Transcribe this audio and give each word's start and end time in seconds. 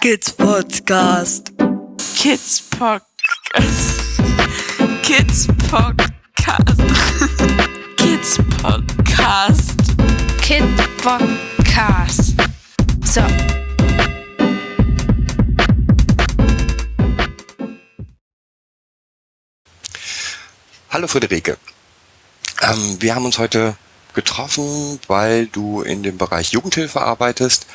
Kids 0.00 0.32
Podcast. 0.32 1.52
Kids 2.16 2.60
Podcast. 2.70 3.92
Kids 5.04 5.46
Podcast. 5.68 6.78
Kids 7.98 8.38
Podcast. 8.38 9.76
Kid 10.40 10.64
Podcast. 10.96 12.40
So. 13.04 13.59
Hallo 20.92 21.06
Friederike. 21.06 21.56
Ähm, 22.62 23.00
wir 23.00 23.14
haben 23.14 23.24
uns 23.24 23.38
heute 23.38 23.76
getroffen, 24.12 24.98
weil 25.06 25.46
du 25.46 25.82
in 25.82 26.02
dem 26.02 26.18
Bereich 26.18 26.50
Jugendhilfe 26.50 27.00
arbeitest. 27.00 27.66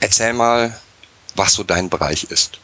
Erzähl 0.00 0.32
mal, 0.32 0.76
was 1.36 1.52
so 1.52 1.62
dein 1.62 1.88
Bereich 1.88 2.24
ist. 2.24 2.58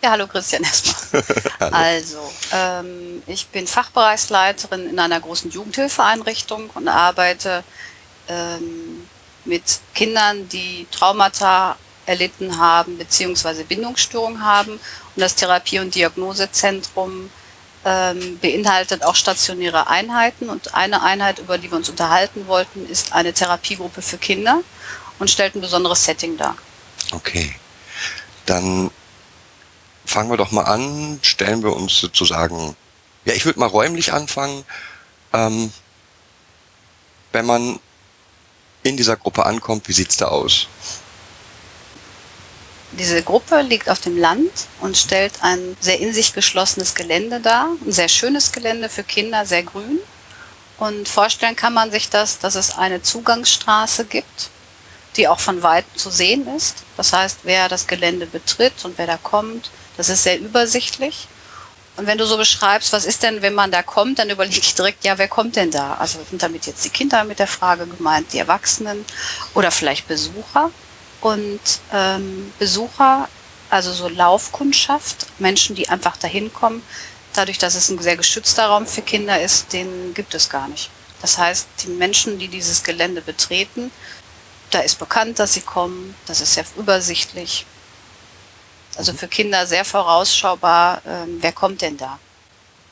Ja, 0.00 0.12
hallo 0.12 0.28
Christian 0.28 0.62
erstmal. 0.62 1.24
Hallo. 1.58 1.74
Also, 1.74 2.32
ähm, 2.52 3.20
ich 3.26 3.48
bin 3.48 3.66
Fachbereichsleiterin 3.66 4.88
in 4.88 5.00
einer 5.00 5.18
großen 5.18 5.50
Jugendhilfeeinrichtung 5.50 6.70
und 6.70 6.86
arbeite 6.86 7.64
ähm, 8.28 9.08
mit 9.44 9.80
Kindern, 9.92 10.48
die 10.48 10.86
Traumata 10.92 11.76
erlitten 12.06 12.60
haben 12.60 12.96
bzw. 12.96 13.64
Bindungsstörungen 13.64 14.44
haben. 14.44 14.74
Und 14.74 14.80
das 15.16 15.34
Therapie- 15.34 15.80
und 15.80 15.96
Diagnosezentrum 15.96 17.30
ähm, 17.84 18.38
beinhaltet 18.38 19.04
auch 19.04 19.14
stationäre 19.14 19.88
Einheiten. 19.88 20.48
Und 20.48 20.74
eine 20.74 21.02
Einheit, 21.02 21.38
über 21.38 21.58
die 21.58 21.70
wir 21.70 21.76
uns 21.76 21.88
unterhalten 21.88 22.46
wollten, 22.46 22.88
ist 22.88 23.12
eine 23.12 23.32
Therapiegruppe 23.32 24.02
für 24.02 24.18
Kinder 24.18 24.60
und 25.18 25.30
stellt 25.30 25.54
ein 25.54 25.60
besonderes 25.60 26.04
Setting 26.04 26.36
dar. 26.36 26.56
Okay. 27.12 27.54
Dann 28.46 28.90
fangen 30.04 30.30
wir 30.30 30.36
doch 30.36 30.52
mal 30.52 30.64
an, 30.64 31.18
stellen 31.22 31.62
wir 31.62 31.74
uns 31.74 31.98
sozusagen, 31.98 32.76
ja, 33.24 33.34
ich 33.34 33.44
würde 33.44 33.60
mal 33.60 33.66
räumlich 33.66 34.12
anfangen. 34.12 34.64
Ähm, 35.32 35.72
wenn 37.32 37.44
man 37.44 37.78
in 38.82 38.96
dieser 38.96 39.16
Gruppe 39.16 39.44
ankommt, 39.44 39.86
wie 39.88 39.92
sieht's 39.92 40.16
da 40.16 40.28
aus? 40.28 40.66
Diese 42.92 43.22
Gruppe 43.22 43.60
liegt 43.60 43.90
auf 43.90 44.00
dem 44.00 44.16
Land 44.16 44.50
und 44.80 44.96
stellt 44.96 45.34
ein 45.42 45.76
sehr 45.78 46.00
in 46.00 46.14
sich 46.14 46.32
geschlossenes 46.32 46.94
Gelände 46.94 47.40
dar. 47.40 47.68
Ein 47.84 47.92
sehr 47.92 48.08
schönes 48.08 48.50
Gelände 48.50 48.88
für 48.88 49.04
Kinder, 49.04 49.44
sehr 49.44 49.62
grün. 49.62 49.98
Und 50.78 51.08
vorstellen 51.08 51.56
kann 51.56 51.74
man 51.74 51.90
sich 51.90 52.08
das, 52.08 52.38
dass 52.38 52.54
es 52.54 52.78
eine 52.78 53.02
Zugangsstraße 53.02 54.04
gibt, 54.06 54.48
die 55.16 55.28
auch 55.28 55.40
von 55.40 55.62
weitem 55.62 55.96
zu 55.96 56.08
sehen 56.08 56.46
ist. 56.56 56.84
Das 56.96 57.12
heißt, 57.12 57.40
wer 57.42 57.68
das 57.68 57.86
Gelände 57.86 58.26
betritt 58.26 58.84
und 58.84 58.96
wer 58.96 59.06
da 59.06 59.16
kommt, 59.18 59.70
das 59.96 60.08
ist 60.08 60.22
sehr 60.22 60.38
übersichtlich. 60.38 61.28
Und 61.96 62.06
wenn 62.06 62.16
du 62.16 62.26
so 62.26 62.36
beschreibst, 62.36 62.92
was 62.92 63.04
ist 63.04 63.24
denn, 63.24 63.42
wenn 63.42 63.54
man 63.54 63.72
da 63.72 63.82
kommt, 63.82 64.20
dann 64.20 64.30
überlege 64.34 64.60
ich 64.60 64.74
direkt, 64.74 65.04
ja, 65.04 65.18
wer 65.18 65.28
kommt 65.28 65.56
denn 65.56 65.72
da? 65.72 65.94
Also 65.94 66.20
sind 66.30 66.42
damit 66.42 66.66
jetzt 66.66 66.84
die 66.84 66.90
Kinder 66.90 67.24
mit 67.24 67.40
der 67.40 67.48
Frage 67.48 67.86
gemeint, 67.86 68.32
die 68.32 68.38
Erwachsenen 68.38 69.04
oder 69.54 69.70
vielleicht 69.70 70.08
Besucher? 70.08 70.70
Und 71.20 71.60
ähm, 71.92 72.52
Besucher, 72.58 73.28
also 73.70 73.92
so 73.92 74.08
Laufkundschaft, 74.08 75.26
Menschen, 75.38 75.74
die 75.74 75.88
einfach 75.88 76.16
dahin 76.16 76.52
kommen, 76.52 76.82
dadurch, 77.34 77.58
dass 77.58 77.74
es 77.74 77.88
ein 77.90 77.98
sehr 78.00 78.16
geschützter 78.16 78.66
Raum 78.66 78.86
für 78.86 79.02
Kinder 79.02 79.40
ist, 79.40 79.72
den 79.72 80.14
gibt 80.14 80.34
es 80.34 80.48
gar 80.48 80.68
nicht. 80.68 80.90
Das 81.20 81.36
heißt, 81.38 81.66
die 81.82 81.88
Menschen, 81.88 82.38
die 82.38 82.48
dieses 82.48 82.82
Gelände 82.84 83.20
betreten, 83.20 83.90
da 84.70 84.80
ist 84.80 84.98
bekannt, 84.98 85.38
dass 85.38 85.54
sie 85.54 85.62
kommen, 85.62 86.14
das 86.26 86.40
ist 86.40 86.54
sehr 86.54 86.64
übersichtlich. 86.76 87.66
Also 88.96 89.12
für 89.12 89.28
Kinder 89.28 89.66
sehr 89.66 89.84
vorausschaubar, 89.84 91.02
ähm, 91.06 91.38
wer 91.40 91.52
kommt 91.52 91.82
denn 91.82 91.96
da? 91.96 92.18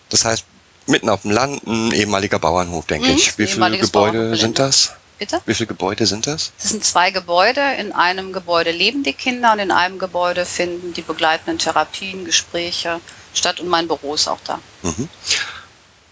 Das 0.09 0.25
heißt, 0.25 0.45
mitten 0.87 1.09
auf 1.09 1.23
dem 1.23 1.33
Land 1.33 1.67
ein 1.67 1.93
ehemaliger 1.93 2.39
Bauernhof, 2.39 2.87
denke 2.87 3.09
Mhm, 3.09 3.17
ich. 3.17 3.39
Wie 3.39 3.47
viele 3.47 3.79
Gebäude 3.79 4.37
sind 4.37 4.59
das? 4.59 4.93
Bitte? 5.19 5.41
Wie 5.47 5.55
viele 5.55 5.69
Gebäude 5.69 6.07
sind 6.07 6.27
das? 6.27 6.53
Das 6.61 6.71
sind 6.71 6.85
zwei 6.85 7.11
Gebäude. 7.11 7.61
In 7.79 7.93
einem 7.93 8.33
Gebäude 8.33 8.71
leben 8.71 9.03
die 9.03 9.15
Kinder 9.15 9.53
und 9.53 9.59
in 9.61 9.71
einem 9.71 9.99
Gebäude 9.99 10.45
finden 10.45 10.93
die 10.93 11.03
begleitenden 11.03 11.59
Therapien, 11.59 12.25
Gespräche 12.25 13.01
statt 13.33 13.61
und 13.61 13.69
mein 13.69 13.89
Büro 13.89 14.15
ist 14.15 14.29
auch 14.29 14.41
da. 14.45 14.59
Mhm. 14.83 15.09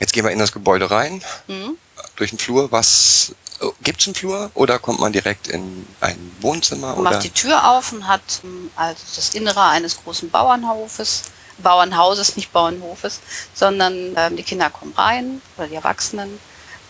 Jetzt 0.01 0.13
gehen 0.13 0.25
wir 0.25 0.31
in 0.33 0.39
das 0.39 0.53
Gebäude 0.53 0.91
rein, 0.91 1.23
Mhm. 1.47 1.77
durch 2.17 2.31
den 2.31 2.39
Flur. 2.39 2.73
Was 2.73 3.35
gibt 3.83 4.01
es 4.01 4.07
einen 4.07 4.15
Flur 4.15 4.51
oder 4.55 4.79
kommt 4.79 5.01
man 5.01 5.13
direkt 5.13 5.49
in 5.49 5.87
ein 6.01 6.19
Wohnzimmer? 6.41 6.95
Man 6.95 7.05
macht 7.05 7.25
die 7.25 7.31
Tür 7.31 7.71
auf 7.71 7.93
und 7.93 8.09
hat 8.09 8.23
ähm, 8.43 8.71
also 8.77 9.01
das 9.17 9.31
Innere 9.31 9.63
eines 9.63 10.03
großen 10.03 10.31
Bauernhofes, 10.31 11.23
Bauernhauses, 11.59 12.37
nicht 12.37 12.53
Bauernhofes, 12.53 13.21
sondern 13.55 14.15
ähm, 14.17 14.37
die 14.37 14.43
Kinder 14.43 14.71
kommen 14.71 14.93
rein 14.97 15.41
oder 15.57 15.69
die 15.69 15.77
Erwachsenen. 15.77 16.39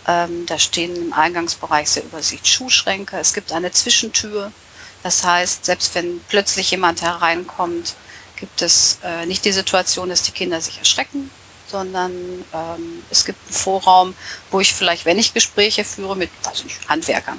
Ähm, 0.06 0.46
da 0.46 0.58
stehen 0.58 0.94
im 0.96 1.12
Eingangsbereich 1.12 1.90
sehr 1.90 2.04
übersicht 2.04 2.46
Schuhschränke. 2.46 3.18
Es 3.18 3.32
gibt 3.32 3.52
eine 3.52 3.72
Zwischentür. 3.72 4.52
Das 5.02 5.24
heißt, 5.24 5.64
selbst 5.64 5.94
wenn 5.94 6.20
plötzlich 6.28 6.70
jemand 6.70 7.02
hereinkommt, 7.02 7.94
gibt 8.36 8.62
es 8.62 8.98
äh, 9.02 9.26
nicht 9.26 9.44
die 9.44 9.52
Situation, 9.52 10.08
dass 10.08 10.22
die 10.22 10.32
Kinder 10.32 10.60
sich 10.60 10.78
erschrecken, 10.78 11.30
sondern 11.70 12.12
ähm, 12.52 13.02
es 13.10 13.24
gibt 13.24 13.38
einen 13.46 13.54
Vorraum, 13.54 14.14
wo 14.50 14.60
ich 14.60 14.74
vielleicht, 14.74 15.04
wenn 15.04 15.18
ich 15.18 15.34
Gespräche 15.34 15.84
führe 15.84 16.16
mit 16.16 16.30
weiß 16.42 16.58
ich 16.60 16.64
nicht, 16.64 16.88
Handwerkern, 16.88 17.38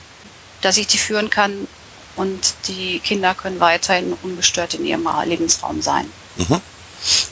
dass 0.62 0.78
ich 0.78 0.88
die 0.88 0.98
führen 0.98 1.30
kann 1.30 1.68
und 2.16 2.54
die 2.68 3.00
Kinder 3.00 3.36
können 3.36 3.60
weiterhin 3.60 4.14
ungestört 4.24 4.74
in 4.74 4.86
ihrem 4.86 5.08
Lebensraum 5.26 5.82
sein. 5.82 6.10
Mhm. 6.38 6.62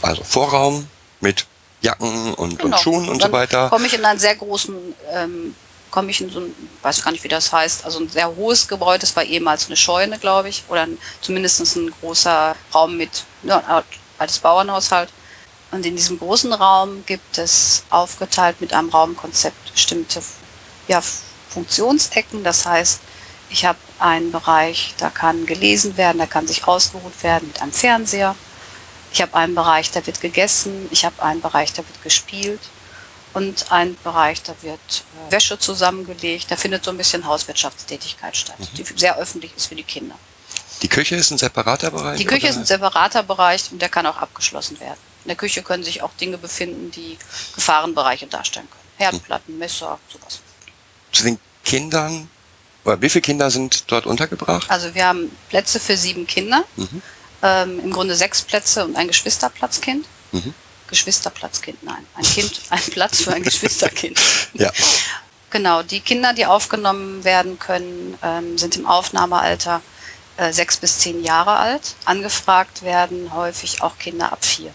Also 0.02 0.24
Vorraum 0.24 0.88
mit 1.20 1.46
Jacken 1.84 2.34
und, 2.34 2.58
Genau. 2.58 2.76
und 2.76 2.82
Schuhen 2.82 3.10
und 3.10 3.22
Dann 3.22 3.30
so 3.30 3.38
weiter. 3.38 3.70
Komme 3.70 3.86
ich 3.88 3.94
in 3.94 4.04
einen 4.06 4.20
sehr 4.20 4.36
großen, 4.36 4.76
ähm, 5.12 5.56
komme 5.92 6.10
ich 6.10 6.22
in 6.22 6.30
so 6.30 6.40
ein, 6.40 6.56
weiß 6.82 7.04
gar 7.04 7.12
nicht, 7.12 7.24
wie 7.24 7.28
das 7.28 7.52
heißt, 7.52 7.86
also 7.86 8.00
ein 8.00 8.10
sehr 8.10 8.36
hohes 8.36 8.68
Gebäude, 8.68 9.00
das 9.00 9.16
war 9.16 9.24
ehemals 9.24 9.68
eine 9.68 9.76
Scheune, 9.76 10.18
glaube 10.18 10.50
ich, 10.50 10.64
oder 10.70 10.84
ein, 10.84 10.98
zumindest 11.22 11.60
ein 11.76 11.94
großer 12.02 12.56
Raum 12.74 12.98
mit, 12.98 13.26
ja, 13.44 13.84
altes 14.18 14.40
Bauernhaushalt. 14.40 15.10
Und 15.72 15.86
in 15.86 15.96
diesem 15.96 16.20
großen 16.20 16.54
Raum 16.54 17.04
gibt 17.06 17.38
es 17.38 17.84
aufgeteilt 17.90 18.62
mit 18.62 18.74
einem 18.74 18.90
Raumkonzept 18.90 19.74
bestimmte 19.74 20.22
ja, 20.88 21.02
Funktionsecken. 21.50 22.44
Das 22.44 22.66
heißt, 22.66 23.00
ich 23.50 23.66
habe 23.66 23.80
einen 24.00 24.32
Bereich, 24.32 24.94
da 24.98 25.10
kann 25.10 25.46
gelesen 25.46 25.98
werden, 25.98 26.20
da 26.20 26.28
kann 26.28 26.48
sich 26.48 26.68
ausgeruht 26.68 27.24
werden 27.24 27.48
mit 27.48 27.62
einem 27.62 27.72
Fernseher. 27.72 28.36
Ich 29.14 29.22
habe 29.22 29.36
einen 29.36 29.54
Bereich, 29.54 29.92
da 29.92 30.06
wird 30.06 30.20
gegessen. 30.22 30.88
Ich 30.90 31.06
habe 31.06 31.22
einen 31.22 31.40
Bereich, 31.40 31.72
da 31.72 31.78
wird 31.78 32.02
gespielt. 32.02 32.60
Und 33.34 33.72
einen 33.72 33.96
Bereich, 34.04 34.42
da 34.42 34.56
wird 34.62 34.80
äh, 35.30 35.32
Wäsche 35.32 35.58
zusammengelegt. 35.58 36.50
Da 36.50 36.56
findet 36.56 36.84
so 36.84 36.92
ein 36.92 36.98
bisschen 36.98 37.26
Hauswirtschaftstätigkeit 37.26 38.36
statt, 38.36 38.58
die 38.78 38.84
sehr 38.96 39.18
öffentlich 39.18 39.56
ist 39.56 39.68
für 39.68 39.76
die 39.76 39.84
Kinder. 39.84 40.16
Die 40.82 40.88
Küche 40.88 41.16
ist 41.16 41.32
ein 41.32 41.38
separater 41.38 41.92
Bereich? 41.92 42.18
Die 42.18 42.26
Küche 42.26 42.48
oder? 42.48 42.50
ist 42.50 42.58
ein 42.58 42.66
separater 42.66 43.24
Bereich 43.24 43.72
und 43.72 43.82
der 43.82 43.90
kann 43.90 44.06
auch 44.06 44.18
abgeschlossen 44.18 44.80
werden. 44.80 45.00
In 45.24 45.30
der 45.30 45.38
Küche 45.38 45.62
können 45.62 45.84
sich 45.84 46.02
auch 46.02 46.12
Dinge 46.20 46.38
befinden, 46.38 46.92
die 46.92 47.18
Gefahrenbereiche 47.56 48.28
darstellen 48.28 48.68
können. 48.70 48.84
Herdplatten, 48.98 49.58
Messer, 49.58 50.00
sowas. 50.12 50.42
Zu 51.12 51.24
den 51.24 51.40
Kindern, 51.64 52.30
oder 52.84 53.02
wie 53.02 53.10
viele 53.10 53.22
Kinder 53.22 53.50
sind 53.50 53.90
dort 53.92 54.06
untergebracht? 54.06 54.70
Also 54.70 54.94
wir 54.94 55.06
haben 55.06 55.32
Plätze 55.50 55.80
für 55.80 55.96
sieben 55.96 56.28
Kinder. 56.28 56.66
Mhm. 56.76 57.02
Ähm, 57.44 57.80
Im 57.82 57.92
Grunde 57.92 58.16
sechs 58.16 58.42
Plätze 58.42 58.86
und 58.86 58.96
ein 58.96 59.08
Geschwisterplatzkind. 59.08 60.06
Mhm. 60.32 60.54
Geschwisterplatzkind, 60.88 61.84
nein. 61.84 62.06
Ein 62.16 62.24
Kind, 62.24 62.62
ein 62.70 62.82
Platz 62.92 63.24
für 63.24 63.34
ein 63.34 63.44
Geschwisterkind. 63.44 64.20
Ja. 64.54 64.72
Genau, 65.50 65.82
die 65.84 66.00
Kinder, 66.00 66.34
die 66.34 66.46
aufgenommen 66.46 67.24
werden 67.24 67.60
können, 67.60 68.18
ähm, 68.24 68.58
sind 68.58 68.76
im 68.76 68.86
Aufnahmealter 68.86 69.82
äh, 70.38 70.52
sechs 70.52 70.78
bis 70.78 71.00
zehn 71.00 71.24
Jahre 71.24 71.58
alt. 71.58 71.96
Angefragt 72.06 72.82
werden 72.82 73.34
häufig 73.34 73.82
auch 73.82 73.98
Kinder 74.00 74.32
ab 74.32 74.44
vier. 74.44 74.72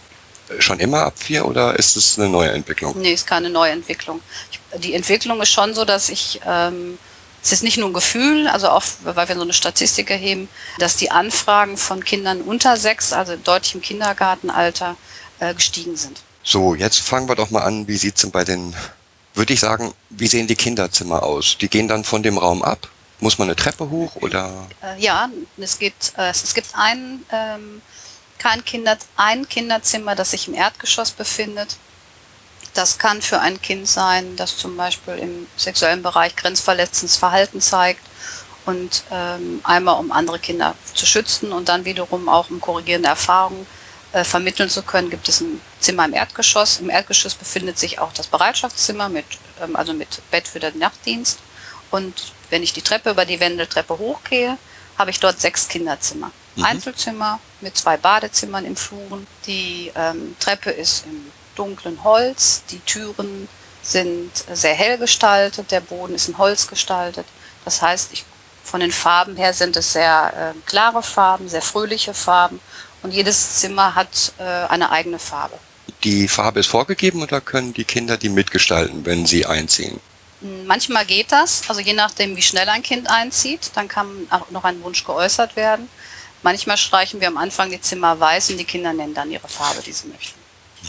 Schon 0.61 0.79
immer 0.79 1.03
ab 1.03 1.14
vier 1.17 1.47
oder 1.47 1.76
ist 1.79 1.97
es 1.97 2.19
eine 2.19 2.29
neue 2.29 2.50
Entwicklung? 2.50 2.99
Nee, 2.99 3.12
ist 3.12 3.26
keine 3.26 3.50
Neuentwicklung. 3.50 4.21
Ich, 4.50 4.81
die 4.81 4.94
Entwicklung 4.94 5.41
ist 5.43 5.50
schon 5.50 5.75
so, 5.75 5.85
dass 5.85 6.09
ich, 6.09 6.41
ähm, 6.47 6.99
es 7.43 7.52
ist 7.52 7.62
nicht 7.62 7.79
nur 7.79 7.88
ein 7.88 7.94
Gefühl, 7.94 8.49
also 8.49 8.69
auch, 8.69 8.82
weil 9.05 9.29
wir 9.29 9.35
so 9.35 9.43
eine 9.43 9.52
Statistik 9.52 10.11
erheben, 10.11 10.49
dass 10.79 10.96
die 10.96 11.11
Anfragen 11.11 11.76
von 11.76 12.05
Kindern 12.05 12.43
unter 12.43 12.76
sechs, 12.76 13.12
also 13.12 13.37
deutlich 13.37 13.75
im 13.75 13.81
Kindergartenalter, 13.81 14.96
äh, 15.40 15.55
gestiegen 15.55 15.96
sind. 15.96 16.20
So, 16.43 16.75
jetzt 16.75 16.99
fangen 17.00 17.29
wir 17.29 17.37
doch 17.37 17.50
mal 17.50 17.62
an. 17.62 17.87
Wie 17.88 17.96
sieht's 17.96 18.23
denn 18.23 18.31
bei 18.31 18.44
den, 18.44 18.75
würde 19.35 19.52
ich 19.52 19.61
sagen, 19.61 19.93
wie 20.11 20.26
sehen 20.26 20.46
die 20.46 20.56
Kinderzimmer 20.56 21.23
aus? 21.23 21.58
Die 21.61 21.69
gehen 21.69 21.88
dann 21.88 22.05
von 22.05 22.23
dem 22.23 22.38
Raum 22.38 22.62
ab? 22.62 22.88
Muss 23.20 23.38
man 23.38 23.49
eine 23.49 23.56
Treppe 23.56 23.90
hoch 23.90 24.17
oder? 24.17 24.67
Äh, 24.82 25.00
ja, 25.00 25.29
es 25.58 25.79
gibt, 25.79 26.12
äh, 26.17 26.31
es 26.31 26.55
gibt 26.55 26.69
ein, 26.75 27.25
ähm, 27.32 27.82
kein 28.38 28.64
Kinder, 28.64 28.96
ein 29.17 29.49
Kinderzimmer, 29.49 30.14
das 30.14 30.31
sich 30.31 30.49
im 30.49 30.55
Erdgeschoss 30.55 31.11
befindet. 31.11 31.76
Das 32.79 32.97
kann 32.97 33.21
für 33.23 33.41
ein 33.41 33.61
Kind 33.61 33.89
sein, 33.89 34.37
das 34.37 34.57
zum 34.57 34.77
Beispiel 34.77 35.15
im 35.15 35.49
sexuellen 35.57 36.01
Bereich 36.01 36.37
grenzverletzendes 36.37 37.17
Verhalten 37.17 37.61
zeigt 37.61 38.01
und 38.67 39.03
ähm, 39.11 39.61
einmal 39.65 39.99
um 39.99 40.13
andere 40.13 40.39
Kinder 40.39 40.77
zu 40.95 41.05
schützen 41.05 41.51
und 41.51 41.69
dann 41.69 41.85
wiederum 41.85 42.29
auch 42.29 42.51
um 42.51 42.61
korrigierende 42.61 43.09
Erfahrungen 43.09 43.67
äh, 44.13 44.23
vermitteln 44.23 44.71
zu 44.71 44.83
können, 44.83 45.11
gibt 45.11 45.29
es 45.29 45.41
ein 45.41 45.61
Zimmer 45.81 46.05
im 46.05 46.15
Erdgeschoss. 46.15 46.79
Im 46.79 46.89
Erdgeschoss 46.89 47.35
befindet 47.35 47.81
sich 47.81 47.99
auch 47.99 48.13
das 48.13 48.29
Bereitschaftszimmer 48.29 49.09
mit, 49.09 49.27
ähm, 49.61 49.75
also 49.75 49.93
mit 49.93 50.23
Bett 50.31 50.47
für 50.47 50.61
den 50.61 50.79
Nachtdienst. 50.79 51.41
Und 51.91 52.33
wenn 52.51 52.63
ich 52.63 52.75
die 52.75 52.83
Treppe 52.83 53.11
über 53.11 53.25
die 53.25 53.41
Wendeltreppe 53.41 53.99
hochgehe, 53.99 54.57
habe 54.97 55.11
ich 55.11 55.19
dort 55.19 55.41
sechs 55.41 55.67
Kinderzimmer. 55.67 56.31
Mhm. 56.55 56.65
Einzelzimmer 56.65 57.41
mit 57.61 57.77
zwei 57.77 57.97
Badezimmern 57.97 58.65
im 58.65 58.77
Fluren. 58.77 59.27
Die 59.47 59.91
ähm, 59.97 60.37
Treppe 60.39 60.71
ist 60.71 61.07
im 61.07 61.33
dunklen 61.59 62.05
Holz. 62.05 62.63
Die 62.71 62.81
Türen 62.81 63.49
sind 63.83 64.31
sehr 64.53 64.75
hell 64.75 64.99
gestaltet. 64.99 65.71
Der 65.71 65.81
Boden 65.81 66.15
ist 66.15 66.29
in 66.29 66.39
Holz 66.39 66.67
gestaltet. 66.67 67.27
Das 67.65 67.83
heißt, 67.83 68.11
ich, 68.13 68.25
von 68.63 68.81
den 68.81 68.93
Farben 68.93 69.37
her 69.37 69.53
sind 69.53 69.77
es 69.77 69.93
sehr 69.93 70.55
äh, 70.55 70.69
klare 70.69 71.03
Farben, 71.03 71.49
sehr 71.49 71.63
fröhliche 71.63 72.15
Farben. 72.15 72.61
Und 73.03 73.13
jedes 73.13 73.57
Zimmer 73.57 73.95
hat 73.95 74.33
äh, 74.39 74.43
eine 74.43 74.91
eigene 74.91 75.19
Farbe. 75.19 75.59
Die 76.05 76.29
Farbe 76.29 76.61
ist 76.61 76.69
vorgegeben 76.69 77.23
oder 77.23 77.41
können 77.41 77.73
die 77.75 77.85
Kinder 77.85 78.17
die 78.17 78.29
mitgestalten, 78.29 79.05
wenn 79.05 79.27
sie 79.27 79.47
einziehen? 79.47 80.01
Manchmal 80.67 81.05
geht 81.05 81.33
das, 81.33 81.63
also 81.69 81.81
je 81.81 81.95
nachdem, 81.95 82.37
wie 82.37 82.43
schnell 82.43 82.69
ein 82.69 82.83
Kind 82.83 83.11
einzieht, 83.11 83.73
dann 83.75 83.89
kann 83.89 84.07
auch 84.31 84.51
noch 84.51 84.63
ein 84.63 84.81
Wunsch 84.85 85.05
geäußert 85.05 85.57
werden. 85.57 85.89
Manchmal 86.45 86.77
streichen 86.77 87.21
wir 87.21 87.27
am 87.27 87.37
Anfang 87.37 87.71
die 87.71 87.81
Zimmer 87.81 88.21
weiß 88.21 88.51
und 88.51 88.59
die 88.59 88.65
Kinder 88.65 88.93
nennen 88.93 89.15
dann 89.15 89.33
ihre 89.33 89.49
Farbe, 89.49 89.83
die 89.83 89.91
sie 89.93 90.07
möchten. 90.07 90.38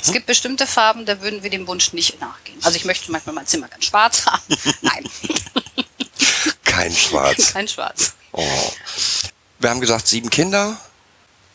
Es 0.01 0.11
gibt 0.11 0.25
bestimmte 0.25 0.67
Farben, 0.67 1.05
da 1.05 1.21
würden 1.21 1.43
wir 1.43 1.49
dem 1.49 1.67
Wunsch 1.67 1.93
nicht 1.93 2.19
nachgehen. 2.21 2.57
Also 2.63 2.77
ich 2.77 2.85
möchte 2.85 3.11
manchmal 3.11 3.35
mein 3.35 3.47
Zimmer 3.47 3.67
ganz 3.67 3.85
schwarz 3.85 4.25
haben. 4.25 4.43
Nein. 4.81 5.09
Kein 6.63 6.93
Schwarz. 6.93 7.53
Kein 7.53 7.67
Schwarz. 7.67 8.13
Oh. 8.31 8.45
Wir 9.59 9.69
haben 9.69 9.81
gesagt, 9.81 10.07
sieben 10.07 10.29
Kinder. 10.29 10.77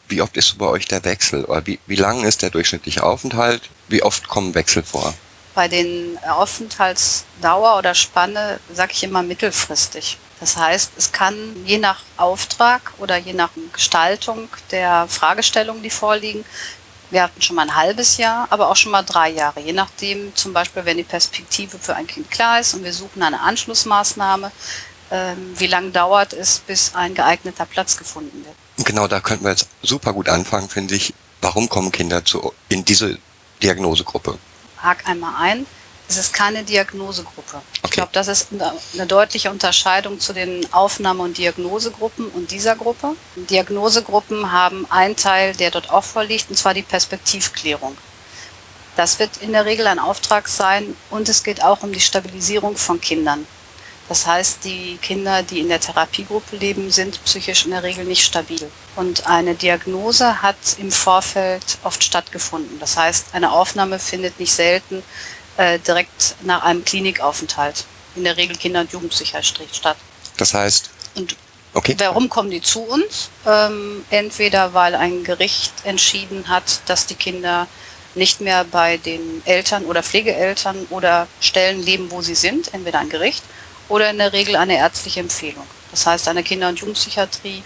Wie 0.08 0.20
oft 0.20 0.36
ist 0.36 0.58
bei 0.58 0.66
euch 0.66 0.86
der 0.86 1.02
Wechsel? 1.04 1.44
Oder 1.44 1.66
wie, 1.66 1.78
wie 1.86 1.96
lang 1.96 2.24
ist 2.24 2.42
der 2.42 2.50
durchschnittliche 2.50 3.02
Aufenthalt? 3.02 3.70
Wie 3.88 4.02
oft 4.02 4.28
kommen 4.28 4.54
Wechsel 4.54 4.82
vor? 4.82 5.14
Bei 5.54 5.68
den 5.68 6.18
Aufenthaltsdauer 6.28 7.78
oder 7.78 7.94
Spanne 7.94 8.60
sage 8.72 8.92
ich 8.92 9.04
immer 9.04 9.22
mittelfristig. 9.22 10.18
Das 10.40 10.56
heißt, 10.56 10.92
es 10.96 11.12
kann 11.12 11.34
je 11.64 11.78
nach 11.78 12.02
Auftrag 12.16 12.92
oder 12.98 13.16
je 13.16 13.32
nach 13.32 13.50
Gestaltung 13.72 14.48
der 14.70 15.06
Fragestellungen, 15.08 15.82
die 15.82 15.90
vorliegen, 15.90 16.44
wir 17.10 17.22
hatten 17.22 17.40
schon 17.42 17.56
mal 17.56 17.62
ein 17.62 17.74
halbes 17.74 18.16
Jahr, 18.16 18.46
aber 18.50 18.68
auch 18.68 18.76
schon 18.76 18.92
mal 18.92 19.02
drei 19.02 19.30
Jahre, 19.30 19.60
je 19.60 19.72
nachdem 19.72 20.34
zum 20.34 20.52
Beispiel, 20.52 20.84
wenn 20.84 20.96
die 20.96 21.04
Perspektive 21.04 21.78
für 21.78 21.94
ein 21.94 22.06
Kind 22.06 22.30
klar 22.30 22.60
ist 22.60 22.74
und 22.74 22.84
wir 22.84 22.92
suchen 22.92 23.22
eine 23.22 23.40
Anschlussmaßnahme, 23.40 24.50
ähm, 25.10 25.54
wie 25.56 25.66
lange 25.66 25.90
dauert 25.90 26.32
es, 26.32 26.60
bis 26.60 26.94
ein 26.94 27.14
geeigneter 27.14 27.66
Platz 27.66 27.96
gefunden 27.96 28.44
wird. 28.44 28.86
Genau, 28.86 29.06
da 29.06 29.20
könnten 29.20 29.44
wir 29.44 29.50
jetzt 29.50 29.68
super 29.82 30.12
gut 30.12 30.28
anfangen, 30.28 30.68
finde 30.68 30.94
ich. 30.94 31.14
Warum 31.40 31.68
kommen 31.68 31.92
Kinder 31.92 32.24
zu, 32.24 32.52
in 32.68 32.84
diese 32.84 33.18
Diagnosegruppe? 33.62 34.38
Hak 34.78 35.06
einmal 35.06 35.34
ein. 35.38 35.66
Es 36.14 36.26
ist 36.26 36.32
keine 36.32 36.62
Diagnosegruppe. 36.62 37.60
Ich 37.74 37.82
Okay. 37.82 37.94
glaube, 37.96 38.10
das 38.12 38.28
ist 38.28 38.46
eine 38.52 39.06
deutliche 39.08 39.50
Unterscheidung 39.50 40.20
zu 40.20 40.32
den 40.32 40.64
Aufnahme- 40.72 41.24
und 41.24 41.38
Diagnosegruppen 41.38 42.28
und 42.28 42.52
dieser 42.52 42.76
Gruppe. 42.76 43.16
Diagnosegruppen 43.34 44.52
haben 44.52 44.86
einen 44.92 45.16
Teil, 45.16 45.56
der 45.56 45.72
dort 45.72 45.90
auch 45.90 46.04
vorliegt, 46.04 46.50
und 46.50 46.56
zwar 46.56 46.72
die 46.72 46.82
Perspektivklärung. 46.82 47.98
Das 48.94 49.18
wird 49.18 49.38
in 49.38 49.50
der 49.54 49.64
Regel 49.64 49.88
ein 49.88 49.98
Auftrag 49.98 50.46
sein 50.46 50.96
und 51.10 51.28
es 51.28 51.42
geht 51.42 51.64
auch 51.64 51.82
um 51.82 51.92
die 51.92 52.00
Stabilisierung 52.00 52.76
von 52.76 53.00
Kindern. 53.00 53.44
Das 54.08 54.24
heißt, 54.24 54.58
die 54.64 54.98
Kinder, 55.02 55.42
die 55.42 55.58
in 55.60 55.68
der 55.68 55.80
Therapiegruppe 55.80 56.56
leben, 56.56 56.92
sind 56.92 57.24
psychisch 57.24 57.64
in 57.64 57.72
der 57.72 57.82
Regel 57.82 58.04
nicht 58.04 58.22
stabil. 58.24 58.70
Und 58.94 59.26
eine 59.26 59.56
Diagnose 59.56 60.42
hat 60.42 60.56
im 60.78 60.92
Vorfeld 60.92 61.78
oft 61.82 62.04
stattgefunden. 62.04 62.78
Das 62.78 62.96
heißt, 62.96 63.28
eine 63.32 63.50
Aufnahme 63.50 63.98
findet 63.98 64.38
nicht 64.38 64.52
selten 64.52 65.02
äh, 65.56 65.78
direkt 65.78 66.36
nach 66.42 66.62
einem 66.64 66.84
Klinikaufenthalt. 66.84 67.84
In 68.16 68.24
der 68.24 68.36
Regel 68.36 68.56
Kinder- 68.56 68.80
und 68.80 68.92
Jugendpsychiatrie 68.92 69.66
statt. 69.72 69.96
Das 70.36 70.54
heißt, 70.54 70.90
Und 71.16 71.36
okay, 71.74 71.96
warum 71.98 72.28
kommen 72.28 72.50
die 72.50 72.62
zu 72.62 72.80
uns? 72.82 73.28
Ähm, 73.46 74.04
entweder 74.10 74.72
weil 74.72 74.94
ein 74.94 75.24
Gericht 75.24 75.72
entschieden 75.84 76.48
hat, 76.48 76.80
dass 76.86 77.06
die 77.06 77.16
Kinder 77.16 77.66
nicht 78.14 78.40
mehr 78.40 78.64
bei 78.64 78.96
den 78.98 79.42
Eltern 79.44 79.84
oder 79.84 80.02
Pflegeeltern 80.02 80.86
oder 80.90 81.26
Stellen 81.40 81.82
leben, 81.82 82.10
wo 82.10 82.22
sie 82.22 82.36
sind, 82.36 82.72
entweder 82.72 83.00
ein 83.00 83.08
Gericht 83.08 83.42
oder 83.88 84.10
in 84.10 84.18
der 84.18 84.32
Regel 84.32 84.56
eine 84.56 84.76
ärztliche 84.76 85.20
Empfehlung. 85.20 85.66
Das 85.90 86.06
heißt, 86.06 86.28
eine 86.28 86.42
Kinder- 86.42 86.68
und 86.68 86.78
Jugendpsychiatrie 86.78 87.62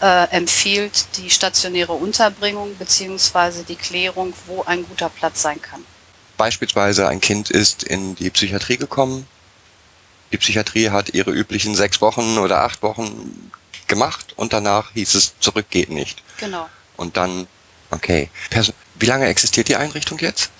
äh, 0.00 0.28
empfiehlt 0.30 1.16
die 1.16 1.30
stationäre 1.30 1.92
Unterbringung 1.92 2.76
beziehungsweise 2.78 3.64
die 3.64 3.76
Klärung, 3.76 4.32
wo 4.46 4.62
ein 4.62 4.86
guter 4.86 5.08
Platz 5.08 5.42
sein 5.42 5.60
kann. 5.60 5.84
Beispielsweise 6.40 7.06
ein 7.06 7.20
Kind 7.20 7.50
ist 7.50 7.82
in 7.82 8.14
die 8.14 8.30
Psychiatrie 8.30 8.78
gekommen. 8.78 9.28
Die 10.32 10.38
Psychiatrie 10.38 10.88
hat 10.88 11.10
ihre 11.12 11.32
üblichen 11.32 11.74
sechs 11.74 12.00
Wochen 12.00 12.38
oder 12.38 12.62
acht 12.62 12.82
Wochen 12.82 13.50
gemacht 13.88 14.32
und 14.36 14.54
danach 14.54 14.92
hieß 14.94 15.16
es, 15.16 15.38
zurück 15.40 15.66
geht 15.68 15.90
nicht. 15.90 16.22
Genau. 16.38 16.66
Und 16.96 17.18
dann, 17.18 17.46
okay. 17.90 18.30
Perso 18.48 18.72
Wie 18.98 19.04
lange 19.04 19.26
existiert 19.26 19.68
die 19.68 19.76
Einrichtung 19.76 20.18
jetzt? 20.18 20.50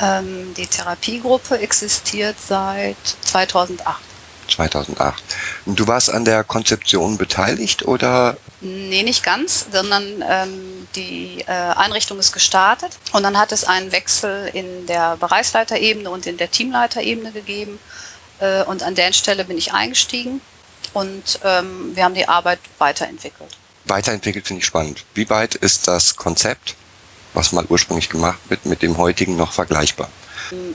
Ähm, 0.00 0.54
die 0.56 0.68
Therapiegruppe 0.68 1.58
existiert 1.58 2.36
seit 2.38 2.96
2008. 3.22 4.00
2008. 4.48 5.22
Und 5.66 5.78
Du 5.78 5.86
warst 5.86 6.10
an 6.10 6.24
der 6.24 6.44
Konzeption 6.44 7.18
beteiligt 7.18 7.84
oder? 7.86 8.36
Nee, 8.60 9.02
nicht 9.02 9.22
ganz, 9.22 9.66
sondern 9.72 10.24
ähm, 10.28 10.88
die 10.94 11.42
äh, 11.46 11.50
Einrichtung 11.50 12.18
ist 12.18 12.32
gestartet 12.32 12.98
und 13.12 13.22
dann 13.22 13.38
hat 13.38 13.52
es 13.52 13.64
einen 13.64 13.92
Wechsel 13.92 14.50
in 14.52 14.86
der 14.86 15.16
Bereichsleiterebene 15.16 16.08
und 16.08 16.26
in 16.26 16.36
der 16.36 16.50
Teamleiterebene 16.50 17.32
gegeben 17.32 17.78
äh, 18.40 18.62
und 18.64 18.82
an 18.82 18.94
der 18.94 19.12
Stelle 19.12 19.44
bin 19.44 19.58
ich 19.58 19.72
eingestiegen 19.72 20.40
und 20.92 21.40
ähm, 21.44 21.94
wir 21.94 22.04
haben 22.04 22.14
die 22.14 22.28
Arbeit 22.28 22.60
weiterentwickelt. 22.78 23.56
Weiterentwickelt 23.86 24.46
finde 24.46 24.60
ich 24.60 24.66
spannend. 24.66 25.04
Wie 25.14 25.28
weit 25.28 25.54
ist 25.54 25.86
das 25.88 26.16
Konzept, 26.16 26.74
was 27.34 27.52
mal 27.52 27.66
ursprünglich 27.68 28.08
gemacht 28.08 28.38
wird, 28.48 28.64
mit 28.64 28.80
dem 28.82 28.96
heutigen 28.96 29.36
noch 29.36 29.52
vergleichbar? 29.52 30.08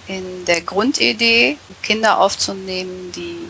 In 0.08 0.46
der 0.46 0.62
Grundidee, 0.62 1.58
Kinder 1.82 2.20
aufzunehmen, 2.20 3.12
die 3.12 3.50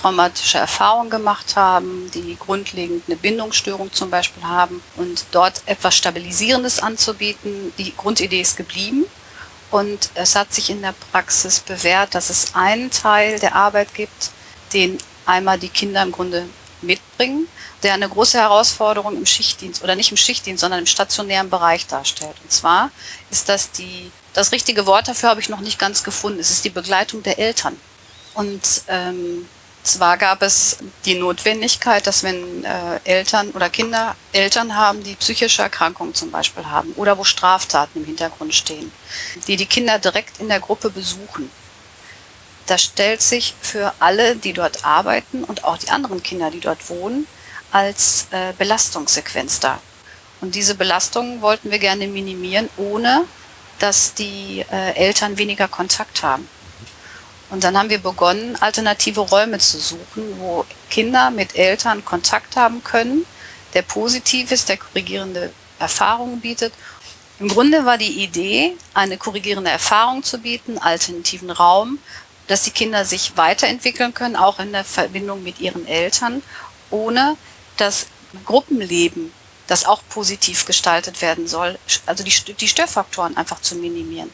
traumatische 0.00 0.58
Erfahrungen 0.58 1.10
gemacht 1.10 1.54
haben, 1.54 2.10
die 2.12 2.36
grundlegend 2.36 3.04
eine 3.06 3.16
Bindungsstörung 3.16 3.92
zum 3.92 4.10
Beispiel 4.10 4.42
haben 4.42 4.82
und 4.96 5.24
dort 5.30 5.62
etwas 5.66 5.96
Stabilisierendes 5.96 6.80
anzubieten. 6.80 7.72
Die 7.78 7.94
Grundidee 7.96 8.40
ist 8.40 8.56
geblieben 8.56 9.04
und 9.70 10.10
es 10.14 10.34
hat 10.34 10.52
sich 10.52 10.70
in 10.70 10.82
der 10.82 10.94
Praxis 11.12 11.60
bewährt, 11.60 12.14
dass 12.14 12.30
es 12.30 12.54
einen 12.54 12.90
Teil 12.90 13.38
der 13.38 13.54
Arbeit 13.54 13.94
gibt, 13.94 14.30
den 14.72 14.98
einmal 15.24 15.58
die 15.58 15.68
Kinder 15.68 16.02
im 16.02 16.10
Grunde 16.10 16.46
mitbringen, 16.82 17.46
der 17.82 17.94
eine 17.94 18.08
große 18.08 18.38
Herausforderung 18.38 19.16
im 19.16 19.26
Schichtdienst 19.26 19.82
oder 19.84 19.94
nicht 19.94 20.10
im 20.10 20.16
Schichtdienst, 20.16 20.60
sondern 20.60 20.80
im 20.80 20.86
stationären 20.86 21.48
Bereich 21.48 21.86
darstellt. 21.86 22.34
Und 22.42 22.50
zwar 22.50 22.90
ist 23.30 23.48
das 23.48 23.70
die, 23.70 24.10
das 24.34 24.52
richtige 24.52 24.86
Wort 24.86 25.08
dafür 25.08 25.30
habe 25.30 25.40
ich 25.40 25.48
noch 25.48 25.60
nicht 25.60 25.78
ganz 25.78 26.04
gefunden. 26.04 26.40
Es 26.40 26.50
ist 26.50 26.64
die 26.64 26.70
Begleitung 26.70 27.22
der 27.22 27.38
Eltern. 27.38 27.78
Und 28.34 28.62
ähm, 28.88 29.46
zwar 29.82 30.16
gab 30.16 30.42
es 30.42 30.78
die 31.04 31.16
Notwendigkeit, 31.16 32.06
dass 32.06 32.22
wenn 32.22 32.64
äh, 32.64 33.00
Eltern 33.04 33.50
oder 33.50 33.68
Kinder 33.68 34.16
Eltern 34.32 34.76
haben, 34.76 35.02
die 35.02 35.16
psychische 35.16 35.62
Erkrankungen 35.62 36.14
zum 36.14 36.30
Beispiel 36.30 36.64
haben 36.66 36.92
oder 36.94 37.18
wo 37.18 37.24
Straftaten 37.24 37.98
im 37.98 38.04
Hintergrund 38.04 38.54
stehen, 38.54 38.92
die 39.46 39.56
die 39.56 39.66
Kinder 39.66 39.98
direkt 39.98 40.40
in 40.40 40.48
der 40.48 40.60
Gruppe 40.60 40.90
besuchen. 40.90 41.50
Das 42.66 42.82
stellt 42.82 43.20
sich 43.20 43.54
für 43.60 43.92
alle, 43.98 44.36
die 44.36 44.52
dort 44.52 44.84
arbeiten 44.84 45.42
und 45.44 45.64
auch 45.64 45.76
die 45.76 45.90
anderen 45.90 46.22
Kinder, 46.22 46.50
die 46.50 46.60
dort 46.60 46.88
wohnen, 46.88 47.26
als 47.72 48.28
äh, 48.30 48.52
Belastungssequenz 48.56 49.58
dar. 49.58 49.82
Und 50.40 50.54
diese 50.54 50.76
Belastung 50.76 51.40
wollten 51.42 51.70
wir 51.70 51.78
gerne 51.78 52.06
minimieren, 52.06 52.68
ohne 52.76 53.24
dass 53.82 54.14
die 54.14 54.64
äh, 54.70 54.94
Eltern 54.94 55.38
weniger 55.38 55.66
Kontakt 55.66 56.22
haben. 56.22 56.48
Und 57.50 57.64
dann 57.64 57.76
haben 57.76 57.90
wir 57.90 57.98
begonnen, 57.98 58.56
alternative 58.60 59.20
Räume 59.20 59.58
zu 59.58 59.78
suchen, 59.78 60.38
wo 60.38 60.64
Kinder 60.88 61.30
mit 61.32 61.56
Eltern 61.56 62.04
Kontakt 62.04 62.56
haben 62.56 62.84
können, 62.84 63.26
der 63.74 63.82
positiv 63.82 64.52
ist, 64.52 64.68
der 64.68 64.76
korrigierende 64.76 65.52
Erfahrungen 65.80 66.40
bietet. 66.40 66.72
Im 67.40 67.48
Grunde 67.48 67.84
war 67.84 67.98
die 67.98 68.22
Idee, 68.22 68.76
eine 68.94 69.18
korrigierende 69.18 69.70
Erfahrung 69.70 70.22
zu 70.22 70.38
bieten, 70.38 70.78
alternativen 70.78 71.50
Raum, 71.50 71.98
dass 72.46 72.62
die 72.62 72.70
Kinder 72.70 73.04
sich 73.04 73.36
weiterentwickeln 73.36 74.14
können, 74.14 74.36
auch 74.36 74.60
in 74.60 74.70
der 74.70 74.84
Verbindung 74.84 75.42
mit 75.42 75.60
ihren 75.60 75.88
Eltern, 75.88 76.42
ohne 76.90 77.36
das 77.78 78.06
Gruppenleben, 78.44 79.32
das 79.66 79.84
auch 79.84 80.02
positiv 80.08 80.66
gestaltet 80.66 81.22
werden 81.22 81.46
soll, 81.46 81.78
also 82.06 82.24
die, 82.24 82.32
die 82.54 82.68
Störfaktoren 82.68 83.36
einfach 83.36 83.60
zu 83.60 83.74
minimieren. 83.76 84.30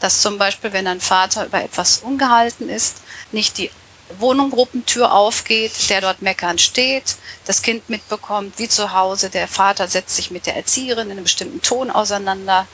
Dass 0.00 0.20
zum 0.20 0.38
Beispiel, 0.38 0.72
wenn 0.72 0.86
ein 0.86 1.00
Vater 1.00 1.46
über 1.46 1.62
etwas 1.62 1.98
ungehalten 1.98 2.68
ist, 2.68 2.96
nicht 3.32 3.58
die 3.58 3.70
Wohnunggruppentür 4.18 5.12
aufgeht, 5.12 5.72
der 5.90 6.00
dort 6.00 6.22
meckernd 6.22 6.60
steht, 6.60 7.16
das 7.44 7.62
Kind 7.62 7.88
mitbekommt, 7.88 8.58
wie 8.58 8.68
zu 8.68 8.92
Hause, 8.92 9.30
der 9.30 9.48
Vater 9.48 9.88
setzt 9.88 10.14
sich 10.14 10.30
mit 10.30 10.46
der 10.46 10.56
Erzieherin 10.56 11.06
in 11.06 11.12
einem 11.12 11.24
bestimmten 11.24 11.60
Ton 11.60 11.90
auseinander, 11.90 12.68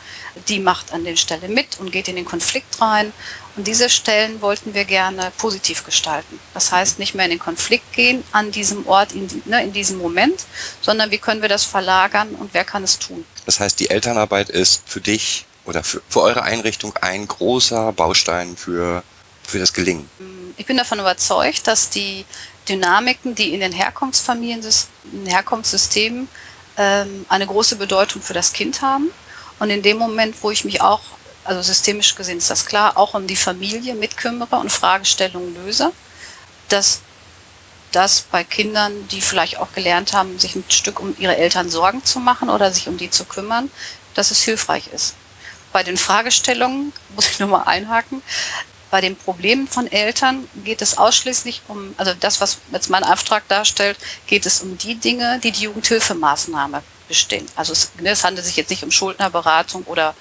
die 0.49 0.59
macht 0.59 0.93
an 0.93 1.05
der 1.05 1.17
Stelle 1.17 1.49
mit 1.49 1.79
und 1.79 1.91
geht 1.91 2.09
in 2.09 2.17
den 2.17 2.25
Konflikt 2.25 2.81
rein. 2.81 3.13
Und 3.57 3.67
diese 3.67 3.91
Stellen 3.91 4.41
wollten 4.41 4.73
wir 4.73 4.85
gerne 4.85 5.31
positiv 5.37 5.85
gestalten. 5.85 6.41
Das 6.55 6.73
heißt, 6.73 6.99
nicht 6.99 7.15
mehr 7.15 7.27
in 7.27 7.33
den 7.33 7.39
Konflikt 7.39 7.93
gehen 7.93 8.25
an 8.33 8.51
diesem 8.51 8.87
Ort, 8.87 9.13
in, 9.13 9.29
ne, 9.45 9.63
in 9.63 9.73
diesem 9.73 9.99
Moment, 9.99 10.45
sondern 10.81 11.11
wie 11.11 11.19
können 11.19 11.43
wir 11.43 11.51
das 11.51 11.65
verlagern 11.65 12.35
und 12.35 12.55
wer 12.55 12.65
kann 12.65 12.83
es 12.83 12.99
tun. 12.99 13.25
Das 13.45 13.61
heißt, 13.61 13.79
die 13.79 13.91
Elternarbeit 13.91 14.49
ist 14.49 14.83
für 14.87 15.01
dich 15.01 15.45
oder 15.65 15.85
für, 15.85 16.01
für 16.09 16.23
eure 16.23 16.43
Einrichtung 16.43 16.97
ein 17.01 17.29
großer 17.29 17.93
Baustein 17.93 18.57
für, 18.57 19.03
für 19.43 19.59
das 19.59 19.73
Gelingen. 19.73 20.09
Ich 20.57 20.67
bin 20.67 20.77
davon 20.77 20.99
überzeugt, 20.99 21.67
dass 21.67 21.91
die 21.91 22.25
Dynamiken, 22.69 23.35
die 23.35 23.53
in 23.53 23.61
den 23.61 23.73
Herkunftsfamilien, 23.73 24.63
in 25.13 25.27
Herkunftssystemen 25.27 26.29
ähm, 26.79 27.27
eine 27.29 27.47
große 27.47 27.77
Bedeutung 27.77 28.23
für 28.23 28.35
das 28.35 28.53
Kind 28.53 28.83
haben. 28.83 29.11
Und 29.59 29.71
in 29.71 29.83
dem 29.83 29.99
Moment, 29.99 30.37
wo 30.43 30.51
ich 30.51 30.65
mich 30.65 30.81
auch, 30.81 31.01
also 31.45 31.63
systemisch 31.63 32.15
gesehen 32.15 32.39
ist 32.39 32.51
das 32.51 32.67
klar, 32.67 32.97
auch 32.97 33.15
um 33.15 33.27
die 33.27 33.37
Familie 33.37 33.95
mitkümmere 33.95 34.57
und 34.57 34.71
Fragestellungen 34.71 35.55
löse, 35.55 35.93
dass 36.69 37.01
das 37.91 38.23
bei 38.23 38.43
Kindern, 38.43 39.07
die 39.09 39.21
vielleicht 39.21 39.59
auch 39.59 39.73
gelernt 39.73 40.13
haben, 40.13 40.39
sich 40.39 40.55
ein 40.55 40.65
Stück 40.69 41.01
um 41.01 41.15
ihre 41.19 41.37
Eltern 41.37 41.69
Sorgen 41.69 42.05
zu 42.05 42.21
machen 42.21 42.49
oder 42.49 42.71
sich 42.73 42.89
um 42.89 42.97
die 42.97 43.11
zu 43.11 43.25
kümmern, 43.25 43.71
dass 44.15 44.31
es 44.31 44.43
hilfreich 44.43 44.89
ist. 44.89 45.15
Bei 45.73 45.83
den 45.83 45.97
Fragestellungen 45.97 46.93
muss 47.15 47.29
ich 47.29 47.39
nur 47.39 47.49
mal 47.49 47.63
einhaken. 47.65 48.23
Bei 48.93 49.01
den 49.01 49.17
Problemen 49.17 49.67
von 49.69 49.91
Eltern 49.91 50.47
geht 50.67 50.83
es 50.83 50.99
ausschließlich 50.99 51.63
um, 51.67 51.95
also 51.97 52.13
das, 52.21 52.43
was 52.43 52.59
jetzt 52.73 52.91
mein 52.91 53.05
Auftrag 53.05 53.49
darstellt, 53.49 53.97
geht 54.27 54.45
es 54.45 54.61
um 54.61 54.77
die 54.77 54.97
Dinge, 54.97 55.41
die 55.43 55.51
die 55.51 55.63
Jugendhilfemaßnahme 55.63 56.83
bestehen. 57.09 57.47
Also 57.57 57.73
es, 57.73 57.91
ne, 57.99 58.11
es 58.11 58.23
handelt 58.23 58.45
sich 58.45 58.55
jetzt 58.57 58.69
nicht 58.69 58.85
um 58.85 58.91
Schuldnerberatung 58.91 59.85
oder 59.85 60.15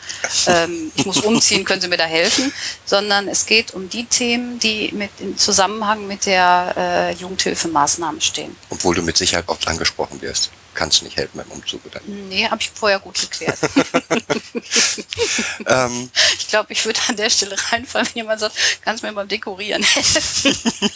ähm, 0.47 0.89
ich 0.95 1.05
muss 1.05 1.19
umziehen, 1.19 1.65
können 1.65 1.81
Sie 1.81 1.89
mir 1.89 1.97
da 1.97 2.05
helfen, 2.05 2.53
sondern 2.85 3.27
es 3.27 3.45
geht 3.45 3.73
um 3.73 3.89
die 3.89 4.05
Themen, 4.05 4.57
die 4.57 4.93
mit 4.93 5.11
im 5.19 5.37
Zusammenhang 5.37 6.07
mit 6.07 6.25
der 6.25 6.73
äh, 6.77 7.13
Jugendhilfemaßnahme 7.15 8.21
stehen. 8.21 8.55
Obwohl 8.69 8.95
du 8.95 9.01
mit 9.01 9.17
Sicherheit 9.17 9.49
oft 9.49 9.67
angesprochen 9.67 10.21
wirst. 10.21 10.49
Kannst 10.73 11.01
du 11.01 11.05
nicht 11.05 11.17
helfen 11.17 11.37
beim 11.37 11.51
Umzug, 11.51 11.85
oder? 11.85 11.99
Nee, 12.05 12.47
habe 12.47 12.61
ich 12.61 12.71
vorher 12.73 12.99
gut 12.99 13.19
geklärt. 13.19 13.57
ähm, 15.67 16.09
ich 16.37 16.47
glaube, 16.47 16.71
ich 16.71 16.85
würde 16.85 16.99
an 17.09 17.17
der 17.17 17.29
Stelle 17.29 17.57
reinfallen, 17.71 18.07
wenn 18.07 18.23
jemand 18.23 18.39
sagt, 18.39 18.55
kannst 18.81 19.03
du 19.03 19.07
mir 19.07 19.13
beim 19.13 19.27
Dekorieren 19.27 19.83
helfen. 19.83 20.57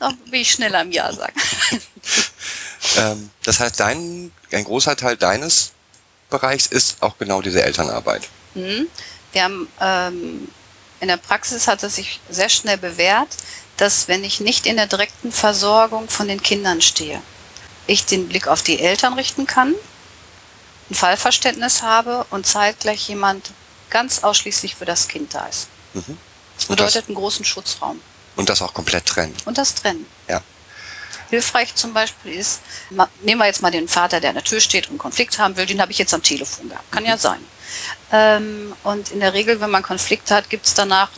Dann 0.00 0.18
will 0.26 0.40
ich 0.40 0.50
schneller 0.50 0.82
im 0.82 0.90
Jahr 0.90 1.12
sagen. 1.12 1.40
ähm, 2.96 3.30
das 3.44 3.60
heißt, 3.60 3.78
dein, 3.78 4.32
ein 4.50 4.64
großer 4.64 4.96
Teil 4.96 5.16
deines 5.16 5.70
Bereichs 6.28 6.66
ist 6.66 6.96
auch 7.00 7.16
genau 7.18 7.40
diese 7.40 7.62
Elternarbeit. 7.62 8.28
Mhm. 8.54 8.88
Wir 9.32 9.44
haben 9.44 9.68
ähm, 9.80 10.48
in 11.00 11.08
der 11.08 11.16
Praxis 11.16 11.66
hat 11.66 11.82
es 11.82 11.96
sich 11.96 12.20
sehr 12.30 12.48
schnell 12.48 12.78
bewährt, 12.78 13.28
dass 13.76 14.08
wenn 14.08 14.22
ich 14.22 14.40
nicht 14.40 14.66
in 14.66 14.76
der 14.76 14.86
direkten 14.86 15.32
Versorgung 15.32 16.08
von 16.08 16.28
den 16.28 16.42
Kindern 16.42 16.80
stehe, 16.80 17.20
ich 17.92 18.04
den 18.04 18.28
Blick 18.28 18.48
auf 18.48 18.62
die 18.62 18.80
Eltern 18.80 19.14
richten 19.14 19.46
kann, 19.46 19.74
ein 20.90 20.94
Fallverständnis 20.94 21.82
habe 21.82 22.26
und 22.30 22.46
zeitgleich 22.46 23.08
jemand 23.08 23.50
ganz 23.90 24.22
ausschließlich 24.22 24.74
für 24.74 24.84
das 24.84 25.08
Kind 25.08 25.34
da 25.34 25.46
ist. 25.46 25.68
Mhm. 25.94 26.18
Das 26.56 26.66
bedeutet 26.66 27.06
einen 27.08 27.16
großen 27.16 27.44
Schutzraum. 27.44 28.00
Und 28.36 28.48
das 28.48 28.62
auch 28.62 28.72
komplett 28.72 29.06
trennen. 29.06 29.34
Und 29.44 29.58
das 29.58 29.74
trennen. 29.74 30.06
Ja. 30.28 30.42
Hilfreich 31.30 31.74
zum 31.74 31.94
Beispiel 31.94 32.32
ist, 32.32 32.60
nehmen 33.22 33.40
wir 33.40 33.46
jetzt 33.46 33.62
mal 33.62 33.70
den 33.70 33.88
Vater, 33.88 34.20
der 34.20 34.30
an 34.30 34.36
der 34.36 34.44
Tür 34.44 34.60
steht 34.60 34.84
und 34.84 34.90
einen 34.90 34.98
Konflikt 34.98 35.38
haben 35.38 35.56
will, 35.56 35.66
den 35.66 35.80
habe 35.80 35.90
ich 35.92 35.98
jetzt 35.98 36.12
am 36.12 36.22
Telefon 36.22 36.68
gehabt. 36.68 36.90
Kann 36.92 37.04
ja 37.04 37.16
sein. 37.16 37.40
Ähm, 38.10 38.74
und 38.84 39.10
in 39.10 39.20
der 39.20 39.32
Regel, 39.32 39.60
wenn 39.60 39.70
man 39.70 39.82
Konflikt 39.82 40.30
hat, 40.30 40.50
gibt 40.50 40.66
es 40.66 40.74
danach 40.74 41.10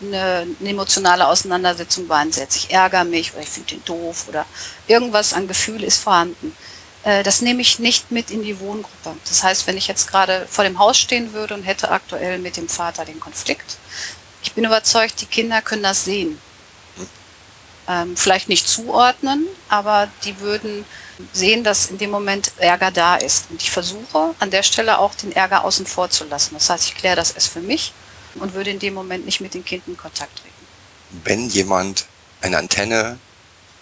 eine, 0.00 0.46
eine, 0.60 0.70
emotionale 0.70 1.26
Auseinandersetzung 1.26 2.06
bei 2.06 2.16
einem 2.16 2.32
Sätze. 2.32 2.58
Ich 2.58 2.70
ärgere 2.70 3.04
mich 3.04 3.32
oder 3.32 3.42
ich 3.42 3.48
finde 3.48 3.74
den 3.74 3.84
doof 3.84 4.26
oder 4.28 4.46
irgendwas 4.86 5.32
an 5.32 5.48
Gefühl 5.48 5.82
ist 5.82 6.02
vorhanden. 6.02 6.56
Äh, 7.04 7.22
das 7.22 7.40
nehme 7.40 7.62
ich 7.62 7.78
nicht 7.78 8.10
mit 8.10 8.30
in 8.30 8.42
die 8.42 8.60
Wohngruppe. 8.60 9.16
Das 9.28 9.42
heißt, 9.42 9.66
wenn 9.66 9.76
ich 9.76 9.88
jetzt 9.88 10.08
gerade 10.10 10.46
vor 10.48 10.64
dem 10.64 10.78
Haus 10.78 10.98
stehen 10.98 11.32
würde 11.32 11.54
und 11.54 11.62
hätte 11.62 11.90
aktuell 11.90 12.38
mit 12.38 12.56
dem 12.56 12.68
Vater 12.68 13.04
den 13.04 13.20
Konflikt, 13.20 13.78
ich 14.42 14.52
bin 14.52 14.64
überzeugt, 14.64 15.20
die 15.20 15.26
Kinder 15.26 15.62
können 15.62 15.82
das 15.82 16.04
sehen. 16.04 16.40
Ähm, 17.88 18.16
vielleicht 18.16 18.50
nicht 18.50 18.68
zuordnen, 18.68 19.46
aber 19.70 20.08
die 20.24 20.40
würden 20.40 20.84
sehen, 21.32 21.64
dass 21.64 21.86
in 21.86 21.96
dem 21.96 22.10
Moment 22.10 22.52
Ärger 22.58 22.90
da 22.90 23.16
ist. 23.16 23.46
Und 23.50 23.62
ich 23.62 23.70
versuche 23.70 24.34
an 24.38 24.50
der 24.50 24.62
Stelle 24.62 24.98
auch 24.98 25.14
den 25.14 25.32
Ärger 25.32 25.64
außen 25.64 25.86
vor 25.86 26.10
zu 26.10 26.24
lassen. 26.24 26.54
Das 26.54 26.68
heißt, 26.68 26.86
ich 26.86 26.94
kläre 26.96 27.16
das 27.16 27.30
erst 27.30 27.48
für 27.48 27.60
mich 27.60 27.94
und 28.34 28.52
würde 28.52 28.70
in 28.70 28.78
dem 28.78 28.92
Moment 28.92 29.24
nicht 29.24 29.40
mit 29.40 29.54
den 29.54 29.64
Kindern 29.64 29.92
in 29.92 29.96
Kontakt 29.96 30.36
treten. 30.36 30.54
Wenn 31.24 31.48
jemand 31.48 32.04
eine 32.42 32.58
Antenne 32.58 33.18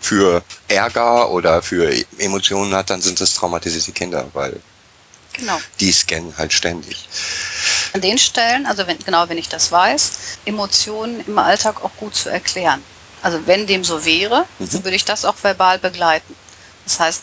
für 0.00 0.44
Ärger 0.68 1.30
oder 1.30 1.60
für 1.60 1.92
Emotionen 2.18 2.74
hat, 2.74 2.90
dann 2.90 3.02
sind 3.02 3.20
es 3.20 3.34
traumatisierte 3.34 3.90
Kinder, 3.90 4.28
weil 4.34 4.60
genau. 5.32 5.58
die 5.80 5.90
scannen 5.90 6.32
halt 6.38 6.52
ständig. 6.52 7.08
An 7.92 8.00
den 8.00 8.18
Stellen, 8.18 8.66
also 8.66 8.86
wenn, 8.86 8.98
genau 9.00 9.28
wenn 9.28 9.38
ich 9.38 9.48
das 9.48 9.72
weiß, 9.72 10.12
Emotionen 10.44 11.24
im 11.26 11.38
Alltag 11.38 11.82
auch 11.82 11.96
gut 11.96 12.14
zu 12.14 12.28
erklären. 12.28 12.82
Also 13.26 13.44
wenn 13.44 13.66
dem 13.66 13.82
so 13.82 14.04
wäre, 14.04 14.46
mhm. 14.60 14.70
dann 14.70 14.84
würde 14.84 14.94
ich 14.94 15.04
das 15.04 15.24
auch 15.24 15.34
verbal 15.42 15.80
begleiten. 15.80 16.36
Das 16.84 17.00
heißt, 17.00 17.22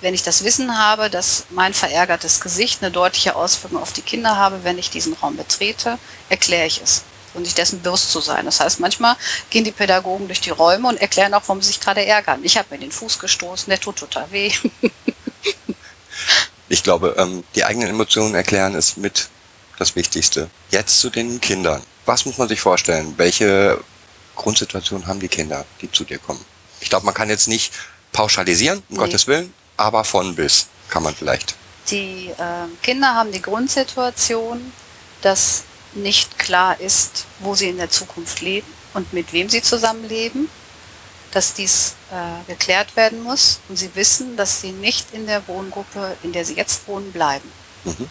wenn 0.00 0.12
ich 0.12 0.24
das 0.24 0.42
Wissen 0.42 0.76
habe, 0.76 1.10
dass 1.10 1.44
mein 1.50 1.74
verärgertes 1.74 2.40
Gesicht 2.40 2.82
eine 2.82 2.90
deutliche 2.90 3.36
Auswirkung 3.36 3.80
auf 3.80 3.92
die 3.92 4.02
Kinder 4.02 4.34
habe, 4.34 4.64
wenn 4.64 4.78
ich 4.78 4.90
diesen 4.90 5.12
Raum 5.12 5.36
betrete, 5.36 5.96
erkläre 6.28 6.66
ich 6.66 6.80
es 6.82 7.04
und 7.34 7.44
sich 7.44 7.54
dessen 7.54 7.80
bewusst 7.82 8.10
zu 8.10 8.18
sein. 8.20 8.46
Das 8.46 8.58
heißt, 8.58 8.80
manchmal 8.80 9.14
gehen 9.48 9.62
die 9.62 9.70
Pädagogen 9.70 10.26
durch 10.26 10.40
die 10.40 10.50
Räume 10.50 10.88
und 10.88 11.00
erklären 11.00 11.32
auch, 11.34 11.42
warum 11.46 11.62
sie 11.62 11.68
sich 11.68 11.78
gerade 11.78 12.04
ärgern. 12.04 12.40
Ich 12.42 12.58
habe 12.58 12.66
mir 12.72 12.80
den 12.80 12.90
Fuß 12.90 13.20
gestoßen, 13.20 13.70
der 13.70 13.78
tut 13.78 13.94
total 13.94 14.28
weh. 14.32 14.50
ich 16.68 16.82
glaube, 16.82 17.14
ähm, 17.16 17.44
die 17.54 17.62
eigenen 17.62 17.90
Emotionen 17.90 18.34
erklären 18.34 18.74
ist 18.74 18.96
mit 18.96 19.28
das 19.78 19.94
Wichtigste. 19.94 20.50
Jetzt 20.72 20.98
zu 20.98 21.10
den 21.10 21.40
Kindern. 21.40 21.80
Was 22.06 22.24
muss 22.24 22.38
man 22.38 22.48
sich 22.48 22.60
vorstellen? 22.60 23.14
Welche 23.18 23.78
Grundsituationen 24.38 25.06
haben 25.06 25.20
die 25.20 25.28
Kinder, 25.28 25.66
die 25.82 25.92
zu 25.92 26.04
dir 26.04 26.18
kommen? 26.18 26.42
Ich 26.80 26.88
glaube, 26.88 27.04
man 27.04 27.14
kann 27.14 27.28
jetzt 27.28 27.48
nicht 27.48 27.74
pauschalisieren, 28.12 28.82
um 28.88 28.96
nee. 28.96 28.98
Gottes 28.98 29.26
Willen, 29.26 29.52
aber 29.76 30.04
von 30.04 30.34
bis 30.34 30.68
kann 30.88 31.02
man 31.02 31.14
vielleicht. 31.14 31.54
Die 31.90 32.28
äh, 32.30 32.66
Kinder 32.82 33.14
haben 33.14 33.32
die 33.32 33.42
Grundsituation, 33.42 34.72
dass 35.20 35.64
nicht 35.94 36.38
klar 36.38 36.80
ist, 36.80 37.26
wo 37.40 37.54
sie 37.54 37.68
in 37.68 37.76
der 37.76 37.90
Zukunft 37.90 38.40
leben 38.40 38.66
und 38.94 39.12
mit 39.12 39.32
wem 39.32 39.48
sie 39.48 39.62
zusammenleben, 39.62 40.48
dass 41.32 41.54
dies 41.54 41.94
äh, 42.10 42.50
geklärt 42.50 42.96
werden 42.96 43.22
muss 43.22 43.60
und 43.68 43.76
sie 43.76 43.94
wissen, 43.94 44.36
dass 44.36 44.60
sie 44.60 44.72
nicht 44.72 45.12
in 45.12 45.26
der 45.26 45.46
Wohngruppe, 45.48 46.16
in 46.22 46.32
der 46.32 46.44
sie 46.44 46.54
jetzt 46.54 46.86
wohnen, 46.88 47.12
bleiben. 47.12 47.50
Mhm. 47.84 48.08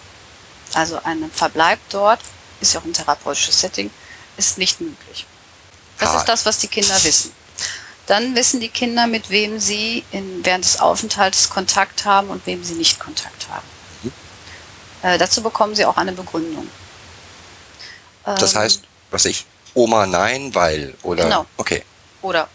Also 0.74 1.00
ein 1.04 1.32
Verbleib 1.32 1.80
dort, 1.90 2.20
ist 2.60 2.74
ja 2.74 2.80
auch 2.80 2.86
ein 2.86 2.94
therapeutisches 2.94 3.60
Setting, 3.60 3.90
ist 4.38 4.58
nicht 4.58 4.82
möglich. 4.82 5.26
Das 6.00 6.10
ah. 6.10 6.18
ist 6.18 6.26
das, 6.26 6.46
was 6.46 6.60
die 6.60 6.68
Kinder 6.68 6.96
wissen. 7.04 7.32
Dann 8.06 8.36
wissen 8.36 8.60
die 8.60 8.70
Kinder, 8.70 9.06
mit 9.06 9.30
wem 9.30 9.60
sie 9.60 10.04
in, 10.12 10.46
während 10.46 10.64
des 10.64 10.80
Aufenthalts 10.80 11.50
Kontakt 11.50 12.06
haben 12.06 12.30
und 12.30 12.46
wem 12.46 12.64
sie 12.64 12.76
nicht 12.76 13.00
Kontakt 13.00 13.50
haben. 13.50 13.68
Mhm. 14.04 14.12
Äh, 15.04 15.18
dazu 15.18 15.44
bekommen 15.44 15.76
sie 15.76 15.86
auch 15.86 15.98
eine 15.98 16.14
Begründung. 16.14 16.68
Das 18.24 18.54
ähm, 18.54 18.60
heißt, 18.60 18.82
was 19.12 19.26
ich, 19.26 19.46
Oma 19.74 20.06
nein, 20.06 20.54
weil, 20.56 20.96
oder? 21.04 21.24
Genau. 21.24 21.46
Okay. 21.58 21.84
Oder 22.22 22.50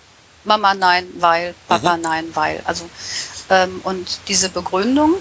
Mama 0.44 0.74
nein, 0.74 1.06
weil, 1.18 1.54
Papa 1.68 1.96
mhm. 1.96 2.02
nein, 2.02 2.26
weil. 2.34 2.60
Also, 2.64 2.88
ähm, 3.50 3.80
und 3.84 4.20
diese 4.28 4.48
Begründung 4.48 5.16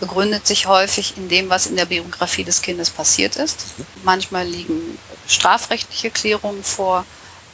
begründet 0.00 0.46
sich 0.46 0.66
häufig 0.66 1.16
in 1.16 1.28
dem, 1.28 1.48
was 1.48 1.66
in 1.66 1.76
der 1.76 1.86
Biografie 1.86 2.44
des 2.44 2.62
Kindes 2.62 2.90
passiert 2.90 3.36
ist. 3.36 3.78
Mhm. 3.78 3.86
Manchmal 4.04 4.46
liegen 4.46 4.98
strafrechtliche 5.26 6.10
Klärungen 6.10 6.62
vor, 6.62 7.04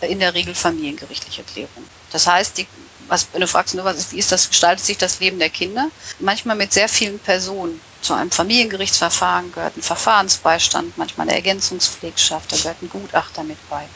in 0.07 0.21
der 0.21 0.35
Regel 0.35 0.55
familiengerichtliche 0.55 1.43
Klärung. 1.43 1.85
Das 2.11 2.27
heißt, 2.27 2.59
die, 2.59 2.67
was, 3.09 3.29
wenn 3.33 3.41
du 3.41 3.47
fragst, 3.47 3.77
was 3.77 3.99
ist, 3.99 4.13
wie 4.13 4.19
ist 4.19 4.33
das, 4.33 4.49
gestaltet 4.49 4.85
sich 4.85 4.99
das 4.99 5.21
Leben 5.21 5.39
der 5.39 5.51
Kinder? 5.51 5.89
Manchmal 6.19 6.57
mit 6.57 6.73
sehr 6.73 6.89
vielen 6.89 7.19
Personen. 7.19 7.81
Zu 8.03 8.15
einem 8.15 8.31
Familiengerichtsverfahren 8.33 9.53
gehört 9.53 9.77
ein 9.77 9.83
Verfahrensbeistand, 9.83 10.99
manchmal 10.99 11.29
eine 11.29 11.37
Ergänzungspflegschaft, 11.37 12.51
da 12.51 12.57
gehört 12.57 12.83
ein 12.83 12.89
Gutachter 12.89 13.45
mit 13.45 13.59
bei. 13.71 13.87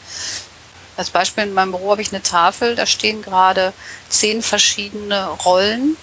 Als 0.95 1.09
Beispiel 1.09 1.43
in 1.43 1.53
meinem 1.53 1.71
Büro 1.71 1.91
habe 1.91 2.01
ich 2.01 2.11
eine 2.13 2.23
Tafel, 2.23 2.75
da 2.75 2.85
stehen 2.85 3.21
gerade 3.21 3.73
zehn 4.09 4.41
verschiedene 4.41 5.27
Rollen 5.27 5.97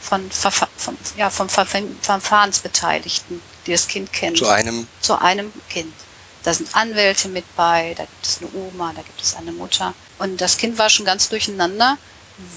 von, 0.00 0.30
Verfa 0.30 0.68
von, 0.76 0.98
ja, 1.16 1.30
von 1.30 1.48
Verfahrensbeteiligten, 1.48 3.40
die 3.66 3.72
das 3.72 3.88
Kind 3.88 4.12
kennt. 4.12 4.38
Zu 4.38 4.48
einem? 4.48 4.86
Zu 5.00 5.20
einem 5.20 5.52
Kind. 5.70 5.94
Da 6.44 6.52
sind 6.52 6.74
Anwälte 6.76 7.28
mit 7.28 7.44
bei, 7.56 7.94
da 7.96 8.04
gibt 8.04 8.26
es 8.26 8.38
eine 8.38 8.50
Oma, 8.52 8.92
da 8.94 9.02
gibt 9.02 9.20
es 9.20 9.34
eine 9.34 9.52
Mutter. 9.52 9.94
Und 10.18 10.40
das 10.40 10.58
Kind 10.58 10.78
war 10.78 10.90
schon 10.90 11.06
ganz 11.06 11.28
durcheinander, 11.30 11.96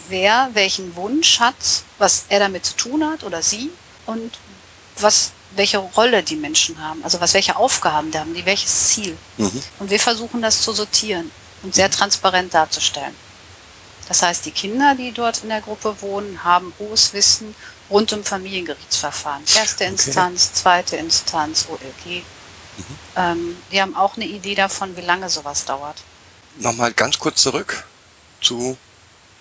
wer 0.09 0.49
welchen 0.53 0.95
Wunsch 0.95 1.39
hat, 1.39 1.55
was 1.97 2.25
er 2.29 2.39
damit 2.39 2.65
zu 2.65 2.75
tun 2.75 3.09
hat 3.09 3.23
oder 3.23 3.41
sie 3.41 3.71
und 4.05 4.37
was 4.97 5.31
welche 5.55 5.77
Rolle 5.77 6.23
die 6.23 6.35
Menschen 6.35 6.81
haben, 6.81 7.03
also 7.03 7.21
was 7.21 7.33
welche 7.33 7.55
Aufgaben 7.55 8.11
die 8.11 8.19
haben, 8.19 8.33
die 8.33 8.45
welches 8.45 8.89
Ziel. 8.89 9.17
Mhm. 9.37 9.63
Und 9.79 9.89
wir 9.89 9.99
versuchen 9.99 10.41
das 10.41 10.61
zu 10.61 10.73
sortieren 10.73 11.31
und 11.63 11.73
sehr 11.73 11.89
transparent 11.89 12.53
darzustellen. 12.53 13.15
Das 14.07 14.21
heißt, 14.21 14.45
die 14.45 14.51
Kinder, 14.51 14.95
die 14.95 15.11
dort 15.11 15.43
in 15.43 15.49
der 15.49 15.61
Gruppe 15.61 15.95
wohnen, 16.01 16.43
haben 16.43 16.73
hohes 16.79 17.13
Wissen 17.13 17.55
rund 17.89 18.11
um 18.13 18.23
Familiengerichtsverfahren. 18.23 19.43
Erste 19.55 19.85
Instanz, 19.85 20.53
zweite 20.53 20.97
Instanz, 20.97 21.67
OLG. 21.69 22.23
Ähm, 23.15 23.57
die 23.71 23.81
haben 23.81 23.95
auch 23.95 24.15
eine 24.15 24.25
Idee 24.25 24.55
davon, 24.55 24.95
wie 24.95 25.01
lange 25.01 25.29
sowas 25.29 25.65
dauert. 25.65 25.97
Nochmal 26.57 26.93
ganz 26.93 27.19
kurz 27.19 27.41
zurück 27.41 27.85
zu 28.41 28.77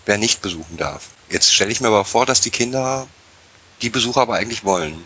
wer 0.07 0.19
nicht 0.19 0.41
besuchen 0.41 0.77
darf. 0.77 1.09
Jetzt 1.29 1.53
stelle 1.53 1.71
ich 1.73 1.81
mir 1.81 1.89
aber 1.89 2.05
vor, 2.05 2.27
dass 2.27 2.41
die 2.41 2.51
Kinder 2.51 3.07
die 3.83 3.91
Besucher 3.91 4.23
aber 4.23 4.37
eigentlich 4.37 4.65
wollen. 4.65 5.05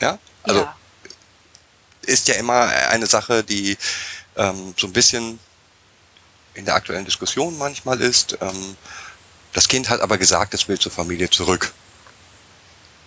Ja? 0.00 0.18
Also 0.42 0.60
ja, 0.60 0.76
ist 2.02 2.28
ja 2.28 2.34
immer 2.34 2.68
eine 2.90 3.06
Sache, 3.06 3.42
die 3.42 3.76
ähm, 4.36 4.74
so 4.78 4.86
ein 4.86 4.92
bisschen 4.92 5.38
in 6.54 6.64
der 6.64 6.74
aktuellen 6.74 7.04
Diskussion 7.04 7.58
manchmal 7.58 8.00
ist. 8.00 8.38
Ähm, 8.40 8.76
das 9.52 9.68
Kind 9.68 9.88
hat 9.88 10.00
aber 10.00 10.18
gesagt, 10.18 10.54
es 10.54 10.68
will 10.68 10.78
zur 10.78 10.92
Familie 10.92 11.30
zurück. 11.30 11.72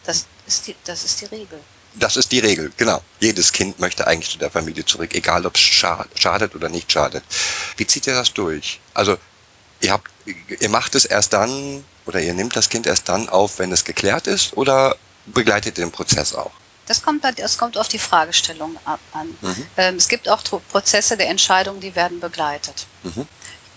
das 0.04 0.26
ist 0.46 0.68
die, 0.68 0.76
das 0.84 1.04
ist 1.04 1.22
die 1.22 1.26
Regel. 1.26 1.62
Das 1.96 2.16
ist 2.16 2.32
die 2.32 2.40
Regel, 2.40 2.72
genau. 2.78 3.02
Jedes 3.20 3.52
Kind 3.52 3.80
möchte 3.80 4.06
eigentlich 4.06 4.32
zu 4.32 4.38
der 4.38 4.52
Familie 4.52 4.86
zurück, 4.86 5.16
egal 5.16 5.46
ob 5.46 5.56
es 5.56 5.62
scha- 5.62 6.06
schadet 6.16 6.54
oder 6.56 6.70
nicht 6.70 6.92
schadet. 6.92 7.24
Wie 7.76 7.88
zieht 7.88 8.06
ihr 8.08 8.14
das 8.14 8.34
durch? 8.34 8.80
Also 8.94 9.18
ihr 9.82 9.92
habt, 9.92 10.10
ihr 10.26 10.70
macht 10.70 10.94
es 10.96 11.06
erst 11.06 11.34
dann 11.34 11.84
oder 12.06 12.22
ihr 12.22 12.34
nehmt 12.34 12.56
das 12.56 12.70
Kind 12.70 12.86
erst 12.86 13.10
dann 13.10 13.30
auf, 13.30 13.60
wenn 13.60 13.72
es 13.72 13.84
geklärt 13.84 14.28
ist 14.28 14.56
oder 14.56 14.96
begleitet 15.26 15.78
ihr 15.78 15.86
den 15.86 15.92
Prozess 15.92 16.34
auch? 16.36 16.52
Das 16.86 17.02
kommt, 17.02 17.24
das 17.38 17.58
kommt 17.58 17.78
auf 17.78 17.88
die 17.90 18.00
Fragestellung 18.00 18.78
an. 19.12 19.28
Mhm. 19.42 19.68
Ähm, 19.76 19.96
es 19.96 20.08
gibt 20.08 20.30
auch 20.30 20.42
Prozesse 20.44 21.18
der 21.18 21.28
Entscheidung, 21.30 21.80
die 21.82 21.96
werden 21.96 22.20
begleitet. 22.20 22.86
Mhm. 23.04 23.28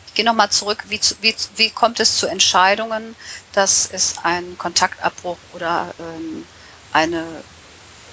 Ich 0.07 0.14
gehe 0.14 0.25
nochmal 0.25 0.50
zurück, 0.50 0.85
wie, 0.88 1.00
wie, 1.21 1.35
wie 1.57 1.71
kommt 1.71 1.99
es 2.00 2.19
zu 2.19 2.26
Entscheidungen, 2.26 3.17
dass 3.52 3.88
es 3.90 4.17
einen 4.23 4.57
Kontaktabbruch 4.59 5.38
oder 5.55 5.93
ähm, 5.99 6.45
eine, 6.93 7.25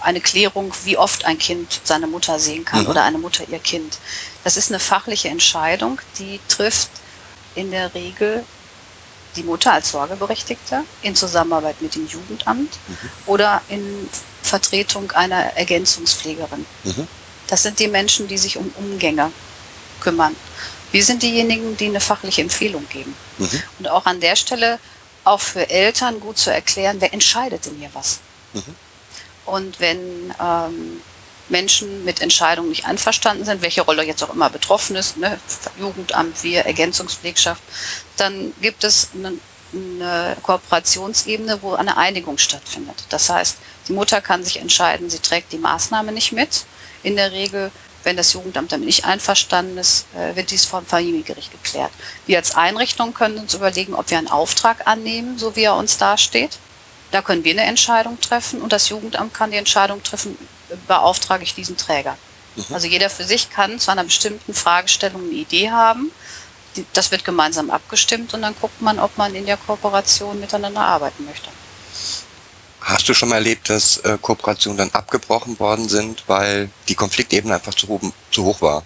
eine 0.01 0.21
Klärung, 0.21 0.73
wie 0.83 0.97
oft 0.97 1.25
ein 1.25 1.37
Kind 1.37 1.81
seine 1.83 2.07
Mutter 2.07 2.39
sehen 2.39 2.65
kann 2.65 2.83
Mhm. 2.83 2.87
oder 2.89 3.03
eine 3.03 3.17
Mutter 3.17 3.43
ihr 3.49 3.59
Kind. 3.59 3.97
Das 4.43 4.57
ist 4.57 4.69
eine 4.69 4.79
fachliche 4.79 5.29
Entscheidung, 5.29 5.99
die 6.19 6.39
trifft 6.47 6.89
in 7.55 7.71
der 7.71 7.93
Regel 7.93 8.43
die 9.35 9.43
Mutter 9.43 9.73
als 9.73 9.91
Sorgeberechtigte 9.91 10.83
in 11.03 11.15
Zusammenarbeit 11.15 11.81
mit 11.81 11.93
dem 11.95 12.07
Jugendamt 12.07 12.73
oder 13.27 13.61
in 13.69 14.09
Vertretung 14.41 15.11
einer 15.11 15.55
Ergänzungspflegerin. 15.57 16.65
Mhm. 16.83 17.07
Das 17.47 17.63
sind 17.63 17.79
die 17.79 17.87
Menschen, 17.87 18.27
die 18.27 18.37
sich 18.37 18.57
um 18.57 18.71
Umgänge 18.77 19.31
kümmern. 20.01 20.35
Wir 20.91 21.03
sind 21.03 21.21
diejenigen, 21.21 21.75
die 21.77 21.85
eine 21.87 21.99
fachliche 21.99 22.41
Empfehlung 22.41 22.87
geben. 22.89 23.13
Mhm. 23.37 23.61
Und 23.79 23.89
auch 23.89 24.05
an 24.05 24.19
der 24.21 24.35
Stelle 24.35 24.79
auch 25.23 25.41
für 25.41 25.69
Eltern 25.69 26.19
gut 26.19 26.37
zu 26.37 26.51
erklären, 26.51 26.97
wer 26.99 27.13
entscheidet 27.13 27.65
denn 27.65 27.75
hier 27.77 27.89
was. 27.93 28.19
Und 29.47 29.79
wenn 29.79 30.33
ähm, 30.41 31.01
Menschen 31.49 32.03
mit 32.03 32.21
Entscheidungen 32.21 32.69
nicht 32.69 32.85
einverstanden 32.85 33.45
sind, 33.45 33.61
welche 33.61 33.81
Rolle 33.81 34.03
jetzt 34.03 34.21
auch 34.23 34.33
immer 34.33 34.49
betroffen 34.49 34.95
ist, 34.95 35.17
ne, 35.17 35.39
Jugendamt, 35.79 36.43
wir, 36.43 36.65
Ergänzungspflegschaft, 36.65 37.61
dann 38.17 38.53
gibt 38.61 38.83
es 38.83 39.09
eine, 39.15 39.33
eine 39.73 40.37
Kooperationsebene, 40.43 41.61
wo 41.61 41.73
eine 41.73 41.97
Einigung 41.97 42.37
stattfindet. 42.37 43.05
Das 43.09 43.29
heißt, 43.29 43.57
die 43.87 43.93
Mutter 43.93 44.19
kann 44.19 44.43
sich 44.43 44.59
entscheiden, 44.59 45.09
sie 45.09 45.19
trägt 45.19 45.53
die 45.53 45.57
Maßnahme 45.57 46.11
nicht 46.11 46.33
mit. 46.33 46.65
In 47.03 47.15
der 47.15 47.31
Regel, 47.31 47.71
wenn 48.03 48.17
das 48.17 48.33
Jugendamt 48.33 48.73
damit 48.73 48.85
nicht 48.85 49.05
einverstanden 49.05 49.77
ist, 49.77 50.07
äh, 50.13 50.35
wird 50.35 50.51
dies 50.51 50.65
vom 50.65 50.85
Familiengericht 50.85 51.51
geklärt. 51.51 51.91
Wir 52.25 52.37
als 52.37 52.55
Einrichtung 52.55 53.13
können 53.13 53.37
uns 53.37 53.53
überlegen, 53.53 53.93
ob 53.93 54.09
wir 54.09 54.17
einen 54.17 54.27
Auftrag 54.27 54.87
annehmen, 54.87 55.37
so 55.37 55.55
wie 55.55 55.63
er 55.63 55.75
uns 55.75 55.97
dasteht. 55.97 56.57
Da 57.11 57.21
können 57.21 57.43
wir 57.43 57.51
eine 57.53 57.63
Entscheidung 57.63 58.19
treffen 58.19 58.61
und 58.61 58.73
das 58.73 58.89
Jugendamt 58.89 59.33
kann 59.33 59.51
die 59.51 59.57
Entscheidung 59.57 60.03
treffen, 60.03 60.37
beauftrage 60.87 61.43
ich 61.43 61.55
diesen 61.55 61.77
Träger. 61.77 62.17
Also 62.71 62.87
jeder 62.87 63.09
für 63.09 63.23
sich 63.23 63.49
kann 63.51 63.79
zu 63.79 63.91
einer 63.91 64.03
bestimmten 64.03 64.53
Fragestellung 64.53 65.21
eine 65.21 65.31
Idee 65.31 65.69
haben. 65.69 66.11
Das 66.93 67.11
wird 67.11 67.23
gemeinsam 67.23 67.69
abgestimmt 67.69 68.33
und 68.33 68.41
dann 68.41 68.55
guckt 68.59 68.81
man, 68.81 68.99
ob 68.99 69.17
man 69.17 69.35
in 69.35 69.45
der 69.45 69.57
Kooperation 69.57 70.39
miteinander 70.39 70.81
arbeiten 70.81 71.25
möchte. 71.25 71.49
Hast 72.81 73.07
du 73.09 73.13
schon 73.13 73.29
mal 73.29 73.35
erlebt, 73.35 73.69
dass 73.69 73.97
äh, 73.97 74.17
Kooperationen 74.21 74.77
dann 74.77 74.91
abgebrochen 74.91 75.59
worden 75.59 75.87
sind, 75.89 76.23
weil 76.27 76.69
die 76.87 76.95
Konfliktebene 76.95 77.55
einfach 77.55 77.73
zu, 77.73 77.87
hoch- 77.87 78.11
zu 78.31 78.43
hoch 78.43 78.61
war? 78.61 78.85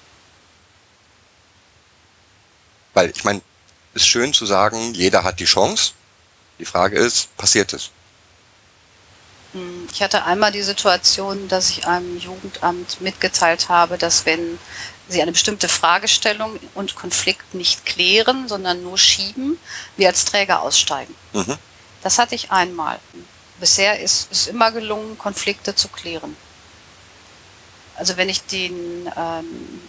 Weil 2.93 3.11
ich 3.11 3.23
meine, 3.23 3.41
es 3.93 4.01
ist 4.01 4.07
schön 4.07 4.33
zu 4.33 4.45
sagen, 4.45 4.93
jeder 4.93 5.23
hat 5.23 5.39
die 5.39 5.45
Chance. 5.45 5.93
Die 6.59 6.65
Frage 6.65 6.97
ist, 6.97 7.35
passiert 7.37 7.73
es? 7.73 7.91
Hm, 9.53 9.87
Ich 9.91 10.01
hatte 10.01 10.23
einmal 10.25 10.51
die 10.51 10.61
Situation, 10.61 11.47
dass 11.47 11.69
ich 11.69 11.85
einem 11.87 12.17
Jugendamt 12.17 13.01
mitgeteilt 13.01 13.69
habe, 13.69 13.97
dass 13.97 14.25
wenn 14.25 14.59
sie 15.07 15.21
eine 15.21 15.33
bestimmte 15.33 15.67
Fragestellung 15.67 16.57
und 16.73 16.95
Konflikt 16.95 17.53
nicht 17.53 17.85
klären, 17.85 18.47
sondern 18.47 18.81
nur 18.81 18.97
schieben, 18.97 19.57
wir 19.97 20.07
als 20.07 20.25
Träger 20.25 20.61
aussteigen. 20.61 21.13
Mhm. 21.33 21.57
Das 22.01 22.17
hatte 22.17 22.35
ich 22.35 22.51
einmal. 22.51 22.99
Bisher 23.59 23.99
ist 23.99 24.31
es 24.31 24.47
immer 24.47 24.71
gelungen, 24.71 25.17
Konflikte 25.17 25.75
zu 25.75 25.87
klären. 25.89 26.35
Also 27.95 28.17
wenn 28.17 28.29
ich 28.29 28.41
den, 28.43 29.11
ähm, 29.15 29.81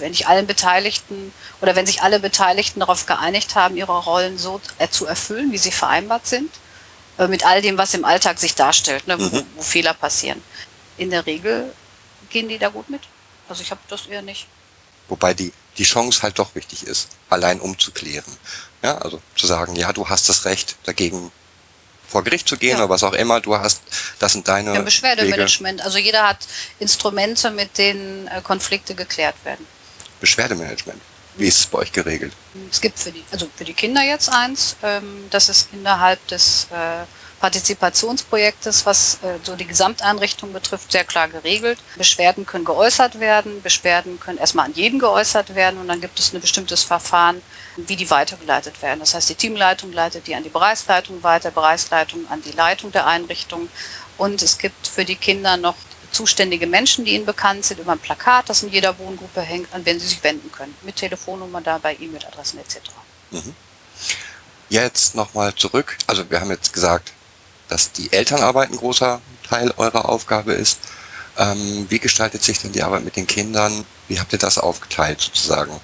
wenn 0.00 0.12
ich 0.12 0.26
allen 0.26 0.46
Beteiligten 0.46 1.32
oder 1.60 1.76
wenn 1.76 1.86
sich 1.86 2.02
alle 2.02 2.20
Beteiligten 2.20 2.80
darauf 2.80 3.06
geeinigt 3.06 3.54
haben, 3.54 3.76
ihre 3.76 3.96
Rollen 3.96 4.36
so 4.36 4.60
äh, 4.78 4.88
zu 4.88 5.06
erfüllen, 5.06 5.52
wie 5.52 5.58
sie 5.58 5.70
vereinbart 5.70 6.26
sind, 6.26 6.50
mit 7.26 7.44
all 7.44 7.60
dem, 7.62 7.76
was 7.78 7.94
im 7.94 8.04
Alltag 8.04 8.38
sich 8.38 8.54
darstellt, 8.54 9.08
ne, 9.08 9.18
wo, 9.18 9.24
Mhm. 9.24 9.42
wo 9.56 9.62
Fehler 9.62 9.94
passieren. 9.94 10.40
In 10.98 11.10
der 11.10 11.26
Regel 11.26 11.72
gehen 12.30 12.48
die 12.48 12.58
da 12.58 12.68
gut 12.68 12.88
mit. 12.90 13.00
Also 13.48 13.62
ich 13.62 13.70
habe 13.70 13.80
das 13.88 14.06
eher 14.06 14.22
nicht. 14.22 14.46
Wobei 15.08 15.34
die, 15.34 15.52
die 15.78 15.84
Chance 15.84 16.22
halt 16.22 16.38
doch 16.38 16.54
wichtig 16.54 16.82
ist, 16.84 17.08
allein 17.30 17.60
umzuklären. 17.60 18.36
Ja, 18.82 18.98
also 18.98 19.20
zu 19.34 19.46
sagen, 19.46 19.74
ja, 19.74 19.92
du 19.92 20.08
hast 20.08 20.28
das 20.28 20.44
Recht, 20.44 20.76
dagegen 20.84 21.32
vor 22.08 22.22
Gericht 22.24 22.48
zu 22.48 22.56
gehen 22.56 22.72
Ja. 22.72 22.84
oder 22.84 22.88
was 22.90 23.02
auch 23.02 23.12
immer, 23.14 23.40
du 23.40 23.56
hast, 23.56 23.82
das 24.18 24.32
sind 24.32 24.46
deine 24.48 24.68
Ja, 24.70 24.74
Wege. 24.76 24.84
Beschwerdemanagement. 24.84 25.80
Also 25.82 25.98
jeder 25.98 26.26
hat 26.28 26.38
Instrumente, 26.78 27.50
mit 27.50 27.76
denen 27.78 28.28
äh, 28.28 28.40
Konflikte 28.42 28.94
geklärt 28.94 29.34
werden. 29.44 29.66
Beschwerdemanagement. 30.20 31.00
Wie 31.38 31.46
ist 31.46 31.60
es 31.60 31.66
bei 31.66 31.78
euch 31.78 31.92
geregelt? 31.92 32.32
Es 32.70 32.80
gibt 32.80 32.98
für 32.98 33.12
die, 33.12 33.24
also 33.30 33.48
für 33.54 33.64
die 33.64 33.72
Kinder 33.72 34.02
jetzt 34.02 34.28
eins, 34.28 34.76
ähm, 34.82 35.26
das 35.30 35.48
ist 35.48 35.68
innerhalb 35.72 36.26
des 36.26 36.66
äh, 36.72 37.04
Partizipationsprojektes, 37.38 38.84
was 38.84 39.20
äh, 39.22 39.38
so 39.44 39.54
die 39.54 39.66
Gesamteinrichtung 39.66 40.52
betrifft, 40.52 40.90
sehr 40.90 41.04
klar 41.04 41.28
geregelt. 41.28 41.78
Beschwerden 41.96 42.44
können 42.44 42.64
geäußert 42.64 43.20
werden, 43.20 43.62
Beschwerden 43.62 44.18
können 44.18 44.38
erstmal 44.38 44.66
an 44.66 44.74
jeden 44.74 44.98
geäußert 44.98 45.54
werden 45.54 45.78
und 45.78 45.86
dann 45.86 46.00
gibt 46.00 46.18
es 46.18 46.32
ein 46.32 46.40
bestimmtes 46.40 46.82
Verfahren, 46.82 47.40
wie 47.76 47.94
die 47.94 48.10
weitergeleitet 48.10 48.82
werden. 48.82 48.98
Das 48.98 49.14
heißt, 49.14 49.28
die 49.28 49.36
Teamleitung 49.36 49.92
leitet 49.92 50.26
die 50.26 50.34
an 50.34 50.42
die 50.42 50.48
Bereichsleitung 50.48 51.22
weiter, 51.22 51.52
Bereichsleitung 51.52 52.28
an 52.30 52.42
die 52.42 52.52
Leitung 52.52 52.90
der 52.90 53.06
Einrichtung 53.06 53.68
und 54.16 54.42
es 54.42 54.58
gibt 54.58 54.88
für 54.88 55.04
die 55.04 55.14
Kinder 55.14 55.56
noch 55.56 55.76
zuständige 56.12 56.66
Menschen, 56.66 57.04
die 57.04 57.14
ihnen 57.14 57.26
bekannt 57.26 57.64
sind, 57.64 57.80
über 57.80 57.92
ein 57.92 57.98
Plakat, 57.98 58.48
das 58.48 58.62
in 58.62 58.70
jeder 58.70 58.98
Wohngruppe 58.98 59.40
hängt, 59.40 59.72
an 59.72 59.84
wen 59.84 59.98
sie 59.98 60.06
sich 60.06 60.22
wenden 60.22 60.50
können, 60.52 60.74
mit 60.82 60.96
Telefonnummer 60.96 61.60
dabei, 61.60 61.96
E-Mail-Adressen 62.00 62.58
etc. 62.58 62.78
Jetzt 64.68 65.14
nochmal 65.14 65.54
zurück. 65.54 65.96
Also 66.06 66.30
wir 66.30 66.40
haben 66.40 66.50
jetzt 66.50 66.72
gesagt, 66.72 67.12
dass 67.68 67.92
die 67.92 68.12
Elternarbeit 68.12 68.70
ein 68.70 68.76
großer 68.76 69.20
Teil 69.48 69.72
eurer 69.76 70.08
Aufgabe 70.08 70.52
ist. 70.52 70.78
Ähm, 71.38 71.86
wie 71.88 71.98
gestaltet 71.98 72.42
sich 72.42 72.58
denn 72.60 72.72
die 72.72 72.82
Arbeit 72.82 73.04
mit 73.04 73.16
den 73.16 73.26
Kindern? 73.26 73.84
Wie 74.08 74.18
habt 74.18 74.32
ihr 74.32 74.38
das 74.38 74.58
aufgeteilt 74.58 75.20
sozusagen? 75.20 75.80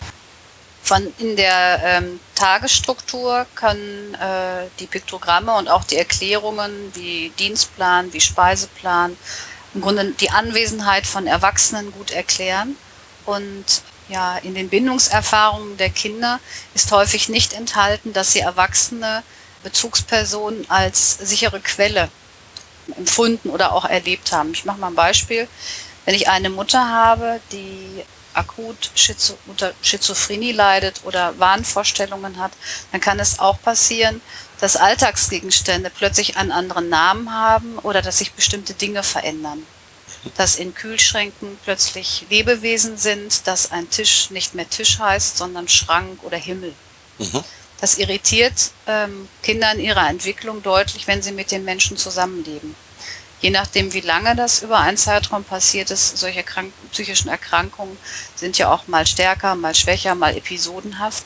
Von 0.83 1.15
in 1.19 1.37
der 1.37 1.81
ähm, 1.83 2.21
Tagesstruktur 2.35 3.47
können 3.55 4.15
äh, 4.15 4.67
die 4.81 4.87
Piktogramme 4.87 5.55
und 5.57 5.69
auch 5.69 5.85
die 5.85 5.97
Erklärungen 5.97 6.93
wie 6.95 7.33
Dienstplan, 7.39 8.13
wie 8.13 8.21
Speiseplan 8.21 9.17
im 9.75 9.81
Grunde 9.81 10.13
die 10.21 10.31
Anwesenheit 10.31 11.07
von 11.07 11.27
Erwachsenen 11.27 11.93
gut 11.93 12.11
erklären. 12.11 12.77
Und 13.27 13.83
ja, 14.09 14.37
in 14.39 14.55
den 14.55 14.69
Bindungserfahrungen 14.69 15.77
der 15.77 15.91
Kinder 15.91 16.41
ist 16.75 16.93
häufig 16.93 17.29
nicht 17.29 17.53
enthalten, 17.53 18.13
dass 18.13 18.33
sie 18.33 18.41
Erwachsene 18.41 19.23
Bezugspersonen 19.63 20.69
als 20.71 21.19
sichere 21.19 21.61
Quelle 21.61 22.11
empfunden 22.97 23.49
oder 23.49 23.73
auch 23.73 23.87
erlebt 23.87 24.31
haben. 24.31 24.53
Ich 24.53 24.65
mache 24.65 24.79
mal 24.79 24.89
ein 24.89 24.95
Beispiel. 24.95 25.49
Wenn 26.05 26.15
ich 26.15 26.29
eine 26.29 26.51
Mutter 26.51 26.87
habe, 26.87 27.41
die 27.51 28.05
akut 28.35 28.91
Schizo 28.95 29.39
unter 29.47 29.73
Schizophrenie 29.81 30.53
leidet 30.53 31.01
oder 31.05 31.39
Wahnvorstellungen 31.39 32.39
hat, 32.39 32.53
dann 32.93 33.01
kann 33.01 33.21
es 33.21 33.39
auch 33.39 33.61
passieren, 33.63 34.21
dass 34.61 34.77
Alltagsgegenstände 34.77 35.91
plötzlich 35.91 36.37
einen 36.37 36.53
anderen 36.53 36.89
Namen 36.89 37.33
haben 37.33 37.79
oder 37.81 38.03
dass 38.03 38.19
sich 38.19 38.33
bestimmte 38.33 38.75
Dinge 38.75 39.03
verändern. 39.03 39.67
Dass 40.37 40.57
in 40.57 40.75
Kühlschränken 40.75 41.59
plötzlich 41.65 42.25
Lebewesen 42.31 42.97
sind, 42.97 43.47
dass 43.47 43.73
ein 43.73 43.91
Tisch 43.91 44.31
nicht 44.31 44.55
mehr 44.55 44.69
Tisch 44.69 44.99
heißt, 44.99 45.37
sondern 45.37 45.69
Schrank 45.69 46.23
oder 46.23 46.39
Himmel. 46.39 46.75
Mhm. 47.19 47.45
Das 47.81 47.99
irritiert 47.99 48.71
ähm, 48.87 49.29
Kinder 49.43 49.73
in 49.73 49.81
ihrer 49.81 50.09
Entwicklung 50.09 50.63
deutlich, 50.63 51.07
wenn 51.07 51.23
sie 51.23 51.33
mit 51.33 51.51
den 51.51 51.65
Menschen 51.65 51.97
zusammenleben. 51.97 52.75
Je 53.41 53.51
nachdem, 53.51 53.93
wie 53.93 54.01
lange 54.01 54.35
das 54.35 54.63
über 54.63 54.79
einen 54.79 54.97
Zeitraum 54.97 55.45
passiert 55.45 55.91
ist, 55.91 56.17
solche 56.17 56.43
krank 56.43 56.73
psychischen 56.93 57.29
Erkrankungen 57.29 57.99
sind 58.37 58.57
ja 58.57 58.73
auch 58.73 58.87
mal 58.87 59.07
stärker, 59.07 59.55
mal 59.55 59.75
schwächer, 59.75 60.15
mal 60.15 60.35
episodenhaft. 60.35 61.25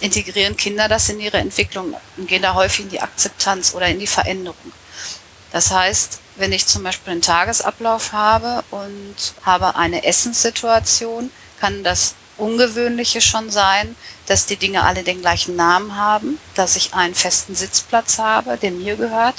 Integrieren 0.00 0.56
Kinder 0.56 0.88
das 0.88 1.08
in 1.08 1.20
ihre 1.20 1.38
Entwicklung 1.38 1.94
und 2.16 2.28
gehen 2.28 2.42
da 2.42 2.54
häufig 2.54 2.86
in 2.86 2.90
die 2.90 3.00
Akzeptanz 3.00 3.74
oder 3.74 3.86
in 3.88 3.98
die 3.98 4.06
Veränderung. 4.06 4.72
Das 5.52 5.70
heißt, 5.70 6.20
wenn 6.36 6.52
ich 6.52 6.66
zum 6.66 6.82
Beispiel 6.82 7.12
einen 7.12 7.22
Tagesablauf 7.22 8.12
habe 8.12 8.64
und 8.70 9.14
habe 9.42 9.76
eine 9.76 10.04
Essenssituation, 10.04 11.30
kann 11.60 11.82
das 11.82 12.14
Ungewöhnliche 12.36 13.20
schon 13.20 13.50
sein, 13.50 13.96
dass 14.26 14.46
die 14.46 14.56
Dinge 14.56 14.82
alle 14.82 15.02
den 15.02 15.22
gleichen 15.22 15.56
Namen 15.56 15.96
haben, 15.96 16.38
dass 16.54 16.76
ich 16.76 16.92
einen 16.92 17.14
festen 17.14 17.54
Sitzplatz 17.54 18.18
habe, 18.18 18.58
der 18.58 18.72
mir 18.72 18.96
gehört, 18.96 19.36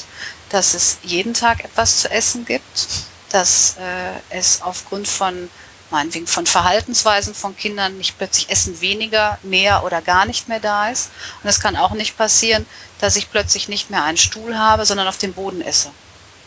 dass 0.50 0.74
es 0.74 0.98
jeden 1.04 1.34
Tag 1.34 1.64
etwas 1.64 2.00
zu 2.00 2.10
essen 2.10 2.46
gibt, 2.46 2.88
dass 3.30 3.76
äh, 3.78 4.36
es 4.36 4.62
aufgrund 4.62 5.08
von 5.08 5.50
meinetwegen 5.90 6.28
von 6.28 6.46
Verhaltensweisen 6.46 7.34
von 7.34 7.56
Kindern 7.56 7.98
nicht 7.98 8.18
plötzlich 8.18 8.50
Essen 8.50 8.82
weniger, 8.82 9.38
mehr 9.44 9.84
oder 9.84 10.02
gar 10.02 10.26
nicht 10.26 10.48
mehr 10.48 10.60
da 10.60 10.90
ist. 10.90 11.12
Und 11.44 11.50
es 11.50 11.60
kann 11.60 11.76
auch 11.76 11.92
nicht 11.92 12.18
passieren, 12.18 12.66
dass 13.00 13.16
ich 13.16 13.32
plötzlich 13.32 13.68
nicht 13.68 13.90
mehr 13.90 14.04
einen 14.04 14.18
Stuhl 14.18 14.58
habe, 14.58 14.86
sondern 14.86 15.08
auf 15.08 15.18
dem 15.18 15.34
Boden 15.34 15.62
esse. 15.62 15.90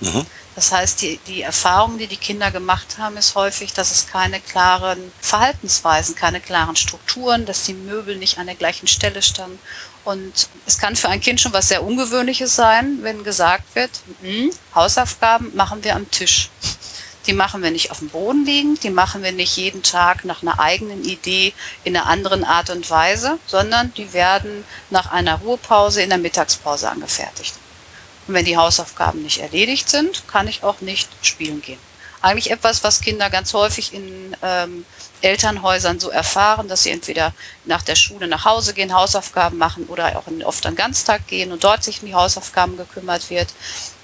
Mhm. 0.01 0.27
Das 0.55 0.73
heißt, 0.73 1.01
die, 1.03 1.19
die 1.27 1.43
Erfahrung, 1.43 1.99
die 1.99 2.07
die 2.07 2.17
Kinder 2.17 2.51
gemacht 2.51 2.99
haben, 2.99 3.17
ist 3.17 3.35
häufig, 3.35 3.73
dass 3.73 3.93
es 3.93 4.09
keine 4.09 4.41
klaren 4.41 5.13
Verhaltensweisen, 5.21 6.17
keine 6.17 6.41
klaren 6.41 6.77
Strukturen, 6.77 7.47
dass 7.47 7.65
die 7.65 7.75
Möbel 7.75 8.17
nicht 8.17 8.39
an 8.39 8.47
der 8.47 8.57
gleichen 8.57 8.89
Stelle 8.89 9.23
standen. 9.23 9.59
Und 10.05 10.49
es 10.67 10.79
kann 10.79 10.97
für 10.97 11.09
ein 11.09 11.21
Kind 11.21 11.41
schon 11.41 11.53
was 11.53 11.69
sehr 11.69 11.85
Ungewöhnliches 11.85 12.57
sein, 12.57 12.99
wenn 13.03 13.23
gesagt 13.23 13.75
wird, 13.75 13.91
"Mhm, 14.23 14.51
Hausaufgaben 14.75 15.55
machen 15.55 15.85
wir 15.85 15.95
am 15.95 16.11
Tisch. 16.11 16.51
Die 17.31 17.37
machen 17.37 17.63
wir 17.63 17.71
nicht 17.71 17.93
auf 17.93 18.01
dem 18.01 18.09
Boden 18.09 18.45
liegen, 18.45 18.75
die 18.81 18.91
machen 18.91 19.23
wir 19.23 19.31
nicht 19.31 19.57
jeden 19.57 19.85
Tag 19.85 20.25
nach 20.25 20.43
einer 20.43 20.59
eigenen 20.59 21.05
Idee 21.05 21.53
in 21.85 21.97
einer 21.97 22.07
anderen 22.07 22.43
Art 22.43 22.71
und 22.71 22.91
Weise, 22.91 23.39
sondern 23.47 23.95
die 23.95 24.13
werden 24.13 24.65
nach 24.91 25.13
einer 25.13 25.37
Ruhepause 25.37 26.03
in 26.03 26.09
der 26.09 26.19
Mittagspause 26.19 26.91
angefertigt. 26.91 27.55
Und 28.27 28.35
wenn 28.35 28.47
die 28.47 28.57
Hausaufgaben 28.57 29.23
nicht 29.23 29.39
erledigt 29.39 29.89
sind, 29.89 30.27
kann 30.27 30.49
ich 30.49 30.65
auch 30.65 30.81
nicht 30.81 31.09
spielen 31.23 31.63
gehen. 31.63 31.79
Eigentlich 32.21 32.51
etwas, 32.51 32.83
was 32.83 33.01
Kinder 33.01 33.31
ganz 33.31 33.55
häufig 33.55 33.95
in 33.95 34.37
ähm, 34.43 34.85
Elternhäusern 35.21 36.01
so 36.01 36.11
erfahren, 36.11 36.67
dass 36.67 36.83
sie 36.83 36.91
entweder 36.91 37.33
nach 37.65 37.83
der 37.83 37.95
Schule 37.95 38.27
nach 38.27 38.45
Hause 38.45 38.75
gehen, 38.75 38.93
Hausaufgaben 38.93 39.57
machen 39.57 39.85
oder 39.87 40.19
auch 40.19 40.27
in, 40.27 40.43
oft 40.43 40.67
an 40.67 40.75
Ganztag 40.75 41.29
gehen 41.29 41.53
und 41.53 41.63
dort 41.63 41.85
sich 41.85 42.03
um 42.03 42.09
die 42.09 42.15
Hausaufgaben 42.17 42.77
gekümmert 42.77 43.31
wird. 43.31 43.51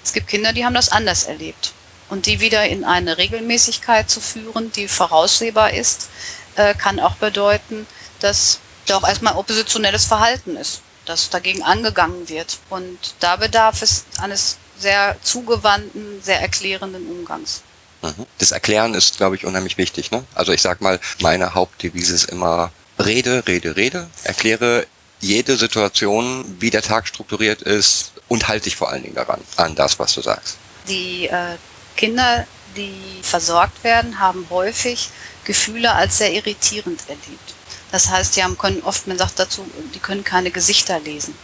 Es 0.01 0.13
gibt 0.13 0.29
Kinder, 0.29 0.53
die 0.53 0.63
haben 0.63 0.75
das 0.75 0.87
anders 0.87 1.25
erlebt. 1.25 1.73
Und 2.09 2.25
die 2.25 2.39
wieder 2.39 2.67
in 2.67 2.85
eine 2.85 3.17
Regelmäßigkeit 3.17 4.09
zu 4.09 4.21
führen, 4.21 4.71
die 4.71 4.87
voraussehbar 4.87 5.73
ist, 5.73 6.07
äh, 6.55 6.73
kann 6.73 6.99
auch 6.99 7.15
bedeuten, 7.15 7.85
dass 8.19 8.59
da 8.85 8.97
auch 8.97 9.07
erstmal 9.07 9.35
oppositionelles 9.35 10.05
Verhalten 10.05 10.55
ist, 10.55 10.81
dass 11.05 11.29
dagegen 11.29 11.63
angegangen 11.63 12.29
wird. 12.29 12.59
Und 12.69 12.97
da 13.19 13.35
bedarf 13.35 13.81
es 13.81 14.05
eines 14.19 14.57
sehr 14.79 15.17
zugewandten, 15.21 16.21
sehr 16.21 16.39
erklärenden 16.41 17.09
Umgangs. 17.09 17.61
Mhm. 18.01 18.25
Das 18.37 18.51
Erklären 18.51 18.93
ist, 18.93 19.17
glaube 19.17 19.35
ich, 19.35 19.45
unheimlich 19.45 19.77
wichtig. 19.77 20.11
Ne? 20.11 20.23
Also 20.35 20.51
ich 20.51 20.61
sag 20.61 20.81
mal, 20.81 20.99
meine 21.19 21.53
Hauptdevise 21.53 22.13
ist 22.13 22.29
immer 22.29 22.71
Rede, 22.99 23.43
Rede, 23.47 23.75
Rede. 23.75 24.09
Erkläre 24.23 24.87
jede 25.19 25.57
Situation, 25.57 26.45
wie 26.59 26.69
der 26.69 26.81
Tag 26.81 27.07
strukturiert 27.07 27.61
ist 27.61 28.11
und 28.27 28.47
halte 28.47 28.65
dich 28.65 28.75
vor 28.75 28.89
allen 28.89 29.03
Dingen 29.03 29.15
daran, 29.15 29.41
an 29.55 29.75
das, 29.75 29.97
was 29.99 30.13
du 30.13 30.21
sagst. 30.21 30.57
Die 30.87 31.27
äh, 31.27 31.57
Kinder, 31.97 32.47
die 32.77 33.19
versorgt 33.21 33.83
werden, 33.83 34.19
haben 34.19 34.47
häufig 34.49 35.09
Gefühle 35.43 35.93
als 35.93 36.19
sehr 36.19 36.31
irritierend 36.31 37.01
erlebt. 37.09 37.53
Das 37.91 38.09
heißt, 38.09 38.35
die 38.35 38.43
haben 38.43 38.57
können 38.57 38.81
oft, 38.83 39.07
man 39.07 39.17
sagt 39.17 39.39
dazu, 39.39 39.69
die 39.93 39.99
können 39.99 40.23
keine 40.23 40.51
Gesichter 40.51 40.99
lesen. 40.99 41.35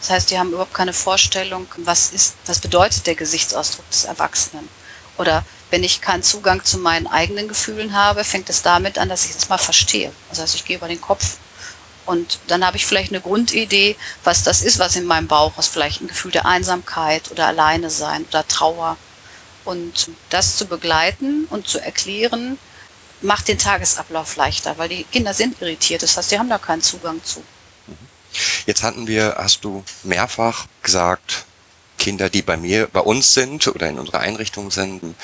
Das 0.00 0.10
heißt, 0.10 0.30
die 0.30 0.38
haben 0.38 0.50
überhaupt 0.50 0.74
keine 0.74 0.92
Vorstellung, 0.92 1.66
was 1.78 2.10
ist, 2.10 2.34
was 2.46 2.60
bedeutet 2.60 3.06
der 3.06 3.14
Gesichtsausdruck 3.14 3.88
des 3.90 4.04
Erwachsenen. 4.04 4.68
Oder 5.16 5.44
wenn 5.70 5.82
ich 5.82 6.00
keinen 6.00 6.22
Zugang 6.22 6.62
zu 6.64 6.78
meinen 6.78 7.06
eigenen 7.06 7.48
Gefühlen 7.48 7.94
habe, 7.94 8.22
fängt 8.22 8.50
es 8.50 8.62
damit 8.62 8.98
an, 8.98 9.08
dass 9.08 9.24
ich 9.24 9.34
es 9.34 9.48
mal 9.48 9.58
verstehe. 9.58 10.12
Das 10.28 10.38
heißt, 10.38 10.54
ich 10.54 10.64
gehe 10.64 10.76
über 10.76 10.88
den 10.88 11.00
Kopf 11.00 11.38
und 12.04 12.38
dann 12.46 12.64
habe 12.64 12.76
ich 12.76 12.86
vielleicht 12.86 13.10
eine 13.10 13.20
Grundidee, 13.20 13.96
was 14.22 14.44
das 14.44 14.62
ist, 14.62 14.78
was 14.78 14.96
in 14.96 15.06
meinem 15.06 15.26
Bauch 15.26 15.58
ist. 15.58 15.68
Vielleicht 15.68 16.00
ein 16.00 16.08
Gefühl 16.08 16.30
der 16.30 16.46
Einsamkeit 16.46 17.30
oder 17.30 17.46
Alleine 17.46 17.90
sein 17.90 18.24
oder 18.28 18.46
Trauer. 18.46 18.96
Und 19.66 20.08
das 20.30 20.56
zu 20.56 20.64
begleiten 20.64 21.46
und 21.50 21.68
zu 21.68 21.78
erklären, 21.78 22.58
macht 23.20 23.48
den 23.48 23.58
Tagesablauf 23.58 24.36
leichter, 24.36 24.78
weil 24.78 24.88
die 24.88 25.04
Kinder 25.04 25.34
sind 25.34 25.60
irritiert. 25.60 26.02
Das 26.02 26.16
heißt, 26.16 26.30
die 26.30 26.38
haben 26.38 26.48
da 26.48 26.58
keinen 26.58 26.82
Zugang 26.82 27.22
zu. 27.22 27.42
Jetzt 28.66 28.82
hatten 28.82 29.06
wir, 29.06 29.36
hast 29.38 29.64
du 29.64 29.84
mehrfach 30.02 30.66
gesagt, 30.82 31.44
Kinder, 31.98 32.28
die 32.30 32.42
bei 32.42 32.56
mir, 32.56 32.86
bei 32.86 33.00
uns 33.00 33.34
sind 33.34 33.66
oder 33.68 33.88
in 33.88 33.98
unserer 33.98 34.20
Einrichtung 34.20 34.70
sind, 34.70 35.14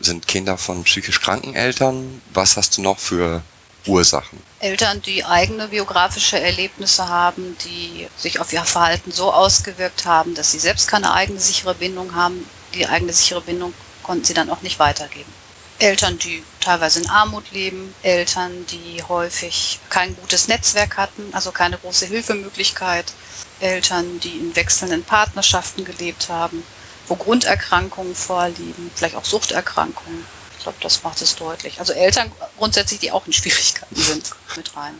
sind 0.00 0.26
Kinder 0.26 0.56
von 0.56 0.84
psychisch 0.84 1.20
kranken 1.20 1.54
Eltern. 1.54 2.22
Was 2.32 2.56
hast 2.56 2.76
du 2.76 2.82
noch 2.82 2.98
für 2.98 3.42
Ursachen? 3.86 4.38
Eltern, 4.60 5.02
die 5.02 5.24
eigene 5.24 5.68
biografische 5.68 6.38
Erlebnisse 6.38 7.08
haben, 7.08 7.56
die 7.64 8.08
sich 8.16 8.38
auf 8.38 8.52
ihr 8.52 8.64
Verhalten 8.64 9.10
so 9.10 9.32
ausgewirkt 9.32 10.06
haben, 10.06 10.34
dass 10.34 10.52
sie 10.52 10.58
selbst 10.58 10.88
keine 10.88 11.12
eigene 11.12 11.40
sichere 11.40 11.74
Bindung 11.74 12.14
haben. 12.14 12.46
Die 12.74 12.86
eigene 12.86 13.12
sichere 13.12 13.40
Bindung 13.40 13.74
konnten 14.02 14.24
sie 14.24 14.34
dann 14.34 14.50
auch 14.50 14.62
nicht 14.62 14.78
weitergeben. 14.78 15.32
Eltern, 15.78 16.18
die 16.18 16.42
teilweise 16.60 17.00
in 17.00 17.10
Armut 17.10 17.50
leben, 17.50 17.94
Eltern, 18.02 18.66
die 18.66 19.02
häufig 19.02 19.80
kein 19.90 20.14
gutes 20.16 20.48
Netzwerk 20.48 20.96
hatten, 20.96 21.22
also 21.32 21.50
keine 21.50 21.76
große 21.76 22.06
Hilfemöglichkeit, 22.06 23.12
Eltern, 23.60 24.20
die 24.20 24.38
in 24.38 24.54
wechselnden 24.54 25.02
Partnerschaften 25.02 25.84
gelebt 25.84 26.28
haben, 26.28 26.62
wo 27.08 27.16
Grunderkrankungen 27.16 28.14
vorliegen, 28.14 28.90
vielleicht 28.94 29.16
auch 29.16 29.24
Suchterkrankungen. 29.24 30.24
Ich 30.56 30.62
glaube, 30.62 30.78
das 30.80 31.02
macht 31.02 31.20
es 31.20 31.34
deutlich. 31.34 31.80
Also 31.80 31.92
Eltern 31.92 32.30
grundsätzlich, 32.56 33.00
die 33.00 33.10
auch 33.10 33.26
in 33.26 33.32
Schwierigkeiten 33.32 33.96
sind, 33.96 34.30
mit 34.56 34.76
rein. 34.76 34.94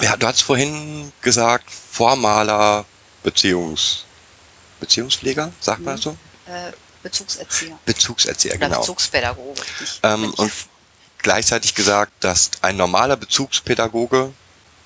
Ja, 0.00 0.16
du 0.16 0.26
hast 0.26 0.42
vorhin 0.42 1.12
gesagt, 1.20 1.70
formaler 1.70 2.86
Beziehungs, 3.22 4.04
Beziehungspfleger, 4.80 5.52
sagt 5.60 5.82
man 5.82 5.96
das 5.96 6.04
so? 6.04 6.16
Äh, 6.46 6.72
Bezugserzieher. 7.04 7.78
Bezugserzieher, 7.84 8.54
Oder 8.54 8.68
genau. 8.68 8.80
Bezugspädagoge. 8.80 9.62
Ähm, 10.02 10.32
und 10.34 10.50
gleichzeitig 11.18 11.74
gesagt, 11.74 12.12
dass 12.20 12.50
ein 12.62 12.76
normaler 12.76 13.16
Bezugspädagoge 13.16 14.32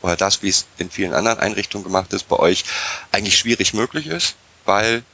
oder 0.02 0.16
das, 0.16 0.42
wie 0.42 0.48
es 0.48 0.66
in 0.78 0.90
vielen 0.90 1.14
anderen 1.14 1.38
Einrichtungen 1.38 1.85
gemacht 1.85 2.12
ist, 2.12 2.28
bei 2.28 2.37
euch 2.37 2.64
eigentlich 3.12 3.38
schwierig 3.38 3.72
möglich 3.72 4.09
ist, 4.09 4.35
weil 4.64 5.04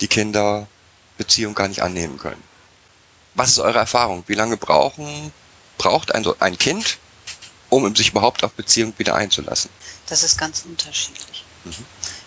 die 0.00 0.08
Kinder 0.08 0.68
Beziehung 1.18 1.54
gar 1.54 1.68
nicht 1.68 1.82
annehmen 1.82 2.16
können. 2.18 2.42
Was 3.34 3.50
ist 3.50 3.58
eure 3.58 3.78
Erfahrung? 3.78 4.24
Wie 4.28 4.34
lange 4.34 4.56
brauchen, 4.56 5.32
braucht 5.78 6.14
ein, 6.14 6.24
ein 6.38 6.58
Kind, 6.58 6.98
um 7.70 7.94
sich 7.96 8.10
überhaupt 8.10 8.44
auf 8.44 8.52
Beziehung 8.52 8.94
wieder 8.98 9.14
einzulassen? 9.14 9.70
Das 10.06 10.22
ist 10.22 10.38
ganz 10.38 10.64
unterschiedlich. 10.64 11.44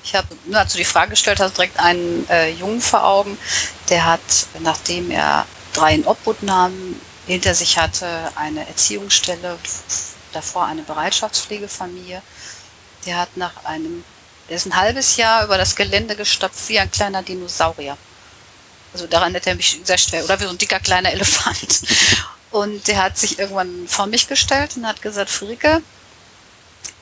Ich 0.09 0.15
habe, 0.15 0.27
nur 0.45 0.57
als 0.59 0.71
du 0.71 0.79
die 0.79 0.85
Frage 0.85 1.11
gestellt 1.11 1.39
hast, 1.39 1.55
direkt 1.55 1.79
einen 1.79 2.27
äh, 2.29 2.49
Jungen 2.49 2.81
vor 2.81 3.03
Augen, 3.05 3.37
der 3.89 4.05
hat, 4.05 4.19
nachdem 4.57 5.11
er 5.11 5.45
drei 5.71 5.93
in 5.93 6.03
Obhutnahmen 6.03 6.99
hinter 7.27 7.53
sich 7.53 7.77
hatte, 7.77 8.07
eine 8.33 8.67
Erziehungsstelle, 8.67 9.59
davor 10.33 10.65
eine 10.65 10.81
Bereitschaftspflegefamilie, 10.81 12.23
der 13.05 13.17
hat 13.17 13.37
nach 13.37 13.65
einem, 13.65 14.03
der 14.49 14.55
ist 14.55 14.65
ein 14.65 14.75
halbes 14.75 15.15
Jahr 15.17 15.43
über 15.43 15.59
das 15.59 15.75
Gelände 15.75 16.15
gestapft 16.15 16.69
wie 16.69 16.79
ein 16.79 16.89
kleiner 16.89 17.21
Dinosaurier. 17.21 17.95
Also 18.93 19.05
daran 19.05 19.35
hätte 19.35 19.51
er 19.51 19.57
mich 19.57 19.79
sehr 19.83 19.99
schwer, 19.99 20.23
oder 20.23 20.39
wie 20.39 20.45
so 20.45 20.49
ein 20.49 20.57
dicker 20.57 20.79
kleiner 20.79 21.11
Elefant. 21.11 21.81
Und 22.49 22.87
der 22.87 23.03
hat 23.03 23.15
sich 23.15 23.37
irgendwann 23.37 23.87
vor 23.87 24.07
mich 24.07 24.27
gestellt 24.27 24.75
und 24.75 24.87
hat 24.87 25.03
gesagt, 25.03 25.29
Friederike, 25.29 25.83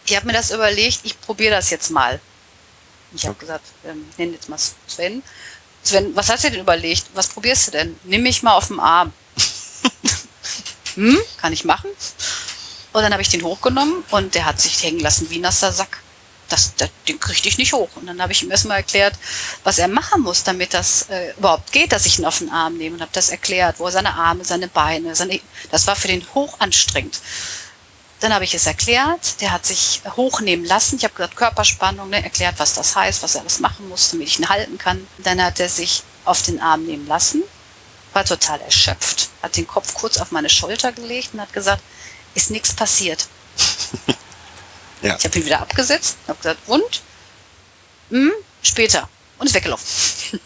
ich 0.06 0.14
habe 0.14 0.28
mir 0.28 0.34
das 0.34 0.52
überlegt, 0.52 1.00
ich 1.04 1.22
probiere 1.22 1.56
das 1.56 1.70
jetzt 1.70 1.90
mal. 1.90 2.20
Ich 3.14 3.26
habe 3.26 3.38
gesagt, 3.40 3.66
ähm, 3.86 4.06
ich 4.12 4.18
nenne 4.18 4.34
jetzt 4.34 4.50
mal 4.50 4.58
Sven. 4.88 5.24
Sven, 5.84 6.16
was 6.16 6.30
hast 6.30 6.44
du 6.44 6.52
denn 6.52 6.60
überlegt? 6.60 7.06
Was 7.14 7.30
probierst 7.30 7.68
du 7.68 7.72
denn? 7.72 8.00
Nimm 8.04 8.24
mich 8.24 8.44
mal 8.44 8.54
auf 8.54 8.68
den 8.68 8.80
Arm. 8.80 9.14
hm, 10.96 11.18
kann 11.38 11.54
ich 11.54 11.64
machen. 11.64 11.90
Und 12.94 13.02
dann 13.02 13.14
habe 13.14 13.22
ich 13.22 13.30
den 13.30 13.44
hochgenommen 13.44 14.04
und 14.12 14.36
der 14.36 14.46
hat 14.46 14.60
sich 14.60 14.82
hängen 14.84 15.00
lassen 15.00 15.30
wie 15.30 15.38
ein 15.38 15.42
nasser 15.42 15.72
Sack. 15.72 16.00
Das, 16.50 16.74
das, 16.78 16.90
den 17.08 17.20
kriegte 17.20 17.50
ich 17.50 17.58
nicht 17.58 17.74
hoch. 17.74 17.90
Und 17.96 18.08
dann 18.08 18.22
habe 18.22 18.32
ich 18.32 18.42
ihm 18.42 18.50
erstmal 18.50 18.78
erklärt, 18.78 19.16
was 19.64 19.80
er 19.80 19.90
machen 19.90 20.22
muss, 20.22 20.44
damit 20.44 20.74
das 20.74 21.04
äh, 21.10 21.34
überhaupt 21.38 21.72
geht, 21.74 21.92
dass 21.92 22.06
ich 22.06 22.20
ihn 22.20 22.26
auf 22.26 22.40
den 22.40 22.50
Arm 22.50 22.78
nehme. 22.78 22.96
Und 22.96 23.02
habe 23.02 23.12
das 23.14 23.30
erklärt, 23.30 23.80
wo 23.80 23.86
er 23.86 23.92
seine 23.92 24.14
Arme, 24.14 24.46
seine 24.46 24.68
Beine, 24.68 25.14
seine, 25.14 25.40
das 25.72 25.88
war 25.88 25.96
für 25.96 26.08
den 26.08 26.26
hoch 26.34 26.60
anstrengend. 26.60 27.20
Dann 28.20 28.34
habe 28.34 28.46
ich 28.46 28.54
es 28.56 28.66
erklärt, 28.66 29.42
der 29.42 29.52
hat 29.52 29.66
sich 29.66 30.02
hochnehmen 30.16 30.66
lassen. 30.66 30.96
Ich 30.98 31.04
habe 31.04 31.14
gesagt, 31.14 31.36
Körperspannung, 31.36 32.10
ne, 32.10 32.24
erklärt, 32.24 32.56
was 32.58 32.74
das 32.74 32.96
heißt, 32.96 33.22
was 33.22 33.36
er 33.36 33.42
alles 33.42 33.60
machen 33.60 33.88
muss, 33.90 34.10
damit 34.10 34.28
ich 34.28 34.40
ihn 34.40 34.50
halten 34.50 34.78
kann. 34.78 35.08
Dann 35.20 35.42
hat 35.44 35.60
er 35.60 35.70
sich 35.70 36.04
auf 36.26 36.42
den 36.42 36.60
Arm 36.60 36.86
nehmen 36.86 37.08
lassen, 37.08 37.44
war 38.14 38.26
total 38.26 38.60
erschöpft, 38.62 39.30
hat 39.44 39.56
den 39.56 39.68
Kopf 39.68 39.94
kurz 39.94 40.18
auf 40.18 40.32
meine 40.32 40.50
Schulter 40.50 40.92
gelegt 40.92 41.30
und 41.34 41.42
hat 41.42 41.54
gesagt, 41.54 41.84
ist 42.34 42.50
nichts 42.50 42.74
passiert. 42.74 43.28
Ja. 45.02 45.16
Ich 45.16 45.26
habe 45.26 45.38
ihn 45.38 45.46
wieder 45.46 45.62
abgesetzt, 45.62 46.18
habe 46.28 46.38
gesagt, 46.38 46.60
und? 46.68 47.02
Hm, 48.10 48.32
später. 48.62 49.08
Und 49.38 49.48
ist 49.48 49.54
weggelaufen. 49.54 49.86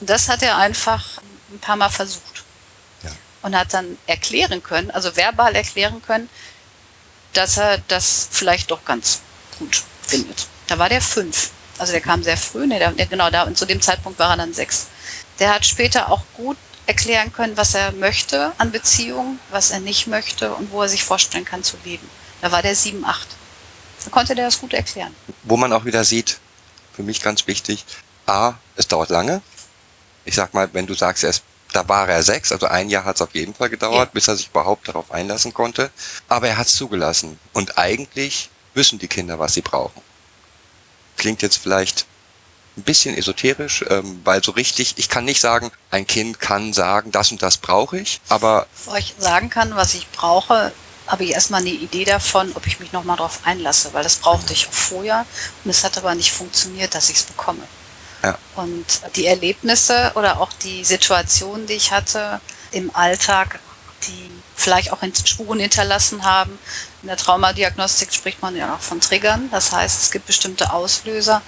und 0.00 0.10
das 0.10 0.28
hat 0.28 0.42
er 0.42 0.58
einfach 0.58 1.22
ein 1.50 1.58
paar 1.58 1.76
Mal 1.76 1.88
versucht. 1.88 2.22
Und 3.42 3.56
hat 3.56 3.72
dann 3.72 3.96
erklären 4.06 4.62
können, 4.62 4.90
also 4.90 5.16
verbal 5.16 5.54
erklären 5.56 6.02
können, 6.02 6.28
dass 7.32 7.56
er 7.56 7.78
das 7.88 8.28
vielleicht 8.30 8.70
doch 8.70 8.84
ganz 8.84 9.20
gut 9.58 9.82
findet. 10.02 10.46
Da 10.66 10.78
war 10.78 10.88
der 10.88 11.00
fünf. 11.00 11.50
Also 11.78 11.92
der 11.92 12.02
kam 12.02 12.22
sehr 12.22 12.36
früh, 12.36 12.66
nee, 12.66 12.78
der, 12.78 12.92
genau 13.06 13.30
da, 13.30 13.44
und 13.44 13.56
zu 13.56 13.64
dem 13.64 13.80
Zeitpunkt 13.80 14.18
war 14.18 14.30
er 14.30 14.36
dann 14.36 14.52
sechs. 14.52 14.88
Der 15.38 15.54
hat 15.54 15.64
später 15.64 16.10
auch 16.10 16.22
gut 16.34 16.58
erklären 16.86 17.32
können, 17.32 17.56
was 17.56 17.74
er 17.74 17.92
möchte 17.92 18.52
an 18.58 18.72
Beziehungen, 18.72 19.40
was 19.50 19.70
er 19.70 19.80
nicht 19.80 20.06
möchte 20.06 20.52
und 20.54 20.70
wo 20.72 20.82
er 20.82 20.88
sich 20.88 21.04
vorstellen 21.04 21.44
kann 21.44 21.64
zu 21.64 21.76
leben. 21.84 22.06
Da 22.42 22.52
war 22.52 22.62
der 22.62 22.74
sieben, 22.74 23.04
acht. 23.04 23.28
Da 24.04 24.10
konnte 24.10 24.34
der 24.34 24.46
das 24.46 24.60
gut 24.60 24.74
erklären. 24.74 25.14
Wo 25.44 25.56
man 25.56 25.72
auch 25.72 25.84
wieder 25.84 26.04
sieht, 26.04 26.38
für 26.92 27.02
mich 27.02 27.22
ganz 27.22 27.46
wichtig, 27.46 27.86
A, 28.26 28.54
es 28.76 28.88
dauert 28.88 29.10
lange. 29.10 29.40
Ich 30.24 30.34
sag 30.34 30.52
mal, 30.52 30.68
wenn 30.72 30.86
du 30.86 30.94
sagst, 30.94 31.24
er 31.24 31.30
ist, 31.30 31.42
da 31.72 31.88
war 31.88 32.08
er 32.08 32.22
sechs, 32.22 32.52
also 32.52 32.66
ein 32.66 32.90
Jahr 32.90 33.04
hat 33.04 33.16
es 33.16 33.22
auf 33.22 33.34
jeden 33.34 33.54
Fall 33.54 33.70
gedauert, 33.70 34.08
Ja. 34.08 34.12
bis 34.12 34.28
er 34.28 34.36
sich 34.36 34.48
überhaupt 34.48 34.88
darauf 34.88 35.10
einlassen 35.10 35.54
konnte. 35.54 35.90
Aber 36.28 36.48
er 36.48 36.56
hat 36.56 36.66
es 36.66 36.74
zugelassen. 36.76 37.38
Und 37.52 37.78
eigentlich 37.78 38.50
wissen 38.74 38.98
die 38.98 39.08
Kinder, 39.08 39.38
was 39.38 39.54
sie 39.54 39.62
brauchen. 39.62 40.00
Klingt 41.16 41.42
jetzt 41.42 41.56
vielleicht 41.56 42.06
ein 42.76 42.82
bisschen 42.82 43.16
esoterisch, 43.16 43.84
ähm, 43.88 44.20
weil 44.24 44.42
so 44.42 44.52
richtig, 44.52 44.94
ich 44.96 45.08
kann 45.08 45.24
nicht 45.24 45.40
sagen, 45.40 45.70
ein 45.90 46.06
Kind 46.06 46.40
kann 46.40 46.72
sagen, 46.72 47.10
das 47.10 47.30
und 47.32 47.42
das 47.42 47.58
brauche 47.58 47.98
ich, 47.98 48.20
aber 48.28 48.66
Bevor 48.72 48.96
ich 48.96 49.14
sagen 49.18 49.50
kann, 49.50 49.74
was 49.76 49.94
ich 49.94 50.08
brauche, 50.12 50.72
habe 51.08 51.24
ich 51.24 51.32
erstmal 51.32 51.60
eine 51.60 51.70
Idee 51.70 52.04
davon, 52.04 52.52
ob 52.54 52.66
ich 52.68 52.78
mich 52.78 52.92
nochmal 52.92 53.16
darauf 53.16 53.40
einlasse, 53.44 53.92
weil 53.92 54.04
das 54.04 54.16
brauchte 54.16 54.52
ich 54.52 54.68
auch 54.68 54.72
vorher 54.72 55.26
und 55.64 55.70
es 55.70 55.82
hat 55.82 55.98
aber 55.98 56.14
nicht 56.14 56.30
funktioniert, 56.30 56.94
dass 56.94 57.10
ich 57.10 57.16
es 57.16 57.22
bekomme. 57.24 57.62
Und 58.56 58.84
die 59.16 59.26
Erlebnisse 59.26 60.12
oder 60.14 60.40
auch 60.40 60.52
die 60.62 60.84
Situationen, 60.84 61.66
die 61.66 61.74
ich 61.74 61.92
hatte 61.92 62.40
im 62.70 62.94
Alltag, 62.94 63.60
die 64.06 64.30
vielleicht 64.54 64.92
auch 64.92 64.98
Spuren 65.24 65.58
hinterlassen 65.58 66.24
haben. 66.24 66.58
In 67.02 67.08
der 67.08 67.16
Traumadiagnostik 67.16 68.12
spricht 68.12 68.42
man 68.42 68.56
ja 68.56 68.74
auch 68.74 68.80
von 68.80 69.00
Triggern. 69.00 69.48
Das 69.50 69.72
heißt, 69.72 70.02
es 70.02 70.10
gibt 70.10 70.26
bestimmte 70.26 70.72
Auslöser, 70.72 71.42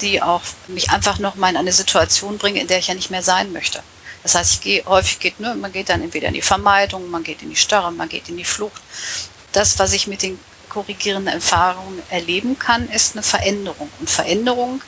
die 0.00 0.22
auch 0.22 0.40
mich 0.68 0.90
einfach 0.90 1.18
nochmal 1.18 1.50
in 1.50 1.56
eine 1.56 1.72
Situation 1.72 2.38
bringen, 2.38 2.56
in 2.56 2.66
der 2.66 2.78
ich 2.78 2.88
ja 2.88 2.94
nicht 2.94 3.10
mehr 3.10 3.22
sein 3.22 3.52
möchte. 3.52 3.82
Das 4.22 4.34
heißt, 4.34 4.54
ich 4.54 4.60
gehe, 4.62 4.84
häufig 4.86 5.18
geht, 5.18 5.38
ne, 5.38 5.54
man 5.54 5.70
geht 5.70 5.90
dann 5.90 6.02
entweder 6.02 6.28
in 6.28 6.34
die 6.34 6.42
Vermeidung, 6.42 7.10
man 7.10 7.22
geht 7.22 7.42
in 7.42 7.50
die 7.50 7.56
Starre, 7.56 7.92
man 7.92 8.08
geht 8.08 8.30
in 8.30 8.38
die 8.38 8.44
Flucht. 8.44 8.80
Das, 9.52 9.78
was 9.78 9.92
ich 9.92 10.06
mit 10.06 10.22
den 10.22 10.38
korrigierenden 10.70 11.34
Erfahrungen 11.34 12.02
erleben 12.08 12.58
kann, 12.58 12.88
ist 12.88 13.14
eine 13.14 13.22
Veränderung. 13.22 13.90
Und 14.00 14.08
Veränderung 14.08 14.82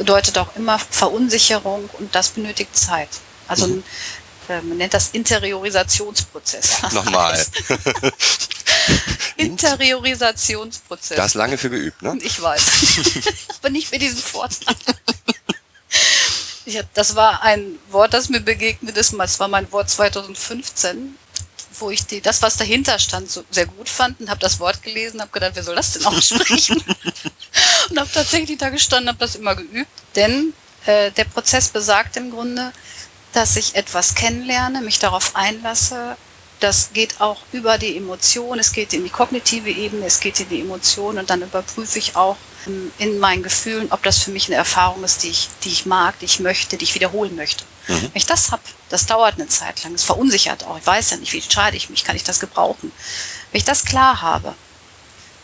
bedeutet 0.00 0.38
auch 0.38 0.56
immer 0.56 0.78
Verunsicherung 0.78 1.90
und 1.98 2.14
das 2.14 2.30
benötigt 2.30 2.74
Zeit. 2.74 3.10
Also 3.46 3.66
Mhm. 3.66 3.84
äh, 4.48 4.62
man 4.62 4.78
nennt 4.78 4.94
das 4.94 5.10
Interiorisationsprozess. 5.12 6.80
Nochmal. 6.92 7.38
Interiorisationsprozess. 9.36 11.16
Da 11.18 11.26
ist 11.26 11.34
lange 11.34 11.58
für 11.58 11.68
geübt, 11.68 12.00
ne? 12.00 12.16
Ich 12.22 12.40
weiß. 12.40 12.62
Aber 13.58 13.68
nicht 13.68 13.88
für 13.88 13.98
diesen 13.98 14.16
Vortrag. 14.16 14.74
Ich, 16.64 16.80
das 16.94 17.14
war 17.14 17.42
ein 17.42 17.78
Wort, 17.90 18.14
das 18.14 18.30
mir 18.30 18.40
begegnet 18.40 18.96
ist. 18.96 19.12
Das 19.18 19.38
war 19.38 19.48
mein 19.48 19.70
Wort 19.70 19.90
2015, 19.90 21.16
wo 21.80 21.90
ich 21.90 22.06
die, 22.06 22.20
das, 22.20 22.42
was 22.42 22.56
dahinter 22.56 22.98
stand, 22.98 23.30
so 23.30 23.44
sehr 23.50 23.66
gut 23.66 23.88
fand 23.88 24.20
und 24.20 24.30
habe 24.30 24.40
das 24.40 24.60
Wort 24.60 24.82
gelesen, 24.82 25.20
habe 25.20 25.30
gedacht, 25.30 25.52
wer 25.54 25.62
soll 25.62 25.76
das 25.76 25.92
denn 25.92 26.06
aussprechen? 26.06 26.82
und 27.90 27.98
habe 27.98 28.10
tatsächlich 28.12 28.58
da 28.58 28.70
gestanden, 28.70 29.08
habe 29.08 29.18
das 29.18 29.36
immer 29.36 29.54
geübt. 29.54 29.90
Denn 30.16 30.52
äh, 30.86 31.10
der 31.12 31.24
Prozess 31.24 31.68
besagt 31.68 32.16
im 32.16 32.30
Grunde, 32.30 32.72
dass 33.32 33.56
ich 33.56 33.74
etwas 33.74 34.14
kennenlerne, 34.14 34.80
mich 34.80 34.98
darauf 34.98 35.36
einlasse. 35.36 36.16
Das 36.58 36.90
geht 36.92 37.20
auch 37.20 37.42
über 37.52 37.78
die 37.78 37.96
Emotion, 37.96 38.58
es 38.58 38.72
geht 38.72 38.92
in 38.92 39.04
die 39.04 39.10
kognitive 39.10 39.70
Ebene, 39.70 40.06
es 40.06 40.20
geht 40.20 40.40
in 40.40 40.48
die 40.48 40.60
Emotion 40.60 41.18
und 41.18 41.30
dann 41.30 41.40
überprüfe 41.42 41.98
ich 41.98 42.16
auch 42.16 42.36
ähm, 42.66 42.92
in 42.98 43.18
meinen 43.18 43.42
Gefühlen, 43.42 43.90
ob 43.90 44.02
das 44.02 44.18
für 44.18 44.30
mich 44.30 44.46
eine 44.48 44.56
Erfahrung 44.56 45.02
ist, 45.04 45.22
die 45.22 45.30
ich, 45.30 45.48
die 45.64 45.70
ich 45.70 45.86
mag, 45.86 46.18
die 46.18 46.26
ich 46.26 46.40
möchte, 46.40 46.76
die 46.76 46.84
ich 46.84 46.94
wiederholen 46.94 47.34
möchte. 47.34 47.64
Wenn 47.86 48.10
ich 48.14 48.26
das 48.26 48.52
habe, 48.52 48.62
das 48.88 49.06
dauert 49.06 49.34
eine 49.34 49.48
Zeit 49.48 49.82
lang, 49.82 49.94
es 49.94 50.04
verunsichert 50.04 50.64
auch, 50.64 50.78
ich 50.78 50.86
weiß 50.86 51.10
ja 51.10 51.16
nicht, 51.16 51.32
wie 51.32 51.38
entscheide 51.38 51.76
ich 51.76 51.90
mich, 51.90 52.04
kann 52.04 52.16
ich 52.16 52.24
das 52.24 52.40
gebrauchen. 52.40 52.92
Wenn 53.50 53.58
ich 53.58 53.64
das 53.64 53.84
klar 53.84 54.22
habe, 54.22 54.54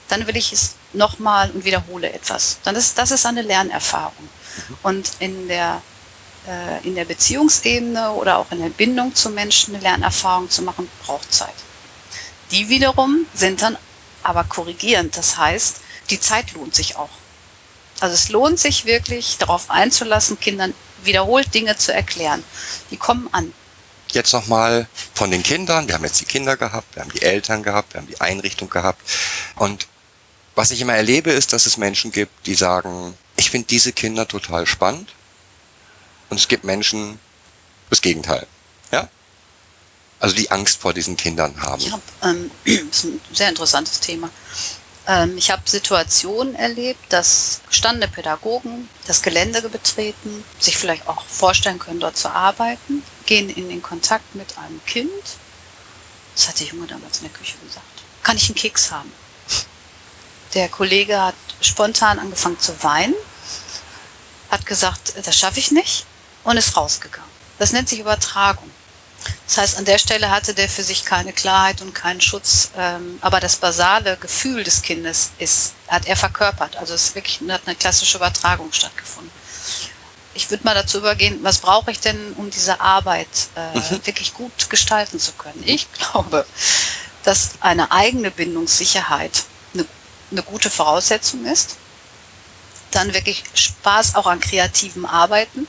dann 0.09 0.27
will 0.27 0.37
ich 0.37 0.53
es 0.53 0.75
nochmal 0.93 1.51
und 1.51 1.65
wiederhole 1.65 2.13
etwas. 2.13 2.59
Dann 2.63 2.77
ist, 2.77 2.99
das 2.99 3.11
ist 3.11 3.27
eine 3.27 3.43
Lernerfahrung. 3.43 4.29
Und 4.83 5.11
in 5.19 5.49
der, 5.49 5.83
äh, 6.47 6.87
in 6.87 6.95
der 6.95 7.05
Beziehungsebene 7.05 8.13
oder 8.13 8.39
auch 8.39 8.51
in 8.51 8.61
der 8.61 8.69
Bindung 8.69 9.15
zu 9.15 9.31
Menschen 9.31 9.75
eine 9.75 9.83
Lernerfahrung 9.83 10.49
zu 10.49 10.63
machen, 10.63 10.89
braucht 11.05 11.33
Zeit. 11.33 11.55
Die 12.53 12.69
wiederum 12.69 13.27
sind 13.35 13.63
dann 13.63 13.77
aber 14.23 14.45
korrigierend. 14.45 15.17
Das 15.17 15.37
heißt, 15.37 15.79
die 16.11 16.21
Zeit 16.21 16.53
lohnt 16.53 16.75
sich 16.75 16.97
auch. 16.97 17.11
Also 18.01 18.15
es 18.15 18.29
lohnt 18.29 18.59
sich 18.59 18.85
wirklich, 18.85 19.39
darauf 19.39 19.71
einzulassen, 19.71 20.39
Kindern 20.39 20.75
wiederholt 21.07 21.53
Dinge 21.55 21.77
zu 21.77 21.93
erklären. 21.93 22.45
Die 22.91 22.97
kommen 22.97 23.29
an. 23.33 23.53
Jetzt 24.13 24.33
nochmal 24.33 24.89
von 25.15 25.31
den 25.31 25.43
Kindern. 25.43 25.89
Wir 25.89 25.95
haben 25.95 26.05
jetzt 26.05 26.21
die 26.21 26.25
Kinder 26.25 26.57
gehabt, 26.57 26.95
wir 26.95 27.03
haben 27.03 27.11
die 27.11 27.23
Eltern 27.23 27.63
gehabt, 27.63 27.95
wir 27.95 28.01
haben 28.01 28.09
die 28.09 28.21
Einrichtung 28.21 28.71
gehabt. 28.71 29.01
Und 29.57 29.89
was 30.55 30.71
ich 30.71 30.81
immer 30.81 30.95
erlebe, 30.95 31.31
ist, 31.31 31.53
dass 31.53 31.67
es 31.67 31.77
Menschen 31.77 32.13
gibt, 32.13 32.47
die 32.47 32.55
sagen, 32.55 33.15
ich 33.37 33.51
finde 33.51 33.67
diese 33.67 33.93
Kinder 33.93 34.27
total 34.27 34.67
spannend. 34.67 35.15
Und 36.31 36.41
es 36.41 36.49
gibt 36.49 36.65
Menschen, 36.65 37.19
das 37.91 38.01
Gegenteil. 38.01 38.47
Ja? 38.91 39.09
Also 40.19 40.35
die 40.35 40.51
Angst 40.51 40.81
vor 40.81 40.93
diesen 40.93 41.17
Kindern 41.17 41.61
haben. 41.63 41.83
Habe, 41.93 42.03
ähm, 42.23 42.51
das 42.89 42.99
ist 42.99 43.05
ein 43.05 43.21
sehr 43.33 43.49
interessantes 43.49 44.01
Thema. 44.01 44.31
Ähm, 45.07 45.39
ich 45.39 45.51
habe 45.51 45.63
Situationen 45.65 46.55
erlebt, 46.55 47.13
dass 47.13 47.61
gestandene 47.69 48.09
Pädagogen 48.09 48.89
das 49.07 49.23
Gelände 49.23 49.63
betreten, 49.69 50.45
sich 50.59 50.77
vielleicht 50.77 51.07
auch 51.09 51.25
vorstellen 51.27 51.79
können, 51.79 52.01
dort 52.01 52.17
zu 52.17 52.31
arbeiten, 52.31 53.03
gehen 53.25 53.49
in 53.49 53.69
den 53.69 53.83
Kontakt 53.83 54.35
mit 54.35 54.59
einem 54.59 54.85
Kind. 54.85 55.11
Das 56.35 56.49
hat 56.49 56.61
der 56.61 56.67
Junge 56.67 56.87
damals 56.87 57.19
in 57.19 57.25
der 57.25 57.33
Küche 57.33 57.57
gesagt. 57.65 57.87
Kann 58.23 58.37
ich 58.37 58.47
einen 58.47 58.57
Keks 58.57 58.91
haben? 58.91 59.13
Der 60.55 60.69
Kollege 60.69 61.21
hat 61.21 61.35
spontan 61.61 62.19
angefangen 62.19 62.59
zu 62.59 62.83
weinen, 62.83 63.15
hat 64.51 64.67
gesagt, 64.67 65.15
das 65.25 65.39
schaffe 65.39 65.59
ich 65.59 65.71
nicht 65.71 66.07
und 66.45 66.57
ist 66.57 66.77
rausgegangen. 66.77 67.31
Das 67.59 67.73
nennt 67.73 67.89
sich 67.89 68.01
Übertragung. 68.01 68.71
Das 69.47 69.59
heißt, 69.59 69.79
an 69.79 69.85
der 69.85 69.99
Stelle 69.99 70.31
hatte 70.31 70.55
der 70.55 70.69
für 70.69 70.83
sich 70.83 71.05
keine 71.05 71.33
Klarheit 71.33 71.81
und 71.81 71.95
keinen 71.95 72.21
Schutz, 72.21 72.71
ähm, 72.77 73.19
aber 73.21 73.41
das 73.41 73.57
basale 73.57 74.17
Gefühl 74.17 74.65
des 74.65 74.83
Kindes 74.83 75.31
ist, 75.39 75.73
hat 75.89 76.07
er 76.07 76.17
verkörpert. 76.17 76.77
Also 76.77 76.95
es 76.95 77.09
ist 77.09 77.15
wirklich 77.15 77.41
hat 77.49 77.63
eine 77.67 77.77
klassische 77.77 78.19
Übertragung 78.19 78.73
stattgefunden. 78.73 79.31
Ich 80.35 80.51
würde 80.51 80.65
mal 80.65 80.75
dazu 80.75 80.99
übergehen, 80.99 81.39
was 81.43 81.59
brauche 81.59 81.91
ich 81.91 82.01
denn, 82.01 82.35
um 82.37 82.51
diese 82.51 82.81
Arbeit 82.81 83.29
äh, 83.55 84.07
wirklich 84.07 84.35
gut 84.35 84.69
gestalten 84.69 85.19
zu 85.19 85.33
können? 85.33 85.63
Ich 85.65 85.91
glaube, 85.93 86.45
dass 87.25 87.53
eine 87.61 87.91
eigene 87.91 88.31
Bindungssicherheit 88.31 89.45
eine, 89.73 89.87
eine 90.31 90.43
gute 90.43 90.71
Voraussetzung 90.71 91.47
ist. 91.47 91.77
Dann 92.91 93.15
wirklich 93.15 93.45
Spaß 93.55 94.15
auch 94.15 94.27
an 94.27 94.41
kreativem 94.41 95.07
Arbeiten 95.07 95.67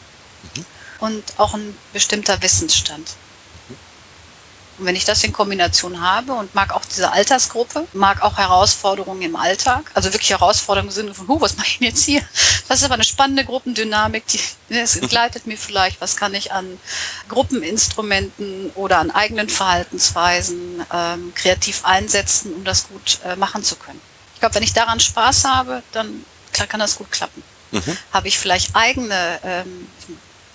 und 1.00 1.24
auch 1.38 1.54
ein 1.54 1.78
bestimmter 1.94 2.42
Wissensstand. 2.42 3.16
Und 4.78 4.86
wenn 4.86 4.96
ich 4.96 5.06
das 5.06 5.24
in 5.24 5.34
Kombination 5.34 6.02
habe 6.02 6.34
und 6.34 6.54
mag 6.54 6.74
auch 6.74 6.86
diese 6.86 7.12
Altersgruppe, 7.12 7.88
mag 7.94 8.22
auch 8.22 8.38
Herausforderungen 8.38 9.22
im 9.24 9.36
Alltag, 9.36 9.90
also 9.94 10.14
wirklich 10.14 10.30
Herausforderungen 10.30 10.90
im 10.90 10.94
Sinne 10.94 11.14
von, 11.14 11.28
huh, 11.28 11.42
was 11.42 11.58
mache 11.58 11.68
ich 11.68 11.80
denn 11.80 11.88
jetzt 11.88 12.04
hier? 12.04 12.22
Das 12.68 12.80
ist 12.80 12.84
aber 12.84 12.96
eine 12.96 13.04
spannende 13.04 13.44
Gruppendynamik, 13.46 14.26
die 14.28 14.40
es 14.70 15.00
gleitet 15.02 15.48
mir 15.48 15.58
vielleicht, 15.58 16.02
was 16.02 16.16
kann 16.16 16.34
ich 16.34 16.52
an 16.52 16.80
Gruppeninstrumenten 17.30 18.72
oder 18.76 19.00
an 19.00 19.10
eigenen 19.10 19.50
Verhaltensweisen 19.50 20.86
ähm, 20.94 21.34
kreativ 21.34 21.86
einsetzen, 21.86 22.54
um 22.54 22.64
das 22.64 22.88
gut 22.88 23.20
äh, 23.26 23.36
machen 23.36 23.64
zu 23.64 23.78
können. 23.78 24.02
Ich 24.34 24.40
glaube, 24.40 24.56
wenn 24.56 24.64
ich 24.64 24.74
daran 24.74 25.00
Spaß 25.00 25.46
habe, 25.46 25.82
dann 25.92 26.26
kann 26.52 26.80
das 26.80 26.98
gut 26.98 27.12
klappen. 27.12 27.42
Mhm. 27.72 27.98
Habe 28.12 28.28
ich 28.28 28.38
vielleicht 28.38 28.76
eigene 28.76 29.40
ähm, 29.44 29.88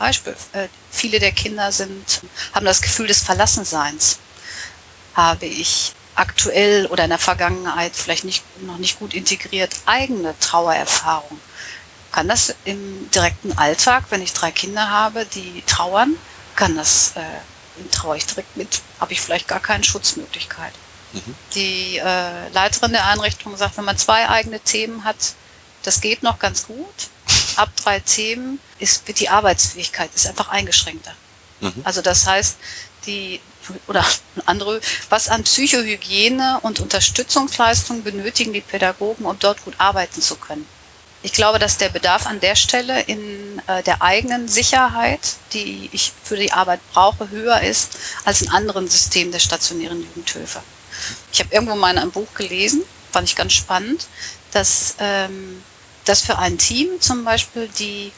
Beispiel? 0.03 0.37
Äh, 0.53 0.69
viele 0.91 1.21
der 1.21 1.33
Kinder 1.33 1.71
sind, 1.71 2.23
haben 2.53 2.67
das 2.67 2.83
Gefühl 2.83 3.07
des 3.07 3.23
Verlassenseins. 3.23 4.19
Habe 5.15 5.47
ich 5.47 5.93
aktuell 6.17 6.87
oder 6.87 7.05
in 7.05 7.11
der 7.11 7.19
Vergangenheit 7.19 7.93
vielleicht 7.95 8.25
nicht, 8.25 8.43
noch 8.63 8.79
nicht 8.79 8.99
gut 8.99 9.15
integriert 9.15 9.75
eigene 9.87 10.35
Trauererfahrung? 10.41 11.39
Kann 12.11 12.29
das 12.29 12.55
im 12.65 13.11
direkten 13.11 13.57
Alltag, 13.57 14.05
wenn 14.11 14.23
ich 14.23 14.33
drei 14.33 14.51
Kinder 14.51 14.91
habe, 14.91 15.25
die 15.25 15.63
trauern, 15.67 16.17
kann 16.57 16.77
das, 16.77 17.13
äh, 17.15 17.91
traue 17.93 18.17
ich 18.17 18.27
direkt 18.27 18.57
mit, 18.57 18.83
habe 18.99 19.13
ich 19.13 19.21
vielleicht 19.21 19.47
gar 19.47 19.61
keine 19.61 19.85
Schutzmöglichkeit. 19.85 20.73
Mhm. 21.13 21.35
Die 21.55 21.99
äh, 21.99 22.49
Leiterin 22.49 22.93
der 22.93 23.07
Einrichtung 23.07 23.57
sagt, 23.57 23.77
wenn 23.77 23.85
man 23.85 23.97
zwei 23.97 24.29
eigene 24.29 24.59
Themen 24.59 25.05
hat, 25.05 25.35
das 25.85 26.01
geht 26.01 26.25
noch 26.25 26.41
ganz 26.41 26.67
gut. 26.67 27.09
Ab 27.59 27.71
drei 27.77 28.01
Themen 28.01 28.61
ist, 28.79 29.07
wird 29.07 29.21
die 29.21 29.29
Arbeitsfähigkeit 29.29 30.11
ist 30.15 30.27
einfach 30.27 30.49
eingeschränkter. 30.49 31.15
Mhm. 31.61 31.75
Also 31.85 32.03
das 32.03 32.27
heißt, 32.27 32.57
die 33.07 33.41
oder 33.87 34.05
andere, 34.47 34.81
was 35.09 35.29
an 35.29 35.45
Psychohygiene 35.45 36.59
und 36.63 36.81
Unterstützungsleistungen 36.81 38.03
benötigen 38.03 38.53
die 38.53 38.61
Pädagogen, 38.61 39.25
um 39.25 39.39
dort 39.39 39.65
gut 39.65 39.75
arbeiten 39.79 40.21
zu 40.21 40.37
können. 40.37 40.67
Ich 41.25 41.33
glaube, 41.33 41.61
dass 41.61 41.79
der 41.79 41.89
Bedarf 41.89 42.27
an 42.27 42.41
der 42.41 42.57
Stelle 42.57 43.01
in 43.03 43.63
äh, 43.69 43.83
der 43.85 44.03
eigenen 44.03 44.49
Sicherheit, 44.49 45.21
die 45.53 45.89
ich 45.93 46.13
für 46.25 46.37
die 46.37 46.53
Arbeit 46.53 46.81
brauche, 46.93 47.31
höher 47.31 47.61
ist 47.61 47.97
als 48.25 48.43
in 48.43 48.51
anderen 48.51 48.89
Systemen 48.89 49.31
der 49.31 49.39
stationären 49.39 50.03
Jugendhilfe. 50.03 50.61
Ich 51.33 51.39
habe 51.39 51.55
irgendwo 51.55 51.77
mal 51.77 51.93
in 51.93 51.99
einem 51.99 52.11
Buch 52.11 52.35
gelesen, 52.35 52.83
fand 53.13 53.29
ich 53.29 53.37
ganz 53.37 53.53
spannend, 53.53 54.07
dass, 54.51 54.97
ähm, 54.99 55.63
dass 56.05 56.23
für 56.23 56.39
ein 56.39 56.59
Team 56.59 57.01
zum 57.01 57.25
Beispiel 57.25 57.69
die, 57.79 58.13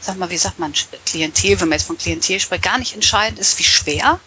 sag 0.00 0.16
mal, 0.16 0.30
wie 0.30 0.38
sagt 0.38 0.58
man, 0.58 0.72
Klientel, 1.04 1.60
wenn 1.60 1.68
man 1.68 1.78
jetzt 1.78 1.86
von 1.86 1.98
Klientel 1.98 2.40
spricht, 2.40 2.62
gar 2.62 2.78
nicht 2.78 2.94
entscheidend 2.94 3.38
ist, 3.38 3.58
wie 3.58 3.64
schwer 3.64 4.20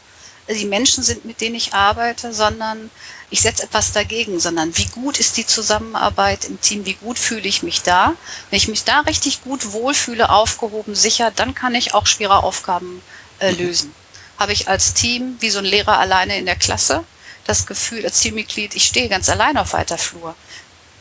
die 0.55 0.65
Menschen 0.65 1.03
sind, 1.03 1.25
mit 1.25 1.41
denen 1.41 1.55
ich 1.55 1.73
arbeite, 1.73 2.33
sondern 2.33 2.89
ich 3.29 3.41
setze 3.41 3.63
etwas 3.63 3.91
dagegen, 3.91 4.39
sondern 4.39 4.75
wie 4.77 4.87
gut 4.87 5.19
ist 5.19 5.37
die 5.37 5.45
Zusammenarbeit 5.45 6.45
im 6.45 6.59
Team, 6.59 6.85
wie 6.85 6.95
gut 6.95 7.19
fühle 7.19 7.47
ich 7.47 7.61
mich 7.61 7.83
da. 7.83 8.15
Wenn 8.49 8.57
ich 8.57 8.67
mich 8.67 8.83
da 8.83 9.01
richtig 9.01 9.43
gut 9.43 9.71
wohlfühle, 9.71 10.29
aufgehoben, 10.29 10.95
sicher, 10.95 11.31
dann 11.35 11.53
kann 11.53 11.75
ich 11.75 11.93
auch 11.93 12.07
schwere 12.07 12.43
Aufgaben 12.43 13.01
äh, 13.39 13.51
mhm. 13.51 13.59
lösen. 13.59 13.95
Habe 14.39 14.53
ich 14.53 14.67
als 14.67 14.93
Team, 14.93 15.35
wie 15.39 15.49
so 15.51 15.59
ein 15.59 15.65
Lehrer 15.65 15.99
alleine 15.99 16.37
in 16.37 16.45
der 16.45 16.55
Klasse, 16.55 17.03
das 17.45 17.67
Gefühl 17.67 18.03
als 18.05 18.19
Teammitglied, 18.21 18.75
ich 18.75 18.85
stehe 18.85 19.09
ganz 19.09 19.29
allein 19.29 19.57
auf 19.57 19.73
weiter 19.73 19.97
Flur. 19.97 20.35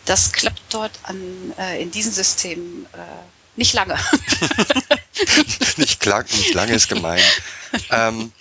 Das 0.08 0.32
klappt 0.32 0.62
dort 0.70 0.92
an, 1.02 1.52
äh, 1.58 1.82
in 1.82 1.90
diesen 1.90 2.12
Systemen 2.12 2.86
äh, 2.94 2.98
nicht 3.56 3.74
lange. 3.74 3.98
nicht, 5.76 6.00
klang, 6.00 6.24
nicht 6.24 6.54
lange 6.54 6.72
ist 6.72 6.88
gemein. 6.88 7.20
Ähm, 7.90 8.32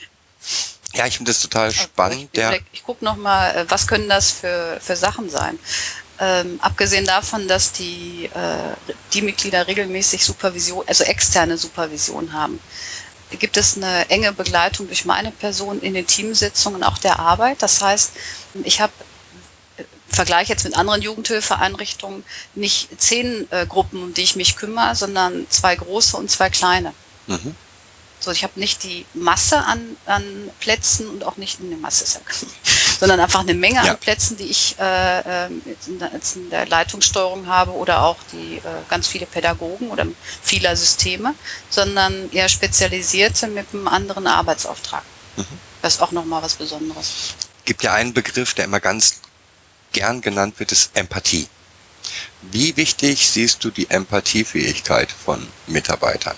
ja, 0.93 1.07
ich 1.07 1.17
finde 1.17 1.31
das 1.31 1.41
total 1.41 1.71
spannend. 1.71 2.29
Ich, 2.31 2.41
ich, 2.41 2.61
ich 2.71 2.83
gucke 2.83 3.03
nochmal, 3.03 3.53
äh, 3.53 3.65
was 3.67 3.85
können 3.85 4.07
das 4.07 4.31
für, 4.31 4.79
für 4.81 4.95
Sachen 4.95 5.29
sein? 5.29 5.59
Ähm, 6.19 6.57
abgesehen 6.61 7.05
davon, 7.05 7.49
dass 7.49 7.73
die, 7.73 8.29
äh, 8.33 8.93
die 9.11 9.21
Mitglieder 9.21 9.67
regelmäßig 9.67 10.23
Supervision, 10.23 10.87
also 10.87 11.03
externe 11.03 11.57
Supervision 11.57 12.31
haben, 12.31 12.61
gibt 13.39 13.57
es 13.57 13.75
eine 13.75 14.09
enge 14.09 14.31
Begleitung 14.31 14.87
durch 14.87 15.03
meine 15.03 15.31
Person 15.31 15.81
in 15.81 15.95
den 15.95 16.07
Teamsitzungen 16.07 16.81
auch 16.81 16.97
der 16.97 17.19
Arbeit. 17.19 17.61
Das 17.61 17.81
heißt, 17.81 18.13
ich 18.63 18.79
habe 18.79 18.93
Vergleich 20.17 20.49
jetzt 20.49 20.63
mit 20.63 20.75
anderen 20.75 21.03
Jugendhilfeeinrichtungen 21.03 22.23
nicht 22.55 22.99
zehn 22.99 23.47
äh, 23.51 23.67
Gruppen, 23.67 24.01
um 24.01 24.13
die 24.15 24.23
ich 24.23 24.35
mich 24.35 24.55
kümmere, 24.55 24.95
sondern 24.95 25.45
zwei 25.49 25.75
große 25.75 26.17
und 26.17 26.31
zwei 26.31 26.49
kleine. 26.49 26.91
Mhm. 27.27 27.55
So, 28.19 28.31
ich 28.31 28.41
habe 28.41 28.59
nicht 28.59 28.83
die 28.83 29.05
Masse 29.13 29.63
an, 29.63 29.95
an 30.07 30.23
Plätzen 30.59 31.07
und 31.07 31.23
auch 31.23 31.37
nicht 31.37 31.59
eine 31.61 31.77
Masse, 31.77 32.19
sondern 32.99 33.19
einfach 33.19 33.41
eine 33.41 33.53
Menge 33.53 33.75
ja. 33.85 33.91
an 33.91 33.99
Plätzen, 33.99 34.37
die 34.37 34.45
ich 34.45 34.75
äh, 34.79 35.45
ähm, 35.45 35.61
in, 35.85 35.99
der, 35.99 36.11
in, 36.11 36.49
der, 36.49 36.65
Leitungssteuerung 36.65 37.45
habe 37.45 37.73
oder 37.73 38.01
auch 38.01 38.17
die 38.31 38.57
äh, 38.57 38.61
ganz 38.89 39.05
viele 39.05 39.27
Pädagogen 39.27 39.91
oder 39.91 40.07
vieler 40.41 40.75
Systeme, 40.75 41.35
sondern 41.69 42.31
eher 42.31 42.49
spezialisierte 42.49 43.45
mit 43.45 43.67
einem 43.71 43.87
anderen 43.87 44.25
Arbeitsauftrag. 44.25 45.03
Mhm. 45.35 45.45
Das 45.83 45.93
ist 45.93 46.01
auch 46.01 46.11
nochmal 46.11 46.41
was 46.41 46.55
Besonderes. 46.55 47.35
Gibt 47.65 47.83
ja 47.83 47.93
einen 47.93 48.13
Begriff, 48.13 48.55
der 48.55 48.65
immer 48.65 48.79
ganz 48.79 49.21
gern 49.91 50.21
genannt 50.21 50.59
wird, 50.59 50.71
ist 50.71 50.91
Empathie. 50.95 51.47
Wie 52.41 52.77
wichtig 52.77 53.27
siehst 53.27 53.63
du 53.63 53.71
die 53.71 53.89
Empathiefähigkeit 53.89 55.11
von 55.11 55.45
Mitarbeitern? 55.67 56.37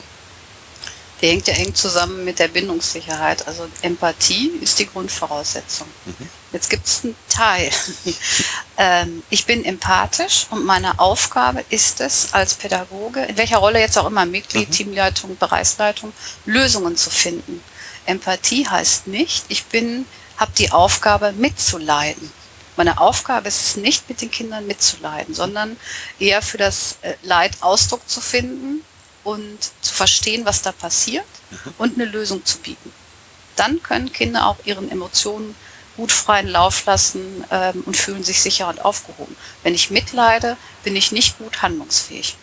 der 1.21 1.29
hängt 1.29 1.47
ja 1.47 1.53
eng 1.55 1.75
zusammen 1.75 2.23
mit 2.23 2.39
der 2.39 2.47
Bindungssicherheit. 2.47 3.47
Also 3.47 3.67
Empathie 3.81 4.51
ist 4.61 4.79
die 4.79 4.87
Grundvoraussetzung. 4.87 5.87
Mhm. 6.05 6.29
Jetzt 6.53 6.69
gibt 6.69 6.87
es 6.87 7.03
einen 7.03 7.15
Teil. 7.27 7.69
ähm, 8.77 9.23
ich 9.29 9.45
bin 9.45 9.65
empathisch 9.65 10.47
und 10.49 10.65
meine 10.65 10.99
Aufgabe 10.99 11.63
ist 11.69 11.99
es, 11.99 12.33
als 12.33 12.53
Pädagoge, 12.53 13.23
in 13.25 13.37
welcher 13.37 13.57
Rolle 13.57 13.79
jetzt 13.79 13.97
auch 13.97 14.07
immer, 14.07 14.25
Mitglied, 14.25 14.69
mhm. 14.69 14.73
Teamleitung, 14.73 15.37
Bereichsleitung, 15.37 16.13
Lösungen 16.45 16.95
zu 16.95 17.09
finden. 17.09 17.61
Empathie 18.05 18.67
heißt 18.67 19.07
nicht, 19.07 19.45
ich 19.49 19.65
bin, 19.65 20.05
habe 20.37 20.51
die 20.57 20.71
Aufgabe 20.71 21.33
mitzuleiden. 21.33 22.31
Meine 22.79 23.01
Aufgabe 23.01 23.49
ist 23.49 23.61
es 23.61 23.75
nicht, 23.75 24.07
mit 24.07 24.21
den 24.21 24.31
Kindern 24.31 24.65
mitzuleiden, 24.65 25.35
sondern 25.35 25.75
eher 26.17 26.41
für 26.41 26.57
das 26.57 26.95
äh, 27.01 27.15
Leid 27.23 27.51
Ausdruck 27.59 28.07
zu 28.07 28.21
finden 28.21 28.85
und 29.25 29.57
zu 29.81 29.93
verstehen, 29.93 30.45
was 30.45 30.61
da 30.61 30.71
passiert 30.71 31.25
mhm. 31.51 31.73
und 31.77 31.95
eine 31.95 32.09
Lösung 32.09 32.45
zu 32.45 32.57
bieten. 32.59 32.93
Dann 33.57 33.83
können 33.83 34.13
Kinder 34.13 34.47
auch 34.47 34.55
ihren 34.63 34.89
Emotionen 34.89 35.55
gut 35.97 36.13
freien 36.13 36.47
Lauf 36.47 36.85
lassen 36.85 37.43
ähm, 37.51 37.83
und 37.85 37.97
fühlen 37.97 38.23
sich 38.23 38.41
sicher 38.41 38.69
und 38.69 38.85
aufgehoben. 38.85 39.35
Wenn 39.61 39.75
ich 39.75 39.91
mitleide, 39.91 40.55
bin 40.85 40.95
ich 40.95 41.11
nicht 41.11 41.37
gut 41.37 41.61
handlungsfähig. 41.61 42.37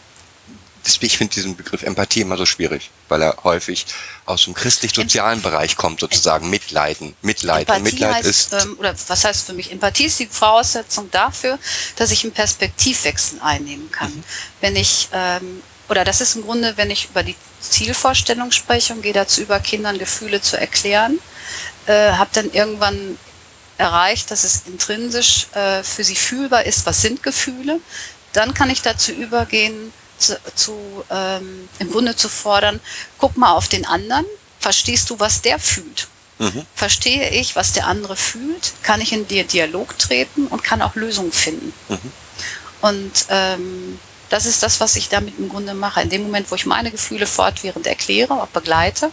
Ich 1.00 1.18
finde 1.18 1.34
diesen 1.34 1.56
Begriff 1.56 1.82
Empathie 1.82 2.20
immer 2.20 2.36
so 2.36 2.46
schwierig, 2.46 2.90
weil 3.08 3.22
er 3.22 3.36
häufig 3.44 3.86
aus 4.24 4.44
dem 4.44 4.54
christlich-sozialen 4.54 5.42
Bereich 5.42 5.76
kommt, 5.76 6.00
sozusagen 6.00 6.48
Mitleiden. 6.48 7.14
Mitleid. 7.22 7.68
Empathie 7.68 7.82
Mitleid 7.82 8.14
heißt, 8.14 8.26
ist. 8.28 8.52
Ähm, 8.52 8.76
oder 8.78 8.94
was 9.08 9.24
heißt 9.24 9.46
für 9.46 9.52
mich? 9.52 9.72
Empathie 9.72 10.06
ist 10.06 10.18
die 10.18 10.26
Voraussetzung 10.26 11.10
dafür, 11.10 11.58
dass 11.96 12.10
ich 12.10 12.24
einen 12.24 12.32
Perspektivwechsel 12.32 13.40
einnehmen 13.40 13.90
kann. 13.90 14.14
Mhm. 14.14 14.24
Wenn 14.60 14.76
ich 14.76 15.08
ähm, 15.12 15.62
oder 15.88 16.04
das 16.04 16.20
ist 16.20 16.36
im 16.36 16.42
Grunde, 16.42 16.76
wenn 16.76 16.90
ich 16.90 17.10
über 17.10 17.22
die 17.22 17.36
Zielvorstellung 17.60 18.50
spreche 18.50 18.92
und 18.92 19.02
gehe 19.02 19.12
dazu 19.12 19.40
über, 19.40 19.60
Kindern 19.60 19.98
Gefühle 19.98 20.40
zu 20.40 20.58
erklären, 20.58 21.18
äh, 21.86 22.12
habe 22.12 22.30
dann 22.32 22.50
irgendwann 22.50 23.18
erreicht, 23.78 24.30
dass 24.30 24.44
es 24.44 24.62
intrinsisch 24.66 25.46
äh, 25.52 25.82
für 25.82 26.02
sie 26.02 26.16
fühlbar 26.16 26.64
ist, 26.64 26.86
was 26.86 27.02
sind 27.02 27.22
Gefühle. 27.22 27.80
Dann 28.32 28.54
kann 28.54 28.70
ich 28.70 28.82
dazu 28.82 29.12
übergehen, 29.12 29.92
zu, 30.18 30.38
zu 30.54 31.04
ähm, 31.10 31.68
im 31.78 31.90
Grunde 31.90 32.16
zu 32.16 32.28
fordern, 32.28 32.80
guck 33.18 33.36
mal 33.36 33.52
auf 33.52 33.68
den 33.68 33.86
anderen, 33.86 34.26
verstehst 34.60 35.10
du, 35.10 35.18
was 35.20 35.42
der 35.42 35.58
fühlt? 35.58 36.08
Mhm. 36.38 36.66
Verstehe 36.74 37.30
ich, 37.30 37.56
was 37.56 37.72
der 37.72 37.86
andere 37.86 38.16
fühlt? 38.16 38.72
Kann 38.82 39.00
ich 39.00 39.12
in 39.12 39.26
dir 39.26 39.44
Dialog 39.44 39.98
treten 39.98 40.46
und 40.48 40.62
kann 40.62 40.82
auch 40.82 40.94
Lösungen 40.94 41.32
finden? 41.32 41.72
Mhm. 41.88 42.12
Und 42.82 43.26
ähm, 43.30 43.98
das 44.28 44.46
ist 44.46 44.62
das, 44.62 44.80
was 44.80 44.96
ich 44.96 45.08
damit 45.08 45.38
im 45.38 45.48
Grunde 45.48 45.74
mache. 45.74 46.02
In 46.02 46.10
dem 46.10 46.24
Moment, 46.24 46.50
wo 46.50 46.56
ich 46.56 46.66
meine 46.66 46.90
Gefühle 46.90 47.26
fortwährend 47.26 47.86
erkläre, 47.86 48.42
auch 48.42 48.48
begleite, 48.48 49.10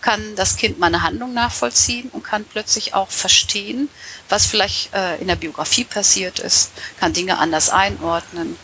kann 0.00 0.34
das 0.34 0.56
Kind 0.56 0.78
meine 0.78 1.02
Handlung 1.02 1.32
nachvollziehen 1.32 2.10
und 2.10 2.24
kann 2.24 2.44
plötzlich 2.44 2.92
auch 2.92 3.08
verstehen, 3.08 3.88
was 4.28 4.46
vielleicht 4.46 4.92
äh, 4.94 5.16
in 5.18 5.28
der 5.28 5.36
Biografie 5.36 5.84
passiert 5.84 6.40
ist, 6.40 6.72
kann 6.98 7.12
Dinge 7.12 7.38
anders 7.38 7.70
einordnen. 7.70 8.58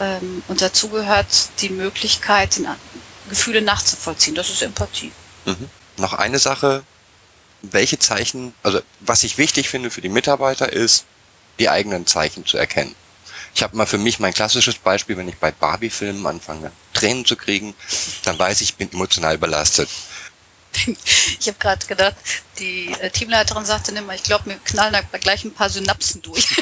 Ähm, 0.00 0.42
und 0.48 0.60
dazu 0.60 0.88
gehört 0.88 1.50
die 1.60 1.70
Möglichkeit, 1.70 2.60
Gefühle 3.28 3.62
nachzuvollziehen. 3.62 4.34
Das 4.34 4.50
ist 4.50 4.62
Empathie. 4.62 5.12
Mhm. 5.44 5.68
Noch 5.98 6.14
eine 6.14 6.38
Sache, 6.38 6.84
welche 7.62 7.98
Zeichen, 7.98 8.54
also 8.62 8.80
was 9.00 9.24
ich 9.24 9.38
wichtig 9.38 9.68
finde 9.68 9.90
für 9.90 10.00
die 10.00 10.08
Mitarbeiter 10.08 10.72
ist, 10.72 11.04
die 11.58 11.68
eigenen 11.68 12.06
Zeichen 12.06 12.46
zu 12.46 12.56
erkennen. 12.56 12.94
Ich 13.54 13.62
habe 13.62 13.76
mal 13.76 13.86
für 13.86 13.98
mich 13.98 14.18
mein 14.18 14.32
klassisches 14.32 14.76
Beispiel, 14.76 15.16
wenn 15.16 15.28
ich 15.28 15.36
bei 15.36 15.52
Barbie-Filmen 15.52 16.26
anfange, 16.26 16.72
Tränen 16.94 17.24
zu 17.24 17.36
kriegen, 17.36 17.74
dann 18.24 18.38
weiß 18.38 18.62
ich, 18.62 18.70
ich 18.70 18.76
bin 18.76 18.90
emotional 18.92 19.34
überlastet. 19.34 19.88
Ich 21.38 21.48
habe 21.48 21.58
gerade 21.58 21.86
gedacht, 21.86 22.14
die 22.58 22.92
äh, 23.00 23.10
Teamleiterin 23.10 23.64
sagte 23.64 23.92
immer, 23.92 24.14
ich 24.14 24.22
glaube, 24.22 24.46
wir 24.46 24.56
knallen 24.56 24.92
da 24.92 25.18
gleich 25.18 25.44
ein 25.44 25.52
paar 25.52 25.68
Synapsen 25.68 26.22
durch. 26.22 26.48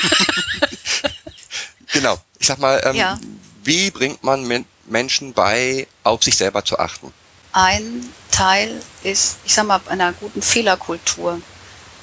genau. 1.93 2.19
Sag 2.51 2.59
mal, 2.59 2.83
ähm, 2.85 2.97
ja. 2.97 3.17
wie 3.63 3.93
bringt 3.93 4.25
man 4.25 4.65
Menschen 4.87 5.33
bei, 5.33 5.87
auf 6.03 6.25
sich 6.25 6.37
selber 6.37 6.65
zu 6.65 6.81
achten? 6.81 7.15
Ein 7.53 8.13
Teil 8.33 8.83
ist, 9.05 9.37
ich 9.45 9.55
sag 9.55 9.69
mal, 9.69 9.79
bei 9.79 9.93
einer 9.93 10.13
guten 10.15 10.43
Fehlerkultur. 10.43 11.41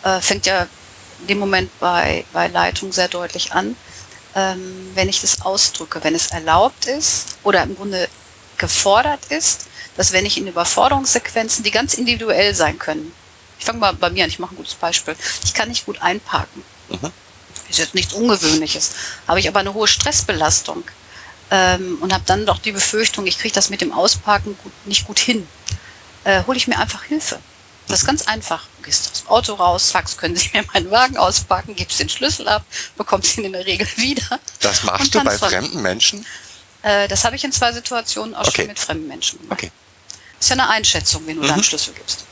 Äh, 0.03 0.21
fängt 0.21 0.45
ja 0.45 0.65
in 1.19 1.27
dem 1.27 1.39
Moment 1.39 1.69
bei, 1.81 2.23
bei 2.31 2.47
Leitung 2.47 2.93
sehr 2.93 3.09
deutlich 3.09 3.51
an. 3.51 3.75
Ähm, 4.35 4.91
wenn 4.93 5.09
ich 5.09 5.19
das 5.19 5.41
ausdrücke, 5.41 6.01
wenn 6.05 6.15
es 6.15 6.27
erlaubt 6.27 6.85
ist 6.85 7.39
oder 7.43 7.63
im 7.63 7.75
Grunde 7.75 8.07
gefordert 8.57 9.25
ist, 9.27 9.65
dass 9.97 10.13
wenn 10.13 10.25
ich 10.25 10.37
in 10.37 10.47
Überforderungssequenzen, 10.47 11.65
die 11.65 11.71
ganz 11.71 11.95
individuell 11.95 12.55
sein 12.55 12.79
können, 12.79 13.11
ich 13.59 13.65
fange 13.65 13.79
mal 13.79 13.93
bei 13.93 14.09
mir 14.11 14.23
an, 14.23 14.29
ich 14.29 14.39
mache 14.39 14.53
ein 14.53 14.57
gutes 14.57 14.75
Beispiel, 14.75 15.17
ich 15.43 15.53
kann 15.53 15.67
nicht 15.67 15.85
gut 15.85 16.01
einparken. 16.01 16.63
Mhm. 16.87 17.11
Ist 17.69 17.79
jetzt 17.79 17.95
nichts 17.95 18.13
Ungewöhnliches. 18.13 18.91
Habe 19.27 19.39
ich 19.39 19.47
aber 19.47 19.59
eine 19.59 19.73
hohe 19.73 19.87
Stressbelastung 19.87 20.83
ähm, 21.51 21.97
und 22.01 22.13
habe 22.13 22.23
dann 22.25 22.45
doch 22.45 22.59
die 22.59 22.71
Befürchtung, 22.71 23.25
ich 23.27 23.37
kriege 23.39 23.53
das 23.53 23.69
mit 23.69 23.81
dem 23.81 23.91
Ausparken 23.91 24.57
gut, 24.63 24.71
nicht 24.85 25.05
gut 25.05 25.19
hin, 25.19 25.47
äh, 26.23 26.43
hole 26.45 26.57
ich 26.57 26.67
mir 26.67 26.77
einfach 26.79 27.03
Hilfe. 27.03 27.39
Das 27.87 28.01
ist 28.01 28.05
ganz 28.05 28.27
einfach. 28.27 28.65
Du 28.77 28.83
gehst 28.83 29.09
aus 29.11 29.21
dem 29.21 29.29
Auto 29.29 29.53
raus, 29.53 29.89
sagst, 29.89 30.17
können 30.17 30.35
Sie 30.35 30.49
mir 30.53 30.63
meinen 30.73 30.91
Wagen 30.91 31.17
auspacken, 31.17 31.75
gibst 31.75 31.99
den 31.99 32.09
Schlüssel 32.09 32.47
ab, 32.47 32.65
bekommst 32.97 33.37
ihn 33.37 33.45
in 33.45 33.53
der 33.53 33.65
Regel 33.65 33.87
wieder. 33.97 34.39
Das 34.59 34.83
machst 34.83 35.15
du 35.15 35.23
bei 35.23 35.37
fremden 35.37 35.81
Menschen? 35.81 36.25
Äh, 36.83 37.07
das 37.07 37.23
habe 37.23 37.35
ich 37.37 37.43
in 37.43 37.51
zwei 37.51 37.71
Situationen 37.71 38.35
auch 38.35 38.47
Okay. 38.47 38.61
schon 38.63 38.67
mit 38.67 38.79
fremden 38.79 39.07
Menschen 39.07 39.39
gemacht. 39.41 39.59
Okay. 39.59 39.71
ist 40.39 40.49
ja 40.49 40.53
eine 40.53 40.69
Einschätzung, 40.69 41.23
wenn 41.25 41.37
du 41.37 41.43
Mhm. 41.43 41.47
deinen 41.47 41.63
Schlüssel 41.63 41.93
gibst. 41.93 42.25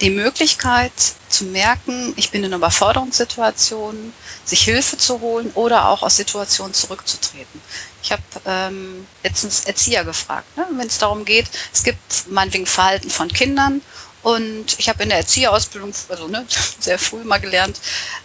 Die 0.00 0.10
Möglichkeit 0.10 0.92
zu 1.28 1.44
merken, 1.44 2.12
ich 2.16 2.30
bin 2.30 2.42
in 2.42 2.46
einer 2.46 2.56
Überforderungssituation, 2.56 4.12
sich 4.44 4.62
Hilfe 4.62 4.98
zu 4.98 5.20
holen 5.20 5.50
oder 5.54 5.88
auch 5.88 6.02
aus 6.02 6.16
Situationen 6.16 6.74
zurückzutreten. 6.74 7.60
Ich 8.02 8.12
habe 8.12 8.22
ähm, 8.44 9.06
letztens 9.22 9.64
Erzieher 9.64 10.04
gefragt, 10.04 10.56
ne, 10.56 10.66
wenn 10.72 10.88
es 10.88 10.98
darum 10.98 11.24
geht, 11.24 11.46
es 11.72 11.84
gibt 11.84 12.28
meinetwegen 12.28 12.66
Verhalten 12.66 13.08
von 13.08 13.28
Kindern 13.28 13.82
und 14.22 14.78
ich 14.78 14.88
habe 14.88 15.02
in 15.04 15.10
der 15.10 15.18
Erzieherausbildung, 15.18 15.92
also 16.08 16.28
ne, 16.28 16.44
sehr 16.80 16.98
früh 16.98 17.22
mal 17.22 17.38
gelernt, 17.38 17.78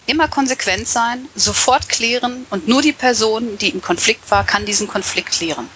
immer 0.06 0.28
konsequent 0.28 0.88
sein, 0.88 1.28
sofort 1.36 1.88
klären 1.88 2.46
und 2.50 2.66
nur 2.66 2.82
die 2.82 2.92
Person, 2.92 3.58
die 3.58 3.68
im 3.68 3.80
Konflikt 3.80 4.28
war, 4.30 4.44
kann 4.44 4.66
diesen 4.66 4.88
Konflikt 4.88 5.30
klären. 5.30 5.68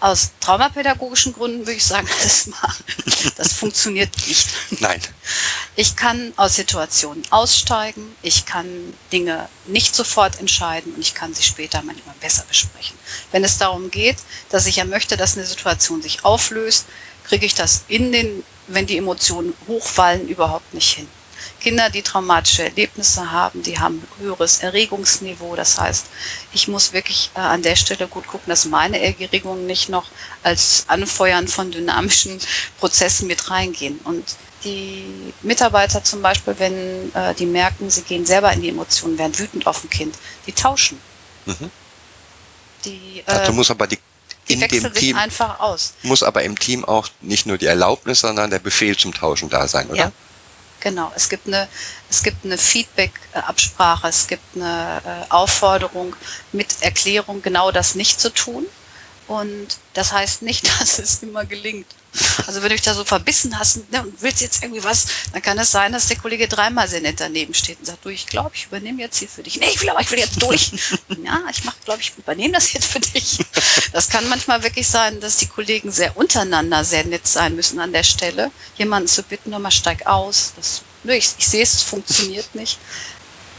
Aus 0.00 0.30
traumapädagogischen 0.40 1.32
Gründen 1.32 1.60
würde 1.60 1.72
ich 1.72 1.84
sagen, 1.84 2.08
das, 2.22 2.46
mal, 2.46 2.74
das 3.36 3.52
funktioniert 3.52 4.10
nicht. 4.26 4.48
Nein. 4.80 5.00
Ich 5.76 5.96
kann 5.96 6.32
aus 6.36 6.56
Situationen 6.56 7.22
aussteigen, 7.30 8.14
ich 8.22 8.46
kann 8.46 8.66
Dinge 9.12 9.48
nicht 9.66 9.94
sofort 9.94 10.38
entscheiden 10.38 10.94
und 10.94 11.00
ich 11.00 11.14
kann 11.14 11.34
sie 11.34 11.42
später 11.42 11.82
manchmal 11.82 12.14
besser 12.20 12.44
besprechen. 12.48 12.96
Wenn 13.32 13.44
es 13.44 13.58
darum 13.58 13.90
geht, 13.90 14.18
dass 14.50 14.66
ich 14.66 14.76
ja 14.76 14.84
möchte, 14.84 15.16
dass 15.16 15.36
eine 15.36 15.46
Situation 15.46 16.02
sich 16.02 16.24
auflöst, 16.24 16.86
kriege 17.24 17.46
ich 17.46 17.54
das 17.54 17.82
in 17.88 18.12
den, 18.12 18.44
wenn 18.68 18.86
die 18.86 18.96
Emotionen 18.96 19.54
hochfallen, 19.66 20.28
überhaupt 20.28 20.74
nicht 20.74 20.94
hin. 20.94 21.08
Kinder, 21.60 21.90
die 21.90 22.02
traumatische 22.02 22.64
Erlebnisse 22.64 23.30
haben, 23.30 23.62
die 23.62 23.78
haben 23.78 24.02
höheres 24.18 24.60
Erregungsniveau. 24.60 25.56
Das 25.56 25.78
heißt, 25.78 26.06
ich 26.52 26.68
muss 26.68 26.92
wirklich 26.92 27.30
äh, 27.34 27.40
an 27.40 27.62
der 27.62 27.76
Stelle 27.76 28.08
gut 28.08 28.26
gucken, 28.26 28.48
dass 28.48 28.64
meine 28.64 29.00
Erregungen 29.00 29.66
nicht 29.66 29.88
noch 29.88 30.06
als 30.42 30.84
Anfeuern 30.88 31.48
von 31.48 31.70
dynamischen 31.70 32.38
Prozessen 32.78 33.26
mit 33.26 33.50
reingehen. 33.50 33.98
Und 34.04 34.24
die 34.64 35.32
Mitarbeiter 35.42 36.02
zum 36.02 36.22
Beispiel, 36.22 36.54
wenn 36.58 37.14
äh, 37.14 37.34
die 37.34 37.46
merken, 37.46 37.90
sie 37.90 38.02
gehen 38.02 38.26
selber 38.26 38.52
in 38.52 38.62
die 38.62 38.68
Emotionen, 38.68 39.18
werden 39.18 39.38
wütend 39.38 39.66
auf 39.66 39.84
ein 39.84 39.90
Kind, 39.90 40.16
die 40.46 40.52
tauschen. 40.52 41.00
Mhm. 41.46 41.70
Die, 42.84 43.22
äh, 43.26 43.50
muss 43.50 43.70
aber 43.70 43.86
die, 43.86 43.98
die 44.48 44.54
in 44.54 44.60
dem 44.60 44.70
wechseln 44.70 44.94
sich 44.94 45.00
Team 45.00 45.16
einfach 45.16 45.60
aus. 45.60 45.94
muss 46.02 46.22
aber 46.22 46.42
im 46.42 46.58
Team 46.58 46.84
auch 46.84 47.08
nicht 47.20 47.46
nur 47.46 47.58
die 47.58 47.66
Erlaubnis, 47.66 48.20
sondern 48.20 48.50
der 48.50 48.60
Befehl 48.60 48.96
zum 48.96 49.12
Tauschen 49.12 49.48
da 49.48 49.66
sein, 49.66 49.88
oder? 49.88 49.96
Ja, 49.96 50.12
genau. 50.80 51.12
Es 51.14 51.28
gibt 51.28 51.46
eine, 51.46 51.68
es 52.10 52.22
gibt 52.22 52.44
eine 52.44 52.58
Feedback-Absprache, 52.58 54.08
es 54.08 54.26
gibt 54.26 54.56
eine 54.56 55.02
äh, 55.04 55.32
Aufforderung 55.32 56.14
mit 56.52 56.82
Erklärung, 56.82 57.42
genau 57.42 57.70
das 57.70 57.94
nicht 57.94 58.20
zu 58.20 58.32
tun. 58.32 58.66
Und 59.26 59.78
das 59.94 60.12
heißt 60.12 60.42
nicht, 60.42 60.66
dass 60.80 60.98
es 60.98 61.22
immer 61.22 61.44
gelingt. 61.44 61.86
Also 62.46 62.62
wenn 62.62 62.70
du 62.70 62.74
dich 62.74 62.82
da 62.82 62.94
so 62.94 63.04
verbissen 63.04 63.58
hast 63.58 63.90
ne, 63.90 64.02
und 64.02 64.22
willst 64.22 64.40
jetzt 64.40 64.62
irgendwie 64.62 64.82
was, 64.82 65.06
dann 65.32 65.42
kann 65.42 65.58
es 65.58 65.70
sein, 65.70 65.92
dass 65.92 66.08
der 66.08 66.16
Kollege 66.16 66.48
dreimal 66.48 66.88
sehr 66.88 67.00
nett 67.00 67.20
daneben 67.20 67.54
steht 67.54 67.78
und 67.78 67.84
sagt, 67.84 68.04
du, 68.04 68.08
ich 68.08 68.26
glaube, 68.26 68.52
ich 68.54 68.66
übernehme 68.66 69.00
jetzt 69.02 69.18
hier 69.18 69.28
für 69.28 69.42
dich. 69.42 69.60
Nee, 69.60 69.66
ich 69.74 69.80
will 69.80 69.90
aber, 69.90 70.00
ich 70.00 70.10
will 70.10 70.18
jetzt 70.18 70.42
durch. 70.42 70.72
ja, 71.24 71.42
ich 71.50 71.64
mache, 71.64 71.76
glaube 71.84 72.00
ich, 72.00 72.12
übernehme 72.16 72.54
das 72.54 72.72
jetzt 72.72 72.86
für 72.86 73.00
dich. 73.00 73.38
Das 73.92 74.08
kann 74.08 74.28
manchmal 74.28 74.62
wirklich 74.62 74.88
sein, 74.88 75.20
dass 75.20 75.36
die 75.36 75.46
Kollegen 75.46 75.90
sehr 75.90 76.16
untereinander 76.16 76.84
sehr 76.84 77.04
nett 77.04 77.26
sein 77.26 77.54
müssen 77.54 77.78
an 77.78 77.92
der 77.92 78.04
Stelle. 78.04 78.50
Jemanden 78.76 79.08
zu 79.08 79.22
bitten, 79.22 79.50
nochmal 79.50 79.72
steig 79.72 80.06
aus. 80.06 80.54
Das, 80.56 80.82
ne, 81.04 81.16
ich, 81.16 81.30
ich 81.38 81.46
sehe 81.46 81.62
es, 81.62 81.74
es 81.74 81.82
funktioniert 81.82 82.54
nicht. 82.54 82.78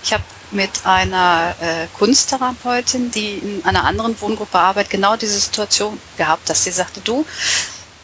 Ich 0.03 0.13
habe 0.13 0.23
mit 0.51 0.71
einer 0.85 1.55
äh, 1.61 1.87
Kunsttherapeutin, 1.97 3.11
die 3.11 3.33
in 3.33 3.65
einer 3.65 3.83
anderen 3.83 4.19
Wohngruppe 4.19 4.57
arbeitet, 4.57 4.91
genau 4.91 5.15
diese 5.15 5.39
Situation 5.39 5.99
gehabt, 6.17 6.49
dass 6.49 6.63
sie 6.63 6.71
sagte, 6.71 7.01
du, 7.01 7.25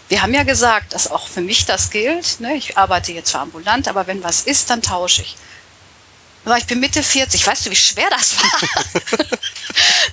wir 0.07 0.21
haben 0.21 0.33
ja 0.33 0.43
gesagt, 0.43 0.93
dass 0.93 1.09
auch 1.09 1.27
für 1.27 1.41
mich 1.41 1.65
das 1.65 1.89
gilt. 1.89 2.39
Ne? 2.39 2.55
Ich 2.55 2.77
arbeite 2.77 3.11
jetzt 3.11 3.31
zwar 3.31 3.41
ambulant, 3.41 3.87
aber 3.87 4.07
wenn 4.07 4.23
was 4.23 4.41
ist, 4.41 4.69
dann 4.69 4.81
tausche 4.81 5.23
ich. 5.23 5.35
Aber 6.45 6.57
ich 6.59 6.67
bin 6.67 6.79
Mitte 6.79 7.01
40. 7.01 7.45
Weißt 7.45 7.65
du, 7.65 7.71
wie 7.71 7.75
schwer 7.75 8.07
das 8.11 8.35
war? 8.37 9.27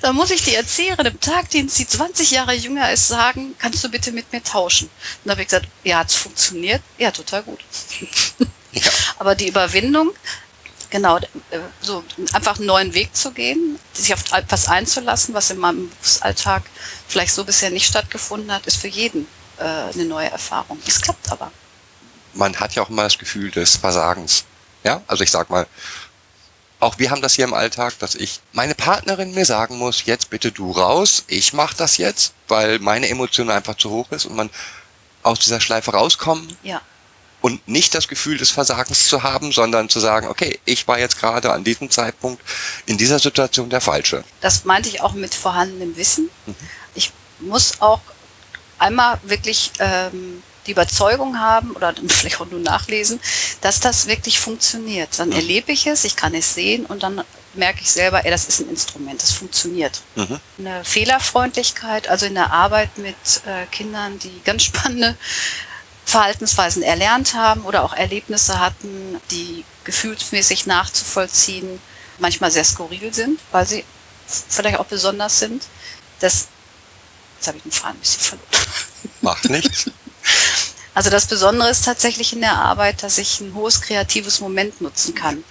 da 0.00 0.12
muss 0.14 0.30
ich 0.30 0.42
die 0.42 0.54
Erzieherin 0.54 1.06
im 1.06 1.20
Tagdienst, 1.20 1.78
die 1.78 1.86
20 1.86 2.30
Jahre 2.30 2.54
jünger 2.54 2.90
ist, 2.90 3.08
sagen, 3.08 3.54
kannst 3.58 3.84
du 3.84 3.90
bitte 3.90 4.12
mit 4.12 4.32
mir 4.32 4.42
tauschen? 4.42 4.86
Und 4.86 5.26
da 5.26 5.32
habe 5.32 5.42
ich 5.42 5.48
gesagt, 5.48 5.68
ja, 5.84 5.98
hat's 5.98 6.14
funktioniert? 6.14 6.80
Ja, 6.98 7.10
total 7.10 7.42
gut. 7.42 7.60
Ja. 8.74 8.90
Aber 9.18 9.34
die 9.34 9.48
Überwindung, 9.48 10.12
genau, 10.88 11.18
äh, 11.18 11.58
so 11.82 12.02
einfach 12.32 12.56
einen 12.56 12.64
neuen 12.64 12.94
Weg 12.94 13.14
zu 13.14 13.30
gehen, 13.32 13.78
sich 13.92 14.14
auf 14.14 14.32
etwas 14.32 14.66
einzulassen, 14.66 15.34
was 15.34 15.50
in 15.50 15.58
meinem 15.58 15.90
Berufsalltag 15.90 16.62
vielleicht 17.06 17.34
so 17.34 17.44
bisher 17.44 17.68
nicht 17.68 17.86
stattgefunden 17.86 18.50
hat, 18.50 18.66
ist 18.66 18.78
für 18.78 18.88
jeden 18.88 19.28
äh, 19.58 19.64
eine 19.64 20.04
neue 20.04 20.30
Erfahrung. 20.30 20.78
Es 20.86 21.00
klappt 21.00 21.30
aber. 21.30 21.50
Man 22.34 22.56
hat 22.56 22.74
ja 22.74 22.82
auch 22.82 22.88
immer 22.90 23.04
das 23.04 23.18
Gefühl 23.18 23.50
des 23.50 23.76
Versagens. 23.76 24.44
Ja, 24.84 25.02
also 25.06 25.22
ich 25.22 25.30
sag 25.30 25.50
mal, 25.50 25.66
auch 26.80 26.98
wir 26.98 27.10
haben 27.10 27.22
das 27.22 27.34
hier 27.34 27.44
im 27.44 27.54
Alltag, 27.54 27.98
dass 28.00 28.14
ich 28.16 28.40
meine 28.52 28.74
Partnerin 28.74 29.32
mir 29.34 29.44
sagen 29.44 29.78
muss, 29.78 30.04
jetzt 30.06 30.30
bitte 30.30 30.50
du 30.50 30.72
raus, 30.72 31.24
ich 31.28 31.52
mach 31.52 31.74
das 31.74 31.96
jetzt, 31.98 32.32
weil 32.48 32.78
meine 32.80 33.08
Emotion 33.08 33.50
einfach 33.50 33.76
zu 33.76 33.90
hoch 33.90 34.10
ist 34.10 34.24
und 34.26 34.34
man 34.34 34.50
aus 35.22 35.38
dieser 35.38 35.60
Schleife 35.60 35.92
rauskommen 35.92 36.56
Ja. 36.64 36.80
und 37.40 37.68
nicht 37.68 37.94
das 37.94 38.08
Gefühl 38.08 38.36
des 38.38 38.50
Versagens 38.50 39.06
zu 39.06 39.22
haben, 39.22 39.52
sondern 39.52 39.88
zu 39.88 40.00
sagen, 40.00 40.26
okay, 40.26 40.58
ich 40.64 40.88
war 40.88 40.98
jetzt 40.98 41.20
gerade 41.20 41.52
an 41.52 41.62
diesem 41.62 41.88
Zeitpunkt 41.90 42.42
in 42.86 42.98
dieser 42.98 43.20
Situation 43.20 43.70
der 43.70 43.80
Falsche. 43.80 44.24
Das 44.40 44.64
meinte 44.64 44.88
ich 44.88 45.00
auch 45.02 45.12
mit 45.12 45.34
vorhandenem 45.36 45.96
Wissen. 45.96 46.28
Ich 46.96 47.12
muss 47.38 47.80
auch 47.80 48.00
einmal 48.82 49.18
wirklich 49.22 49.72
ähm, 49.78 50.42
die 50.66 50.72
Überzeugung 50.72 51.38
haben 51.38 51.72
oder 51.72 51.92
dann 51.92 52.08
vielleicht 52.08 52.40
auch 52.40 52.46
nur 52.46 52.60
nachlesen, 52.60 53.20
dass 53.60 53.80
das 53.80 54.06
wirklich 54.06 54.40
funktioniert. 54.40 55.18
Dann 55.18 55.32
erlebe 55.32 55.72
ich 55.72 55.86
es, 55.86 56.04
ich 56.04 56.16
kann 56.16 56.34
es 56.34 56.54
sehen 56.54 56.86
und 56.86 57.02
dann 57.02 57.22
merke 57.54 57.80
ich 57.82 57.90
selber, 57.90 58.24
ey, 58.24 58.30
das 58.30 58.48
ist 58.48 58.60
ein 58.60 58.68
Instrument, 58.70 59.22
das 59.22 59.32
funktioniert. 59.32 60.00
Mhm. 60.14 60.40
Eine 60.58 60.84
Fehlerfreundlichkeit, 60.84 62.08
also 62.08 62.26
in 62.26 62.34
der 62.34 62.52
Arbeit 62.52 62.96
mit 62.98 63.14
äh, 63.46 63.66
Kindern, 63.70 64.18
die 64.18 64.40
ganz 64.44 64.62
spannende 64.64 65.16
Verhaltensweisen 66.04 66.82
erlernt 66.82 67.34
haben 67.34 67.62
oder 67.62 67.84
auch 67.84 67.92
Erlebnisse 67.92 68.58
hatten, 68.58 69.20
die 69.30 69.64
gefühlsmäßig 69.84 70.66
nachzuvollziehen, 70.66 71.80
manchmal 72.18 72.50
sehr 72.50 72.64
skurril 72.64 73.12
sind, 73.12 73.40
weil 73.50 73.66
sie 73.66 73.84
vielleicht 74.26 74.78
auch 74.78 74.86
besonders 74.86 75.38
sind. 75.38 75.64
Das, 76.20 76.48
jetzt 77.36 77.48
habe 77.48 77.56
ich 77.58 77.62
den 77.64 77.72
Faden 77.72 77.96
ein 77.96 78.00
bisschen 78.00 78.22
verloren. 78.22 78.61
Macht 79.22 79.48
nichts. 79.48 79.90
Also 80.94 81.08
das 81.08 81.26
Besondere 81.26 81.70
ist 81.70 81.86
tatsächlich 81.86 82.34
in 82.34 82.42
der 82.42 82.52
Arbeit, 82.52 83.02
dass 83.02 83.16
ich 83.16 83.40
ein 83.40 83.54
hohes 83.54 83.80
kreatives 83.80 84.40
Moment 84.40 84.82
nutzen 84.82 85.14
kann. 85.14 85.42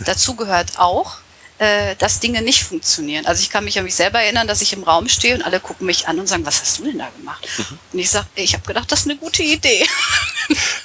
Dazu 0.00 0.36
gehört 0.36 0.78
auch, 0.78 1.16
äh, 1.58 1.96
dass 1.96 2.20
Dinge 2.20 2.42
nicht 2.42 2.62
funktionieren. 2.62 3.24
Also 3.24 3.40
ich 3.40 3.48
kann 3.48 3.64
mich 3.64 3.78
an 3.78 3.84
mich 3.84 3.94
selber 3.94 4.20
erinnern, 4.20 4.46
dass 4.46 4.60
ich 4.60 4.72
im 4.74 4.82
Raum 4.82 5.08
stehe 5.08 5.34
und 5.34 5.42
alle 5.42 5.60
gucken 5.60 5.86
mich 5.86 6.08
an 6.08 6.20
und 6.20 6.26
sagen, 6.26 6.44
was 6.44 6.60
hast 6.60 6.78
du 6.78 6.84
denn 6.84 6.98
da 6.98 7.08
gemacht? 7.16 7.48
Und 7.92 7.98
ich 7.98 8.10
sage, 8.10 8.26
ich 8.34 8.52
habe 8.52 8.66
gedacht, 8.66 8.92
das 8.92 9.00
ist 9.00 9.06
eine 9.06 9.16
gute 9.16 9.42
Idee. 9.42 9.86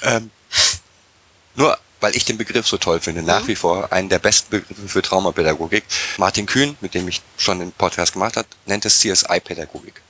Ähm, 0.02 0.30
nur 1.56 1.76
weil 2.00 2.16
ich 2.16 2.24
den 2.24 2.38
Begriff 2.38 2.66
so 2.68 2.76
toll 2.76 3.00
finde, 3.00 3.22
nach 3.22 3.48
wie 3.48 3.56
vor 3.56 3.92
einen 3.92 4.08
der 4.08 4.20
besten 4.20 4.50
Begriffe 4.50 4.88
für 4.88 5.02
Traumapädagogik. 5.02 5.84
Martin 6.16 6.46
Kühn, 6.46 6.76
mit 6.80 6.94
dem 6.94 7.08
ich 7.08 7.20
schon 7.36 7.58
den 7.58 7.72
Podcast 7.72 8.12
gemacht 8.12 8.36
habe, 8.36 8.46
nennt 8.66 8.84
es 8.84 9.00
CSI-Pädagogik. 9.00 10.00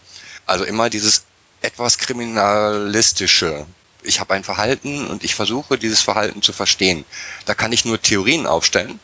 Also 0.45 0.65
immer 0.65 0.91
dieses 0.91 1.25
etwas 1.61 1.99
kriminalistische. 1.99 3.67
Ich 4.03 4.21
habe 4.21 4.35
ein 4.35 4.45
Verhalten 4.45 5.07
und 5.09 5.25
ich 5.25 5.35
versuche, 5.35 5.79
dieses 5.79 6.03
Verhalten 6.03 6.43
zu 6.43 6.53
verstehen. 6.53 7.05
Da 7.47 7.55
kann 7.55 7.73
ich 7.73 7.85
nur 7.85 8.01
Theorien 8.01 8.47
aufstellen 8.47 9.01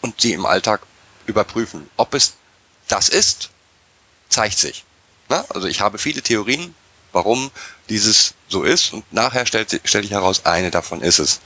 und 0.00 0.20
sie 0.20 0.32
im 0.32 0.46
Alltag 0.46 0.82
überprüfen. 1.26 1.88
Ob 1.96 2.14
es 2.14 2.34
das 2.88 3.08
ist, 3.08 3.50
zeigt 4.28 4.58
sich. 4.58 4.84
Na, 5.28 5.44
also 5.48 5.68
ich 5.68 5.80
habe 5.80 5.98
viele 5.98 6.22
Theorien, 6.22 6.74
warum 7.12 7.50
dieses 7.88 8.34
so 8.48 8.64
ist 8.64 8.92
und 8.92 9.10
nachher 9.12 9.46
stellt 9.46 9.80
stell 9.84 10.04
ich 10.04 10.10
heraus, 10.10 10.44
eine 10.44 10.70
davon 10.70 11.02
ist 11.02 11.20
es. 11.20 11.40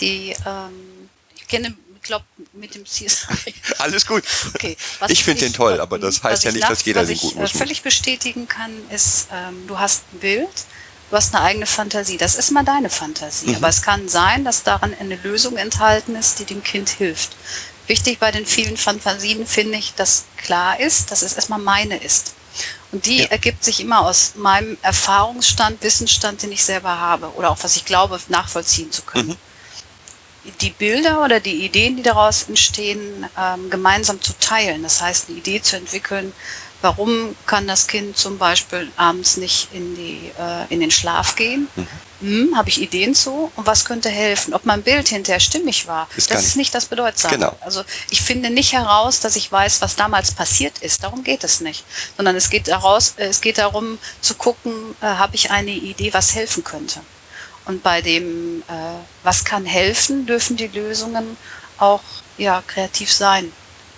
Die, 0.00 0.34
ähm, 0.46 1.08
ich 1.34 1.48
kenne, 1.48 1.76
ich 2.02 2.08
glaube, 2.08 2.24
mit 2.52 2.74
dem 2.74 2.84
CSI. 2.84 3.54
Alles 3.78 4.04
gut. 4.06 4.24
Okay. 4.54 4.76
Ich 5.06 5.22
finde 5.22 5.42
den 5.42 5.52
toll, 5.52 5.80
aber 5.80 6.00
das 6.00 6.20
heißt 6.22 6.38
was 6.38 6.42
ja 6.42 6.50
ich 6.50 6.56
nicht, 6.56 6.68
dass 6.68 6.84
jeder 6.84 7.02
was 7.02 7.06
den 7.06 7.14
ich, 7.14 7.22
gut 7.22 7.36
äh, 7.36 7.40
muss. 7.40 7.52
völlig 7.52 7.82
bestätigen 7.82 8.48
kann, 8.48 8.72
ist, 8.90 9.28
ähm, 9.32 9.68
du 9.68 9.78
hast 9.78 10.02
ein 10.12 10.18
Bild, 10.18 10.48
du 11.10 11.16
hast 11.16 11.32
eine 11.32 11.44
eigene 11.44 11.66
Fantasie. 11.66 12.16
Das 12.16 12.34
ist 12.34 12.50
mal 12.50 12.64
deine 12.64 12.90
Fantasie. 12.90 13.50
Mhm. 13.50 13.54
Aber 13.56 13.68
es 13.68 13.82
kann 13.82 14.08
sein, 14.08 14.44
dass 14.44 14.64
daran 14.64 14.92
eine 14.98 15.14
Lösung 15.14 15.56
enthalten 15.56 16.16
ist, 16.16 16.40
die 16.40 16.44
dem 16.44 16.64
Kind 16.64 16.88
hilft. 16.88 17.36
Wichtig 17.86 18.18
bei 18.18 18.32
den 18.32 18.46
vielen 18.46 18.76
Fantasien 18.76 19.46
finde 19.46 19.78
ich, 19.78 19.94
dass 19.94 20.24
klar 20.38 20.80
ist, 20.80 21.12
dass 21.12 21.22
es 21.22 21.34
erstmal 21.34 21.60
meine 21.60 21.98
ist. 21.98 22.34
Und 22.90 23.06
die 23.06 23.18
Ja. 23.18 23.26
ergibt 23.26 23.62
sich 23.62 23.78
immer 23.78 24.00
aus 24.00 24.32
meinem 24.34 24.76
Erfahrungsstand, 24.82 25.80
Wissensstand, 25.84 26.42
den 26.42 26.50
ich 26.50 26.64
selber 26.64 26.98
habe 26.98 27.32
oder 27.34 27.50
auch 27.50 27.58
was 27.62 27.76
ich 27.76 27.84
glaube, 27.84 28.18
nachvollziehen 28.28 28.90
zu 28.90 29.02
können. 29.02 29.28
Mhm. 29.28 29.36
Die 30.60 30.70
Bilder 30.70 31.22
oder 31.24 31.38
die 31.40 31.64
Ideen, 31.64 31.96
die 31.96 32.02
daraus 32.02 32.44
entstehen, 32.48 33.26
ähm, 33.38 33.70
gemeinsam 33.70 34.20
zu 34.20 34.32
teilen. 34.40 34.82
Das 34.82 35.00
heißt, 35.00 35.28
eine 35.28 35.38
Idee 35.38 35.62
zu 35.62 35.76
entwickeln, 35.76 36.32
warum 36.80 37.36
kann 37.46 37.68
das 37.68 37.86
Kind 37.86 38.18
zum 38.18 38.38
Beispiel 38.38 38.90
abends 38.96 39.36
nicht 39.36 39.68
in, 39.72 39.94
die, 39.94 40.32
äh, 40.38 40.66
in 40.72 40.80
den 40.80 40.90
Schlaf 40.90 41.36
gehen? 41.36 41.68
Hm, 42.20 42.56
Habe 42.56 42.68
ich 42.68 42.80
Ideen 42.80 43.14
zu? 43.14 43.50
Und 43.56 43.66
was 43.66 43.84
könnte 43.84 44.08
helfen? 44.08 44.52
Ob 44.54 44.64
mein 44.64 44.82
Bild 44.82 45.08
hinterher 45.08 45.40
stimmig 45.40 45.86
war, 45.88 46.08
Ist 46.16 46.30
das 46.30 46.44
ist 46.44 46.56
nicht- 46.56 46.72
das 46.74 46.86
Bedeutsame. 46.86 47.34
Genau. 47.34 47.56
Also 47.60 47.82
ich 48.10 48.20
finde 48.22 48.50
nicht 48.50 48.72
heraus, 48.72 49.20
dass 49.20 49.34
ich 49.36 49.50
weiß, 49.50 49.80
was 49.80 49.94
damals 49.96 50.32
passiert 50.32 50.78
ist. 50.78 51.02
Darum 51.04 51.22
geht 51.24 51.42
es 51.44 51.60
nicht. 51.60 51.84
Sondern 52.16 52.34
es 52.36 52.48
geht, 52.50 52.66
daraus, 52.68 53.14
es 53.16 53.40
geht 53.40 53.58
darum 53.58 53.98
zu 54.20 54.34
gucken, 54.34 54.72
äh, 55.00 55.06
habe 55.06 55.34
ich 55.36 55.50
eine 55.52 55.70
Idee, 55.72 56.12
was 56.14 56.34
helfen 56.34 56.62
könnte. 56.64 57.00
Und 57.64 57.82
bei 57.82 58.02
dem, 58.02 58.62
äh, 58.62 58.72
was 59.22 59.44
kann 59.44 59.64
helfen, 59.64 60.26
dürfen 60.26 60.56
die 60.56 60.68
Lösungen 60.68 61.36
auch 61.78 62.02
ja, 62.38 62.62
kreativ 62.66 63.12
sein. 63.12 63.52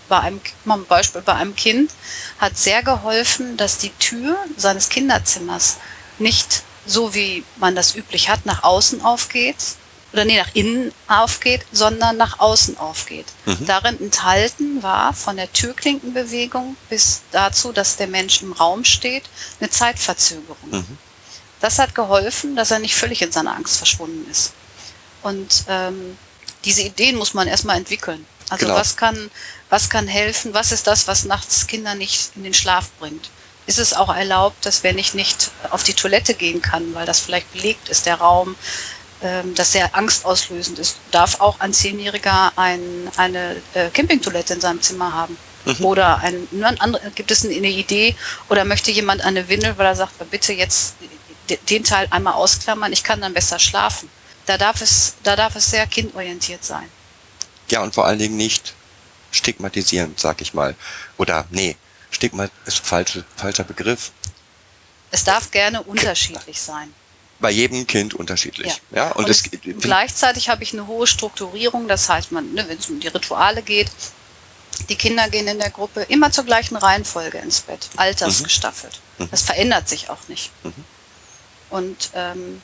Bei 0.09 0.21
einem, 0.21 0.41
mal 0.65 0.79
ein 0.79 0.87
Beispiel, 0.87 1.23
bei 1.23 1.35
einem 1.35 1.57
Kind 1.57 1.91
hat 2.39 2.59
sehr 2.59 2.83
geholfen, 2.83 3.57
dass 3.57 3.79
die 3.79 3.93
Tür 3.99 4.37
seines 4.57 4.89
Kinderzimmers 4.91 5.79
nicht 6.19 6.63
so 6.87 7.15
wie 7.15 7.45
man 7.57 7.75
das 7.75 7.95
üblich 7.97 8.29
hat, 8.29 8.45
nach 8.45 8.63
außen 8.63 9.03
aufgeht, 9.03 9.57
oder 10.13 10.25
nee, 10.25 10.39
nach 10.39 10.55
innen 10.55 10.93
aufgeht, 11.09 11.67
sondern 11.73 12.17
nach 12.17 12.39
außen 12.39 12.79
aufgeht. 12.79 13.27
Darin 13.67 14.01
enthalten 14.01 14.83
war 14.83 15.13
von 15.13 15.37
der 15.37 15.53
Türklinkenbewegung 15.53 16.77
bis 16.89 17.23
dazu, 17.33 17.73
dass 17.73 17.97
der 17.97 18.07
Mensch 18.07 18.41
im 18.43 18.53
Raum 18.53 18.85
steht, 18.85 19.25
eine 19.59 19.71
Zeitverzögerung. 19.71 20.87
Das 21.65 21.79
hat 21.79 21.95
geholfen, 21.95 22.57
dass 22.57 22.73
er 22.73 22.79
nicht 22.79 22.95
völlig 22.95 23.23
in 23.23 23.33
seiner 23.33 23.57
Angst 23.57 23.79
verschwunden 23.79 24.31
ist. 24.31 24.53
Und 25.23 25.65
ähm, 25.67 26.19
diese 26.67 26.83
Ideen 26.83 27.17
muss 27.17 27.33
man 27.33 27.49
erstmal 27.49 27.79
entwickeln. 27.79 28.27
Also 28.51 28.67
Genau. 28.67 28.79
was 28.79 28.99
kann, 28.99 29.31
was 29.71 29.89
kann 29.89 30.07
helfen? 30.07 30.53
Was 30.53 30.73
ist 30.73 30.87
das, 30.87 31.09
was 31.09 31.25
nachts 31.25 31.67
Kinder 31.67 31.95
nicht 31.95 32.33
in 32.37 32.45
den 32.45 32.53
Schlaf 32.53 32.91
bringt? 32.99 33.31
Ist 33.67 33.79
es 33.79 33.95
auch 33.95 34.15
erlaubt, 34.15 34.67
dass 34.67 34.83
wenn 34.83 34.99
ich 34.99 35.15
nicht 35.15 35.53
auf 35.71 35.83
die 35.83 35.95
Toilette 35.95 36.35
gehen 36.35 36.61
kann, 36.61 36.95
weil 36.95 37.07
das 37.07 37.21
vielleicht 37.21 37.51
belegt 37.55 37.89
ist, 37.89 38.05
der 38.05 38.17
Raum, 38.17 38.57
ähm, 39.23 39.55
dass 39.55 39.73
sehr 39.73 39.97
angstauslösend 39.97 40.79
ist, 40.79 40.99
darf 41.13 41.41
auch 41.41 41.61
ein 41.61 41.73
Zehnjähriger 41.73 42.53
ein, 42.57 43.11
eine 43.17 43.57
äh, 43.73 43.89
Campingtoilette 43.89 44.53
in 44.53 44.61
seinem 44.61 44.83
Zimmer 44.83 45.15
haben? 45.15 45.39
Oder 45.81 46.19
ein, 46.19 46.47
ein 46.53 46.79
andere, 46.79 47.11
gibt 47.13 47.31
es 47.31 47.43
eine 47.43 47.55
Idee 47.55 48.15
oder 48.51 48.67
möchte 48.67 48.91
jemand 48.91 49.23
eine 49.23 49.49
Windel, 49.49 49.79
weil 49.79 49.87
er 49.87 49.97
sagt, 49.97 50.13
bitte 50.31 50.53
jetzt 50.53 50.97
den 51.69 51.85
Teil 51.85 52.07
einmal 52.11 52.35
ausklammern, 52.35 52.93
ich 52.93 53.03
kann 53.03 53.21
dann 53.21 53.35
besser 53.35 53.59
schlafen. 53.59 54.09
Da 54.47 54.59
darf 54.59 54.81
es, 54.81 55.15
da 55.23 55.37
darf 55.37 55.57
es 55.57 55.71
sehr 55.71 55.87
kindorientiert 55.87 56.65
sein. 56.65 56.89
Ja, 57.71 57.83
und 57.83 57.95
vor 57.95 58.07
allen 58.07 58.19
Dingen 58.19 58.37
nicht 58.37 58.75
stigmatisierend, 59.31 60.21
sag 60.21 60.41
ich 60.41 60.55
mal. 60.55 60.75
Oder, 61.17 61.47
nee, 61.51 61.77
Stigma 62.11 62.49
ist 62.67 62.79
falsche, 62.87 63.25
falscher 63.37 63.65
Begriff. 63.65 64.13
Es 65.11 65.25
darf 65.25 65.51
gerne 65.51 65.83
unterschiedlich 65.83 66.61
sein. 66.61 66.93
Bei 67.41 67.51
jedem 67.51 67.87
Kind 67.87 68.15
unterschiedlich. 68.15 68.81
Ja, 68.91 69.11
und, 69.13 69.25
und 69.25 69.31
es, 69.31 69.43
es, 69.43 69.61
gleichzeitig 69.81 70.49
habe 70.49 70.63
ich 70.63 70.73
eine 70.73 70.87
hohe 70.87 71.07
Strukturierung, 71.07 71.89
das 71.89 72.09
heißt, 72.09 72.33
man, 72.33 72.53
ne, 72.53 72.65
wenn 72.69 72.79
es 72.79 72.89
um 72.89 73.01
die 73.01 73.09
Rituale 73.09 73.63
geht, 73.63 73.91
die 74.89 74.97
Kinder 74.97 75.29
gehen 75.29 75.47
in 75.47 75.59
der 75.59 75.71
Gruppe 75.71 76.03
immer 76.03 76.31
zur 76.31 76.45
gleichen 76.45 76.77
Reihenfolge 76.77 77.39
ins 77.39 77.61
Bett, 77.61 77.89
altersgestaffelt. 77.97 79.01
Das 79.31 79.43
verändert 79.43 79.89
sich 79.89 80.11
auch 80.11 80.29
nicht. 80.29 80.51
Und 81.71 82.11
ähm, 82.15 82.61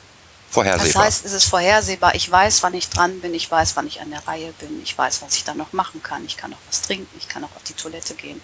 das 0.51 0.53
vorhersehbar. 0.53 1.05
heißt, 1.05 1.25
es 1.25 1.33
ist 1.33 1.45
vorhersehbar. 1.45 2.15
Ich 2.15 2.29
weiß, 2.29 2.63
wann 2.63 2.73
ich 2.73 2.89
dran 2.89 3.21
bin, 3.21 3.33
ich 3.33 3.49
weiß, 3.49 3.75
wann 3.75 3.87
ich 3.87 4.01
an 4.01 4.11
der 4.11 4.27
Reihe 4.27 4.53
bin, 4.59 4.81
ich 4.83 4.97
weiß, 4.97 5.21
was 5.21 5.35
ich 5.35 5.43
dann 5.43 5.57
noch 5.57 5.73
machen 5.73 6.03
kann. 6.03 6.25
Ich 6.25 6.37
kann 6.37 6.53
auch 6.53 6.57
was 6.67 6.81
trinken, 6.81 7.07
ich 7.17 7.27
kann 7.27 7.43
auch 7.43 7.55
auf 7.55 7.63
die 7.63 7.73
Toilette 7.73 8.13
gehen. 8.15 8.41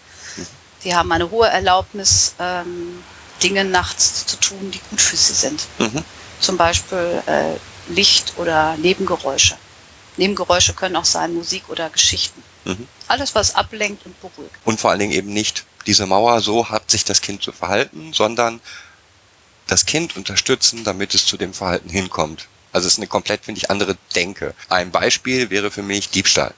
Die 0.84 0.96
haben 0.96 1.12
eine 1.12 1.30
hohe 1.32 1.48
Erlaubnis, 1.48 2.36
ähm, 2.40 3.04
Dinge 3.44 3.66
nachts 3.66 4.26
zu 4.26 4.40
tun, 4.40 4.72
die 4.72 4.80
gut 4.90 5.02
für 5.02 5.18
sie 5.18 5.34
sind. 5.34 5.66
Mhm. 5.80 6.04
Zum 6.40 6.58
Beispiel 6.58 7.22
äh, 7.26 7.92
Licht 7.92 8.34
oder 8.38 8.78
Nebengeräusche. 8.78 9.58
Nebengeräusche 10.18 10.74
können 10.74 10.96
auch 10.96 11.06
sein 11.06 11.34
Musik 11.34 11.70
oder 11.70 11.90
Geschichten. 11.90 12.42
Mhm. 12.66 12.88
Alles, 13.08 13.36
was 13.36 13.56
ablenkt 13.56 14.06
und 14.06 14.20
beruhigt. 14.20 14.56
Und 14.66 14.80
vor 14.80 14.92
allen 14.92 15.00
Dingen 15.00 15.14
eben 15.14 15.34
nicht 15.34 15.66
diese 15.86 16.06
Mauer, 16.06 16.42
so 16.42 16.70
hat 16.70 16.90
sich 16.92 17.06
das 17.06 17.22
Kind 17.22 17.42
zu 17.42 17.52
verhalten, 17.52 18.14
sondern 18.14 18.60
das 19.68 19.86
Kind 19.86 20.16
unterstützen, 20.16 20.84
damit 20.84 21.14
es 21.14 21.26
zu 21.26 21.38
dem 21.38 21.54
Verhalten 21.54 21.90
hinkommt. 21.90 22.48
Also 22.72 22.88
es 22.88 22.94
ist 22.94 23.00
eine 23.00 23.08
komplett, 23.08 23.46
finde 23.46 23.60
ich, 23.60 23.70
andere 23.70 23.98
Denke. 24.16 24.54
Ein 24.70 24.92
Beispiel 24.92 25.50
wäre 25.50 25.72
für 25.72 25.84
mich 25.84 26.10
Diebstahl. 26.10 26.54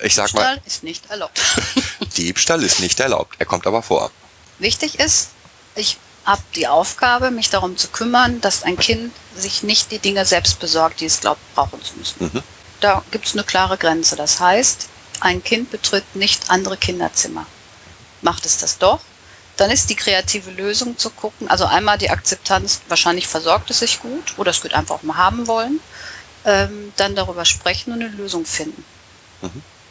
Ich 0.00 0.14
sag 0.14 0.32
mal, 0.32 0.40
Diebstahl 0.40 0.62
ist 0.66 0.82
nicht 0.84 1.10
erlaubt. 1.10 1.40
Diebstahl 2.16 2.62
ist 2.62 2.80
nicht 2.80 3.00
erlaubt. 3.00 3.34
Er 3.38 3.46
kommt 3.46 3.66
aber 3.66 3.82
vor. 3.82 4.10
Wichtig 4.58 4.98
ist, 4.98 5.30
ich 5.74 5.98
habe 6.24 6.42
die 6.54 6.68
Aufgabe, 6.68 7.30
mich 7.30 7.50
darum 7.50 7.76
zu 7.76 7.88
kümmern, 7.88 8.40
dass 8.40 8.62
ein 8.62 8.76
Kind 8.76 9.12
sich 9.34 9.62
nicht 9.62 9.90
die 9.90 9.98
Dinge 9.98 10.24
selbst 10.24 10.60
besorgt, 10.60 11.00
die 11.00 11.06
es 11.06 11.20
glaubt, 11.20 11.40
brauchen 11.54 11.82
zu 11.82 11.94
müssen. 11.96 12.24
Mhm. 12.24 12.42
Da 12.80 13.02
gibt 13.10 13.26
es 13.26 13.32
eine 13.32 13.44
klare 13.44 13.78
Grenze. 13.78 14.14
Das 14.14 14.38
heißt, 14.38 14.88
ein 15.20 15.42
Kind 15.42 15.70
betritt 15.70 16.14
nicht 16.14 16.50
andere 16.50 16.76
Kinderzimmer. 16.76 17.46
Macht 18.22 18.46
es 18.46 18.58
das 18.58 18.78
doch, 18.78 19.00
dann 19.58 19.70
ist 19.70 19.90
die 19.90 19.96
kreative 19.96 20.50
Lösung 20.52 20.96
zu 20.96 21.10
gucken, 21.10 21.48
also 21.48 21.66
einmal 21.66 21.98
die 21.98 22.10
Akzeptanz, 22.10 22.80
wahrscheinlich 22.88 23.26
versorgt 23.26 23.70
es 23.70 23.80
sich 23.80 24.00
gut 24.00 24.38
oder 24.38 24.52
es 24.52 24.62
wird 24.62 24.72
einfach 24.72 24.96
auch 24.96 25.02
mal 25.02 25.16
haben 25.16 25.46
wollen, 25.46 25.80
ähm, 26.44 26.92
dann 26.96 27.16
darüber 27.16 27.44
sprechen 27.44 27.92
und 27.92 28.00
eine 28.00 28.10
Lösung 28.10 28.46
finden. 28.46 28.84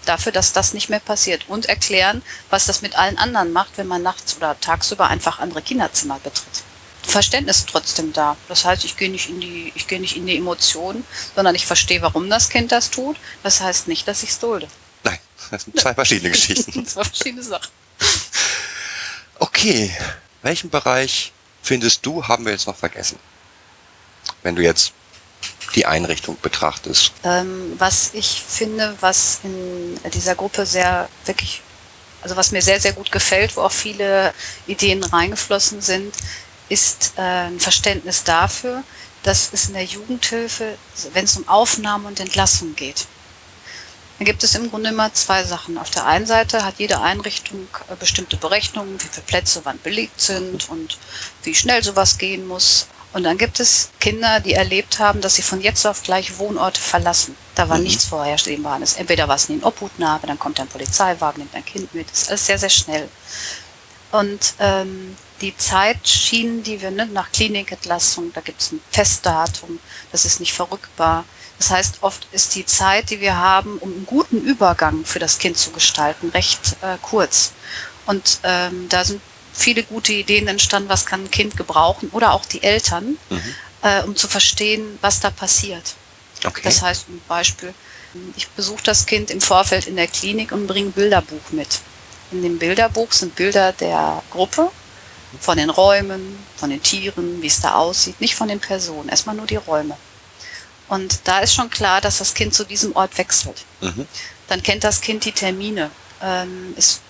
Dafür, 0.06 0.32
dass 0.32 0.54
das 0.54 0.74
nicht 0.74 0.90
mehr 0.90 1.02
passiert 1.02 1.50
und 1.50 1.66
erklären, 1.68 2.22
was 2.50 2.66
das 2.66 2.82
mit 2.82 2.98
allen 2.98 3.18
anderen 3.18 3.52
macht, 3.52 3.78
wenn 3.78 3.88
man 3.88 4.02
nachts 4.02 4.38
oder 4.38 4.60
tagsüber 4.60 5.08
einfach 5.08 5.40
andere 5.40 5.62
Kinderzimmer 5.62 6.20
betritt. 6.24 6.64
Verständnis 7.04 7.60
ist 7.60 7.70
trotzdem 7.70 8.14
da. 8.14 8.36
Das 8.48 8.66
heißt, 8.66 8.86
ich 8.86 8.98
gehe 8.98 9.10
nicht 9.10 9.30
in 9.30 9.40
die, 9.40 9.72
ich 9.76 9.88
gehe 9.88 10.00
nicht 10.00 10.18
in 10.18 10.28
die 10.28 10.38
Emotionen, 10.38 11.06
sondern 11.36 11.56
ich 11.56 11.66
verstehe, 11.66 12.02
warum 12.02 12.30
das 12.30 12.50
Kind 12.50 12.72
das 12.72 12.90
tut. 12.90 13.18
Das 13.44 13.62
heißt 13.62 13.88
nicht, 13.88 14.08
dass 14.08 14.24
ich 14.24 14.30
es 14.30 14.40
dulde. 14.40 14.68
Nein, 15.04 15.20
das 15.52 15.64
sind 15.64 15.80
zwei 15.80 15.94
verschiedene 15.94 16.32
Geschichten. 16.32 16.86
Zwei 16.86 17.04
verschiedene 17.04 17.44
Sachen. 17.44 17.70
Okay, 19.40 19.92
welchen 20.42 20.70
Bereich 20.70 21.32
findest 21.62 22.06
du, 22.06 22.28
haben 22.28 22.46
wir 22.46 22.52
jetzt 22.52 22.68
noch 22.68 22.76
vergessen? 22.76 23.20
Wenn 24.44 24.56
du 24.56 24.64
jetzt 24.64 24.94
die 25.76 25.86
Einrichtung 25.86 26.38
betrachtest. 26.42 27.12
Ähm, 27.24 27.74
was 27.78 28.14
ich 28.14 28.42
finde, 28.48 28.96
was 29.00 29.42
in 29.44 30.00
dieser 30.12 30.36
Gruppe 30.36 30.66
sehr 30.66 31.10
wirklich, 31.26 31.62
also 32.22 32.36
was 32.36 32.52
mir 32.52 32.62
sehr, 32.62 32.80
sehr 32.80 32.94
gut 32.94 33.12
gefällt, 33.12 33.56
wo 33.56 33.62
auch 33.62 33.72
viele 33.72 34.34
Ideen 34.66 35.04
reingeflossen 35.04 35.82
sind, 35.82 36.16
ist 36.70 37.14
äh, 37.18 37.22
ein 37.22 37.60
Verständnis 37.60 38.24
dafür, 38.24 38.84
dass 39.24 39.50
es 39.54 39.68
in 39.68 39.74
der 39.74 39.84
Jugendhilfe, 39.84 40.78
wenn 41.14 41.26
es 41.26 41.36
um 41.36 41.48
Aufnahme 41.48 42.08
und 42.08 42.20
Entlassung 42.20 42.76
geht, 42.76 43.06
dann 44.18 44.26
gibt 44.26 44.44
es 44.44 44.56
im 44.56 44.70
Grunde 44.70 44.90
immer 44.90 45.14
zwei 45.14 45.44
Sachen. 45.44 45.78
Auf 45.78 45.92
der 45.92 46.06
einen 46.06 46.26
Seite 46.26 46.66
hat 46.66 46.76
jede 46.78 47.02
Einrichtung 47.02 47.68
äh, 47.90 47.96
bestimmte 47.96 48.38
Berechnungen, 48.38 49.00
wie 49.00 49.08
viele 49.08 49.26
Plätze 49.26 49.62
wann 49.64 49.80
belegt 49.82 50.20
sind 50.20 50.70
und 50.70 50.98
wie 51.44 51.54
schnell 51.54 51.84
sowas 51.84 52.18
gehen 52.18 52.48
muss. 52.48 52.88
Und 53.14 53.24
dann 53.24 53.38
gibt 53.38 53.60
es 53.60 53.90
Kinder, 54.00 54.40
die 54.40 54.54
erlebt 54.54 55.00
haben, 55.00 55.22
dass 55.22 55.36
sie 55.36 55.42
von 55.42 55.62
jetzt 55.62 55.86
auf 55.86 56.04
gleich 56.04 56.38
Wohnorte 56.38 56.82
verlassen. 56.82 57.36
Da 57.56 57.70
war 57.70 57.80
nichts 57.80 58.06
vorhersehbares. 58.06 58.94
Entweder 58.94 59.28
war 59.28 59.36
es 59.36 59.50
in 59.50 59.64
Obhutnahme, 59.64 60.28
dann 60.28 60.38
kommt 60.38 60.60
ein 60.60 60.68
Polizeiwagen, 60.68 61.40
nimmt 61.40 61.56
ein 61.56 61.66
Kind 61.66 61.94
mit. 61.96 62.10
Das 62.12 62.24
ist 62.24 62.30
alles 62.30 62.46
sehr, 62.46 62.60
sehr 62.60 62.70
schnell. 62.70 63.10
Und 64.12 64.54
ähm, 64.60 65.16
die 65.42 65.56
Zeitschienen, 65.56 66.64
die 66.64 66.82
wir 66.82 66.92
ne, 66.92 67.06
nach 67.08 67.32
Klinikentlassung, 67.32 68.34
da 68.34 68.42
gibt 68.42 68.62
es 68.62 68.72
ein 68.72 68.82
Festdatum, 68.92 69.80
das 70.12 70.26
ist 70.26 70.40
nicht 70.40 70.54
verrückbar. 70.54 71.26
Das 71.58 71.72
heißt, 71.72 71.98
oft 72.02 72.28
ist 72.32 72.56
die 72.56 72.66
Zeit, 72.66 73.10
die 73.10 73.20
wir 73.20 73.36
haben, 73.38 73.78
um 73.80 73.92
einen 73.92 74.06
guten 74.06 74.42
Übergang 74.42 75.06
für 75.06 75.20
das 75.20 75.40
Kind 75.40 75.58
zu 75.58 75.72
gestalten, 75.72 76.30
recht 76.30 76.76
äh, 76.82 76.98
kurz. 77.02 77.54
Und 78.06 78.40
ähm, 78.44 78.88
da 78.90 79.04
sind 79.04 79.22
viele 79.54 79.84
gute 79.84 80.14
Ideen 80.14 80.48
entstanden, 80.48 80.90
was 80.90 81.06
kann 81.06 81.24
ein 81.24 81.32
Kind 81.32 81.58
gebrauchen 81.58 82.10
oder 82.12 82.34
auch 82.34 82.46
die 82.46 82.62
Eltern, 82.64 83.18
Mhm. 83.30 83.42
äh, 83.82 84.04
um 84.04 84.16
zu 84.16 84.28
verstehen, 84.28 85.00
was 85.02 85.20
da 85.20 85.32
passiert. 85.32 85.96
Okay. 86.46 86.62
Das 86.64 86.82
heißt 86.84 87.06
zum 87.06 87.22
Beispiel, 87.28 87.74
ich 88.36 88.48
besuche 88.50 88.84
das 88.84 89.06
Kind 89.08 89.32
im 89.32 89.42
Vorfeld 89.42 89.88
in 89.88 89.96
der 89.96 90.08
Klinik 90.08 90.52
und 90.52 90.68
bringe 90.68 90.90
ein 90.90 90.92
Bilderbuch 90.92 91.52
mit. 91.52 91.80
In 92.32 92.44
dem 92.44 92.60
Bilderbuch 92.60 93.12
sind 93.12 93.36
Bilder 93.36 93.72
der 93.74 94.22
Gruppe, 94.32 94.70
von 95.42 95.58
den 95.58 95.70
Räumen, 95.70 96.38
von 96.56 96.70
den 96.70 96.82
Tieren, 96.82 97.42
wie 97.42 97.48
es 97.48 97.60
da 97.60 97.76
aussieht, 97.76 98.22
nicht 98.22 98.36
von 98.36 98.48
den 98.48 98.60
Personen, 98.60 99.10
erstmal 99.10 99.36
nur 99.36 99.46
die 99.48 99.58
Räume. 99.58 99.98
Und 100.88 101.20
da 101.26 101.40
ist 101.40 101.54
schon 101.54 101.70
klar, 101.70 102.02
dass 102.02 102.20
das 102.20 102.34
Kind 102.34 102.54
zu 102.54 102.64
diesem 102.64 102.96
Ort 102.96 103.18
wechselt. 103.18 103.66
Mhm. 103.82 104.08
Dann 104.48 104.64
kennt 104.64 104.84
das 104.84 105.02
Kind 105.02 105.26
die 105.26 105.32
Termine. 105.34 105.92
Ähm, 106.22 106.74
es 106.78 107.02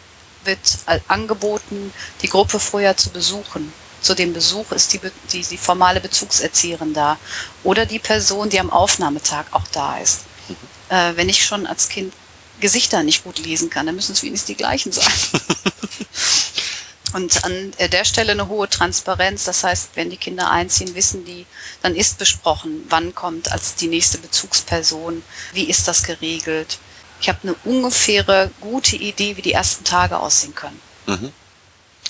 wird 0.43 0.59
al- 0.86 1.01
angeboten, 1.07 1.93
die 2.21 2.28
Gruppe 2.30 2.59
vorher 2.59 2.97
zu 2.97 3.09
besuchen. 3.09 3.71
Zu 4.01 4.13
dem 4.15 4.34
Besuch 4.34 4.71
ist 4.71 4.93
die, 4.93 4.99
die, 5.32 5.41
die 5.41 5.57
formale 5.57 5.99
Bezugserzieherin 6.01 6.93
da. 6.93 7.17
Oder 7.63 7.86
die 7.86 7.99
Person, 7.99 8.49
die 8.49 8.59
am 8.59 8.69
Aufnahmetag 8.71 9.45
auch 9.51 9.67
da 9.71 9.97
ist. 9.99 10.21
Äh, 10.89 11.13
wenn 11.15 11.30
ich 11.30 11.43
schon 11.45 11.67
als 11.67 11.89
Kind 11.89 12.13
Gesichter 12.59 13.03
nicht 13.03 13.23
gut 13.23 13.38
lesen 13.38 13.69
kann, 13.69 13.86
dann 13.86 13.95
müssen 13.95 14.13
es 14.13 14.23
wenigstens 14.23 14.47
die 14.47 14.55
gleichen 14.55 14.91
sein. 14.91 15.05
Und 17.14 17.43
an 17.45 17.72
der 17.80 18.03
Stelle 18.05 18.34
eine 18.34 18.47
hohe 18.49 18.68
Transparenz. 18.70 19.45
Das 19.45 19.64
heißt, 19.64 19.91
wenn 19.95 20.10
die 20.10 20.18
Kinder 20.18 20.51
einziehen, 20.51 20.93
wissen 20.93 21.24
die, 21.26 21.45
dann 21.82 21.95
ist 21.95 22.18
besprochen, 22.18 22.86
wann 22.89 23.16
kommt 23.16 23.51
als 23.51 23.76
die 23.76 23.88
nächste 23.88 24.18
Bezugsperson, 24.18 25.24
wie 25.53 25.70
ist 25.70 25.88
das 25.88 26.03
geregelt. 26.03 26.80
Ich 27.22 27.30
habe 27.30 27.39
eine 27.43 27.53
ungefähre 27.64 28.51
gute 28.62 28.95
Idee, 28.97 29.38
wie 29.38 29.41
die 29.41 29.53
ersten 29.53 29.84
Tage 29.84 30.20
aussehen 30.20 30.53
können. 30.53 30.80
Mhm. 31.05 31.32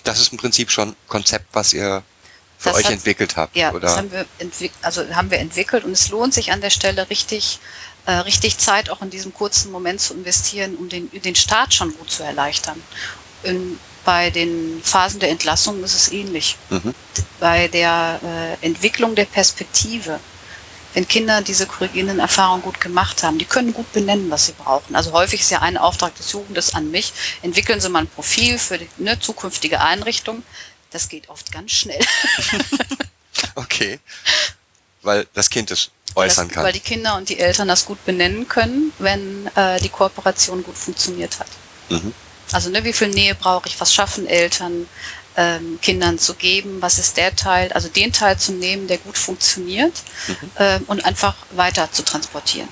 Das 0.04 0.20
ist 0.20 0.32
im 0.32 0.38
Prinzip 0.38 0.72
schon 0.72 0.95
Konzept, 1.08 1.45
was 1.54 1.74
ihr 1.74 2.04
für 2.58 2.70
Das 2.70 2.78
euch 2.80 2.86
hat- 2.86 2.93
entwickelt 2.93 3.36
habt, 3.38 3.56
Ja, 3.56 3.72
oder? 3.72 3.82
das 3.82 3.98
haben 3.98 4.12
wir, 4.12 4.26
entwick 4.39 4.72
also 4.82 5.04
haben 5.14 5.30
wir 5.30 5.38
entwickelt 5.38 5.84
und 5.84 5.91
es 5.91 6.10
lohnt 6.10 6.34
sich 6.34 6.52
an 6.52 6.60
der 6.60 6.72
Stelle 6.72 7.08
richtig, 7.10 7.60
äh, 8.08 8.12
richtig 8.14 8.58
Zeit 8.58 8.89
auch 8.89 9.02
in 9.04 9.12
diesem 9.12 9.32
kurzen 9.34 9.72
Moment 9.72 10.02
zu 10.02 10.16
investieren, 10.16 10.76
um 10.76 10.89
den, 10.89 11.10
den 11.12 11.36
Start 11.36 11.74
schon 11.74 11.95
gut 11.95 12.10
zu 12.10 12.24
erleichtern. 12.24 12.82
In, 13.43 13.80
bei 14.08 14.30
den 14.30 14.82
Phasen 14.82 15.20
der 15.20 15.32
Entlassung 15.32 15.84
ist 15.84 15.93
es 15.93 16.14
ähnlich. 16.14 16.55
Mhm. 16.70 16.95
Bei 17.41 17.68
der 17.68 18.22
äh, 18.24 18.66
Entwicklung 18.66 19.16
der 19.16 19.26
Perspektive, 19.26 20.22
wenn 20.93 21.05
Kinder 21.05 21.41
diese 21.41 21.68
korrigierenden 21.68 22.20
Erfahrungen 22.20 22.62
gut 22.62 22.80
gemacht 22.80 23.22
haben, 23.24 23.38
die 23.38 23.43
können 23.43 23.74
gut 23.74 23.91
benennen, 23.91 24.32
was 24.32 24.45
sie 24.45 24.53
brauchen. 24.53 24.95
Also 24.95 25.12
häufig 25.12 25.41
ist 25.41 25.51
ja 25.51 25.62
ein 25.62 25.78
Auftrag 25.78 26.16
des 26.16 26.32
Jugendes 26.32 26.74
an 26.74 26.89
mich, 26.89 27.12
entwickeln 27.41 27.82
Sie 27.82 27.89
mal 27.89 27.99
ein 27.99 28.08
Profil 28.08 28.58
für 28.58 28.78
die 28.78 28.88
ne, 28.95 29.20
zukünftige 29.20 29.82
Einrichtung. 29.82 30.41
Das 30.91 31.10
geht 31.10 31.28
oft 31.28 31.51
ganz 31.51 31.72
schnell. 31.74 31.99
Okay. 33.53 33.99
Weil 35.03 35.28
das 35.36 35.47
Kind 35.51 35.70
es 35.70 35.91
äußern 36.16 36.47
das, 36.47 36.55
kann. 36.55 36.64
Weil 36.64 36.74
die 36.74 36.80
Kinder 36.80 37.18
und 37.18 37.30
die 37.30 37.39
Eltern 37.39 37.68
das 37.68 37.86
gut 37.86 38.03
benennen 38.03 38.47
können, 38.47 38.91
wenn 38.97 39.45
äh, 39.55 39.80
die 39.80 39.89
Kooperation 39.89 40.64
gut 40.64 40.76
funktioniert 40.76 41.39
hat. 41.39 41.47
Mhm. 41.89 42.14
Also 42.52 42.70
ne, 42.70 42.84
wie 42.84 42.93
viel 42.93 43.10
Nähe 43.10 43.36
brauche 43.36 43.68
ich, 43.68 43.80
was 43.80 43.93
schaffen 43.93 44.28
Eltern 44.28 44.88
ähm, 45.36 45.80
Kindern 45.82 46.18
zu 46.18 46.34
geben, 46.34 46.82
was 46.82 46.98
ist 46.98 47.18
der 47.18 47.36
Teil, 47.36 47.72
also 47.74 47.88
den 47.88 48.12
Teil 48.12 48.38
zu 48.38 48.52
nehmen, 48.54 48.88
der 48.88 48.98
gut 48.98 49.18
funktioniert 49.18 49.93
ähm, 50.58 50.84
und 50.88 51.06
einfach 51.06 51.36
weiter 51.52 51.91
zu 51.91 52.04
transportieren. 52.04 52.70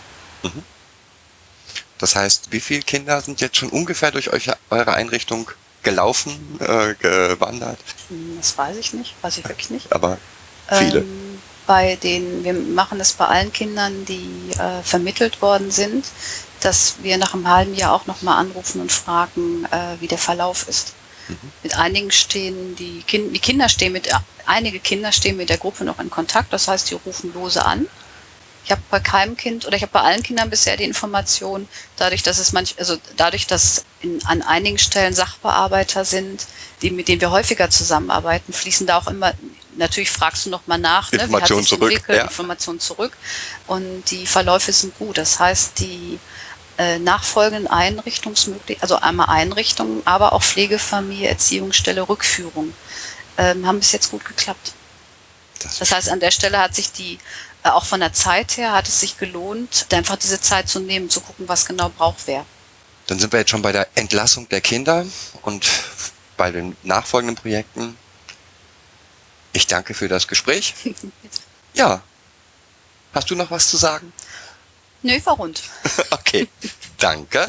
Das 1.98 2.16
heißt, 2.16 2.52
wie 2.52 2.60
viele 2.60 2.82
Kinder 2.82 3.22
sind 3.22 3.40
jetzt 3.42 3.58
schon 3.58 3.70
ungefähr 3.70 4.12
durch 4.12 4.34
euch, 4.34 4.50
eure 4.70 4.94
Einrichtung 4.94 5.50
gelaufen, 5.84 6.60
äh, 6.60 6.96
gewandert? 6.96 7.80
Hm, 8.10 8.38
Das 8.38 8.58
weiß 8.58 8.78
ich 8.78 8.94
nicht, 8.94 9.14
weiß 9.22 9.38
ich 9.38 9.48
wirklich 9.48 9.70
nicht. 9.70 9.94
Aber 9.94 10.18
viele. 10.70 11.00
Ähm, 11.00 11.40
bei 11.68 11.96
den, 11.96 12.44
wir 12.44 12.54
machen 12.54 13.00
es 13.00 13.14
bei 13.14 13.26
allen 13.26 13.52
Kindern, 13.52 14.06
die 14.06 14.52
äh, 14.52 14.84
vermittelt 14.84 15.42
worden 15.42 15.72
sind, 15.72 16.06
dass 16.66 16.95
wir 17.03 17.18
nach 17.18 17.34
einem 17.34 17.47
halben 17.47 17.76
Jahr 17.76 17.93
auch 17.93 18.07
nochmal 18.07 18.39
anrufen 18.39 18.82
und 18.82 18.91
fragen, 18.91 19.66
äh, 19.66 20.01
wie 20.01 20.07
der 20.07 20.18
Verlauf 20.18 20.68
ist. 20.68 20.93
Mit 21.63 21.76
einigen 21.78 22.11
stehen 22.11 22.76
die, 22.76 23.01
kind, 23.01 23.36
die 23.36 23.39
Kinder 23.39 23.68
stehen 23.70 23.93
mit, 23.93 24.09
einige 24.45 24.80
Kinder 24.80 25.11
stehen 25.11 25.38
mit 25.38 25.49
der 25.49 25.57
Gruppe 25.57 25.84
noch 25.84 25.99
in 25.99 26.09
Kontakt, 26.09 26.53
das 26.53 26.68
heißt, 26.68 26.89
die 26.89 26.95
rufen 26.95 27.34
lose 27.34 27.63
an. 27.66 27.88
Ich 28.63 28.72
habe 28.72 28.82
bei 28.89 28.99
keinem 28.99 29.38
Kind 29.38 29.66
oder 29.66 29.76
ich 29.76 29.84
habe 29.84 29.91
bei 29.91 30.01
allen 30.01 30.24
Kindern 30.24 30.49
bisher 30.49 30.76
die 30.76 30.84
Information, 30.84 31.68
dadurch, 31.97 32.24
dass 32.24 32.39
es 32.39 32.51
manch, 32.51 32.76
also 32.80 32.97
dadurch, 33.16 33.45
dass 33.45 33.86
in, 34.01 34.24
an 34.26 34.41
einigen 34.41 34.80
Stellen 34.80 35.13
Sachbearbeiter 35.13 36.03
sind, 36.03 36.45
die, 36.82 36.89
mit 36.89 37.07
denen 37.07 37.22
wir 37.22 37.32
häufiger 37.32 37.70
zusammenarbeiten, 37.70 38.53
fließen 38.53 38.88
da 38.88 38.97
auch 38.97 39.07
immer, 39.07 39.34
natürlich 39.78 40.09
fragst 40.09 40.45
du 40.47 40.49
nochmal 40.49 40.80
nach, 40.80 41.11
ne, 41.11 41.18
wie 41.18 41.22
hat 41.22 41.28
Informationen 41.28 41.61
sich 41.61 41.70
zurück, 41.70 41.91
entwickelt, 41.91 42.18
ja. 42.18 42.24
Informationen 42.24 42.80
zurück. 42.80 43.18
Und 43.68 44.03
die 44.09 44.26
Verläufe 44.26 44.72
sind 44.72 44.97
gut. 44.97 45.18
Das 45.18 45.39
heißt, 45.39 45.80
die 45.80 46.20
äh, 46.78 47.00
nachfolgenden 47.00 47.68
Einrichtungsmöglichkeiten, 47.68 48.82
also 48.82 48.98
einmal 48.98 49.30
Einrichtungen, 49.30 50.02
aber 50.06 50.34
auch 50.34 50.44
Pflegefamilie, 50.44 51.30
Erziehungsstelle, 51.30 52.08
Rückführung, 52.08 52.74
ähm, 53.38 53.66
haben 53.66 53.80
bis 53.80 53.92
jetzt 53.92 54.12
gut 54.12 54.26
geklappt. 54.26 54.74
Das, 55.62 55.80
Das 55.80 55.92
heißt, 55.92 56.10
an 56.10 56.20
der 56.20 56.32
Stelle 56.32 56.58
hat 56.60 56.76
sich 56.76 56.92
die, 56.92 57.18
äh, 57.64 57.70
auch 57.70 57.86
von 57.86 58.00
der 58.02 58.14
Zeit 58.14 58.58
her, 58.58 58.74
hat 58.74 58.88
es 58.88 59.00
sich 59.00 59.18
gelohnt, 59.18 59.88
einfach 59.92 60.18
diese 60.18 60.40
Zeit 60.42 60.68
zu 60.70 60.80
nehmen, 60.80 61.10
zu 61.10 61.22
gucken, 61.22 61.48
was 61.48 61.66
genau 61.66 61.90
braucht 61.90 62.20
wer. 62.26 62.46
dann 63.08 63.20
sind 63.20 63.32
wir 63.32 63.40
jetzt 63.40 63.52
schon 63.52 63.62
bei 63.62 63.72
der 63.72 63.88
Entlassung 63.96 64.50
der 64.50 64.62
Kinder 64.62 65.06
und 65.44 65.66
bei 66.38 66.52
den 66.52 66.76
nachfolgenden 66.84 67.36
Projekten. 67.36 67.98
Ich 69.54 69.68
danke 69.68 69.94
für 69.94 70.08
das 70.08 70.28
Gespräch. 70.28 70.74
Ja. 71.74 72.02
Hast 73.14 73.30
du 73.30 73.36
noch 73.36 73.52
was 73.52 73.70
zu 73.70 73.76
sagen? 73.76 74.14
Nö, 75.06 75.20
rund. 75.38 75.62
Okay. 76.12 76.47
Danke. 76.99 77.47